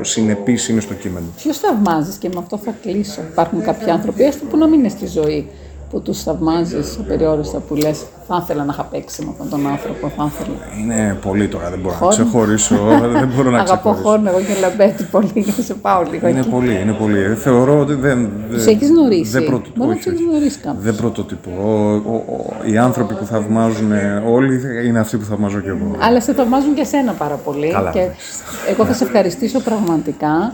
συνεπής 0.00 0.68
είναι 0.68 0.80
στο 0.80 0.94
κείμενο. 0.94 1.26
Ποιος 1.36 1.58
θαυμάζεις 1.58 2.16
και 2.16 2.28
με 2.28 2.38
αυτό 2.38 2.56
θα 2.56 2.74
κλείσω. 2.82 3.20
Υπάρχουν 3.32 3.62
κάποιοι 3.62 3.90
άνθρωποι, 3.90 4.22
έστω 4.22 4.44
που 4.44 4.56
να 4.56 4.66
μην 4.66 4.78
είναι 4.78 4.88
στη 4.88 5.06
ζωή, 5.06 5.48
που 5.90 6.00
τους 6.00 6.22
θαυμάζεις 6.22 6.98
απεριόριστα 7.00 7.58
που 7.58 7.74
λες 7.74 8.02
θα 8.28 8.40
ήθελα 8.42 8.64
να 8.64 8.72
είχα 8.72 8.82
παίξει 8.84 9.24
με 9.24 9.28
αυτόν 9.30 9.48
τον 9.50 9.66
άνθρωπο, 9.68 10.08
θα 10.16 10.30
ήθελα. 10.32 10.56
Είναι 10.80 11.18
πολύ 11.22 11.48
τώρα, 11.48 11.70
δεν 11.70 11.78
μπορώ 11.78 11.94
να 11.94 11.98
Χόρν. 12.00 12.10
ξεχωρίσω. 12.12 12.76
δεν 13.20 13.32
μπορώ 13.36 13.50
να 13.50 13.58
Αγαπώ 13.58 13.74
ξεχωρίσω. 13.90 14.02
χόρν 14.08 14.26
εγώ 14.26 14.38
και 14.40 14.54
λαμπέτη 14.60 15.04
πολύ 15.04 15.30
και 15.56 15.62
σε 15.62 15.74
πάω 15.74 16.02
λίγο 16.10 16.28
Είναι 16.28 16.38
εκεί. 16.40 16.48
πολύ, 16.48 16.80
είναι 16.80 16.92
πολύ. 16.92 17.18
Ε, 17.20 17.34
Θεωρώ 17.34 17.80
ότι 17.80 17.94
δεν. 17.94 18.30
Τους 18.50 18.66
έχεις 18.66 18.88
γνωρίσει. 18.88 19.30
Δεν 19.30 19.44
πρωτο... 19.44 19.68
Μπορεί 19.76 19.88
να 19.88 19.94
όχι, 19.94 20.02
τους 20.04 20.12
έχεις 20.12 20.20
όχι. 20.20 20.28
γνωρίσει 20.30 20.58
κάπως. 20.58 20.82
Δεν 20.82 20.94
πρωτοτυπώ. 20.96 21.50
Ο- 21.62 22.10
ο- 22.12 22.24
ο- 22.36 22.54
οι 22.64 22.78
άνθρωποι 22.78 23.14
που 23.14 23.24
θαυμάζουν 23.24 23.92
όλοι 24.28 24.60
είναι 24.86 24.98
αυτοί 24.98 25.16
που 25.16 25.24
θαυμάζω 25.24 25.60
και 25.60 25.68
εγώ. 25.68 25.96
Αλλά 26.00 26.20
σε 26.20 26.32
θαυμάζουν 26.32 26.74
και 26.74 26.84
σένα 26.84 27.12
πάρα 27.12 27.34
πολύ. 27.34 27.68
Καλά, 27.70 27.90
και 27.90 27.98
εντάξει. 28.00 28.20
εγώ 28.68 28.84
θα 28.84 28.92
σε 28.92 29.04
ευχαριστήσω 29.04 29.60
πραγματικά. 29.60 30.52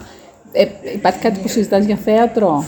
Ε, 0.53 0.65
υπάρχει 0.95 1.19
κάτι 1.21 1.41
που 1.41 1.49
συζητάς 1.49 1.85
για 1.85 1.97
θέατρο; 2.05 2.65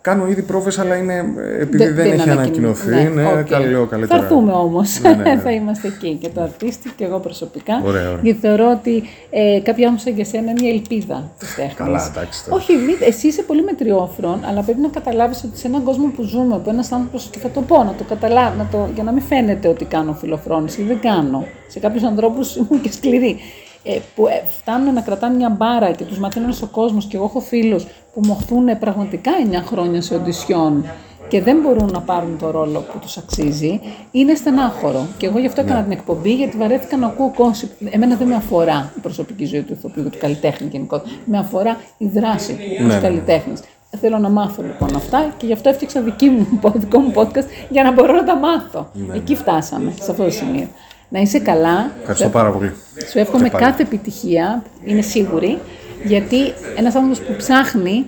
Κάνω 0.00 0.26
ήδη 0.26 0.42
πρόβες, 0.42 0.78
αλλά 0.78 0.96
είναι 0.96 1.14
ε, 1.58 1.62
επειδή 1.62 1.88
δεν, 1.88 2.06
είναι 2.06 2.14
έχει 2.14 2.30
ανακοινωθεί. 2.30 2.88
ανακοινωθεί. 2.92 3.14
Ναι, 3.14 3.40
οκ. 3.40 3.48
καλό, 3.48 3.86
καλύτερα. 3.86 4.18
Θα 4.20 4.24
έρθουμε 4.26 4.52
όμως. 4.52 5.00
Ναι, 5.00 5.08
ναι, 5.10 5.34
ναι. 5.34 5.40
θα 5.44 5.50
είμαστε 5.50 5.88
εκεί 5.88 6.18
και 6.20 6.28
το 6.28 6.42
αρτίστη 6.42 6.90
και 6.96 7.04
εγώ 7.04 7.18
προσωπικά. 7.18 7.82
Ωραία, 7.84 8.08
ωραία. 8.08 8.20
Γιατί 8.22 8.40
θεωρώ 8.40 8.70
ότι 8.70 9.02
ε, 9.30 9.60
κάποιοι 9.62 9.84
άνθρωποι 9.84 10.02
σαν 10.02 10.14
και 10.14 10.20
εσένα 10.20 10.50
είναι 10.50 10.66
η 10.66 10.70
ελπίδα 10.70 11.30
της 11.38 11.54
τέχνης. 11.54 11.74
Καλά, 11.74 12.10
εντάξει, 12.12 12.44
τώρα. 12.44 12.56
Όχι, 12.56 12.72
μη- 12.76 13.08
εσύ 13.08 13.26
είσαι 13.26 13.42
πολύ 13.42 13.62
μετριόφρον, 13.62 14.40
αλλά 14.48 14.62
πρέπει 14.62 14.80
να 14.80 14.88
καταλάβεις 14.88 15.44
ότι 15.44 15.58
σε 15.58 15.66
έναν 15.66 15.82
κόσμο 15.82 16.06
που 16.16 16.22
ζούμε, 16.22 16.58
που 16.58 16.70
ένας 16.70 16.92
άνθρωπος, 16.92 17.28
και 17.32 17.38
θα 17.38 17.48
το 17.50 17.60
πω, 17.60 17.84
να 17.84 17.94
το 17.98 18.04
καταλάβει, 18.08 18.58
να 18.58 18.66
το, 18.70 18.88
για 18.94 19.02
να 19.02 19.12
μην 19.12 19.22
φαίνεται 19.22 19.68
ότι 19.68 19.84
κάνω 19.84 20.12
φιλοφρόνηση, 20.12 20.82
δεν 20.82 21.00
κάνω. 21.00 21.46
Σε 21.68 21.78
κάποιους 21.78 22.02
ανθρώπους 22.02 22.54
ήμουν 22.56 22.80
και 22.80 22.92
σκληρή. 22.92 23.36
Ε, 23.82 23.98
που 24.14 24.26
ε, 24.26 24.42
φτάνουν 24.58 24.94
να 24.94 25.00
κρατάνε 25.00 25.36
μια 25.36 25.48
μπάρα 25.48 25.90
και 25.90 26.04
τους 26.04 26.18
μαθαίνουν 26.18 26.54
ο 26.62 26.66
κόσμος 26.66 27.04
και 27.06 27.16
εγώ 27.16 27.24
έχω 27.24 27.40
φίλους 27.40 27.84
που 27.84 28.20
μοχθούν 28.24 28.78
πραγματικά 28.78 29.30
9 29.50 29.54
χρόνια 29.66 30.02
σε 30.02 30.14
οντισιόν 30.14 30.84
και 31.30 31.42
δεν 31.42 31.60
μπορούν 31.60 31.90
να 31.92 32.00
πάρουν 32.00 32.38
το 32.38 32.50
ρόλο 32.50 32.80
που 32.80 32.98
τους 32.98 33.16
αξίζει, 33.16 33.80
είναι 34.10 34.34
στενάχωρο. 34.34 35.06
Και 35.16 35.26
εγώ 35.26 35.38
γι' 35.38 35.46
αυτό 35.46 35.60
έκανα 35.60 35.82
την 35.82 35.92
εκπομπή, 35.92 36.34
γιατί 36.34 36.56
βαρέθηκα 36.56 36.96
να 36.96 37.06
ακούω 37.06 37.32
κόνσιπ. 37.36 37.70
Εμένα 37.90 38.16
δεν 38.16 38.28
με 38.28 38.34
αφορά 38.34 38.92
η 38.96 39.00
προσωπική 39.00 39.44
ζωή 39.44 39.62
του 39.62 39.72
ηθοποιού 39.72 40.02
και 40.02 40.08
του 40.08 40.18
καλλιτέχνη 40.18 40.68
γενικότερα. 40.72 41.10
Με 41.24 41.38
αφορά 41.38 41.76
η 41.98 42.06
δράση 42.06 42.52
τους 42.52 42.78
Ναι, 42.78 42.86
ως 42.86 42.94
ναι. 42.94 43.00
καλλιτέχνη. 43.00 43.52
Θέλω 44.00 44.18
να 44.18 44.28
μάθω 44.28 44.62
λοιπόν 44.62 44.96
αυτά 44.96 45.34
και 45.36 45.46
γι' 45.46 45.52
αυτό 45.52 45.68
έφτιαξα 45.68 46.00
δική 46.00 46.28
μου, 46.28 46.60
δικό 46.74 46.98
μου 46.98 47.12
podcast 47.14 47.46
για 47.68 47.82
να 47.82 47.92
μπορώ 47.92 48.12
να 48.12 48.24
τα 48.24 48.36
μάθω. 48.36 48.90
Εκεί 49.14 49.36
φτάσαμε, 49.36 49.92
σε 50.00 50.10
αυτό 50.10 50.24
το 50.24 50.30
σημείο. 50.30 50.68
Να 51.12 51.20
είσαι 51.20 51.38
καλά. 51.38 51.90
Ευχαριστώ 52.00 52.28
πάρα 52.28 52.50
πολύ. 52.50 52.72
Σου 53.10 53.18
εύχομαι 53.18 53.44
Και 53.44 53.50
πάλι. 53.50 53.64
κάθε 53.64 53.82
επιτυχία, 53.82 54.62
είναι 54.84 55.02
σίγουρη, 55.02 55.58
γιατί 56.04 56.36
ένας 56.76 56.94
άνθρωπος 56.94 57.20
που 57.20 57.34
ψάχνει 57.36 58.06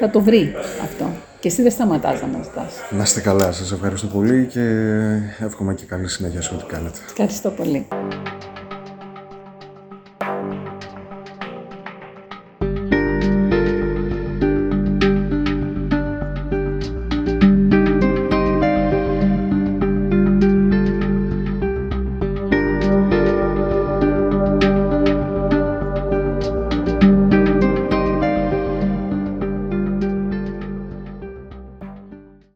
θα 0.00 0.10
το 0.10 0.20
βρει 0.20 0.54
αυτό. 0.82 1.10
Και 1.40 1.48
εσύ 1.48 1.62
δεν 1.62 1.70
σταματάς 1.70 2.20
να 2.20 2.26
μας 2.26 2.44
ζητάς. 2.44 2.72
Να 2.90 3.02
είστε 3.02 3.20
καλά, 3.20 3.52
σας 3.52 3.72
ευχαριστώ 3.72 4.06
πολύ 4.06 4.46
και 4.46 4.60
εύχομαι 5.44 5.74
και 5.74 5.84
καλή 5.84 6.08
συνέχεια 6.08 6.42
σε 6.42 6.54
ό,τι 6.54 6.64
κάνετε. 6.64 6.98
Ευχαριστώ 7.10 7.50
πολύ. 7.50 7.86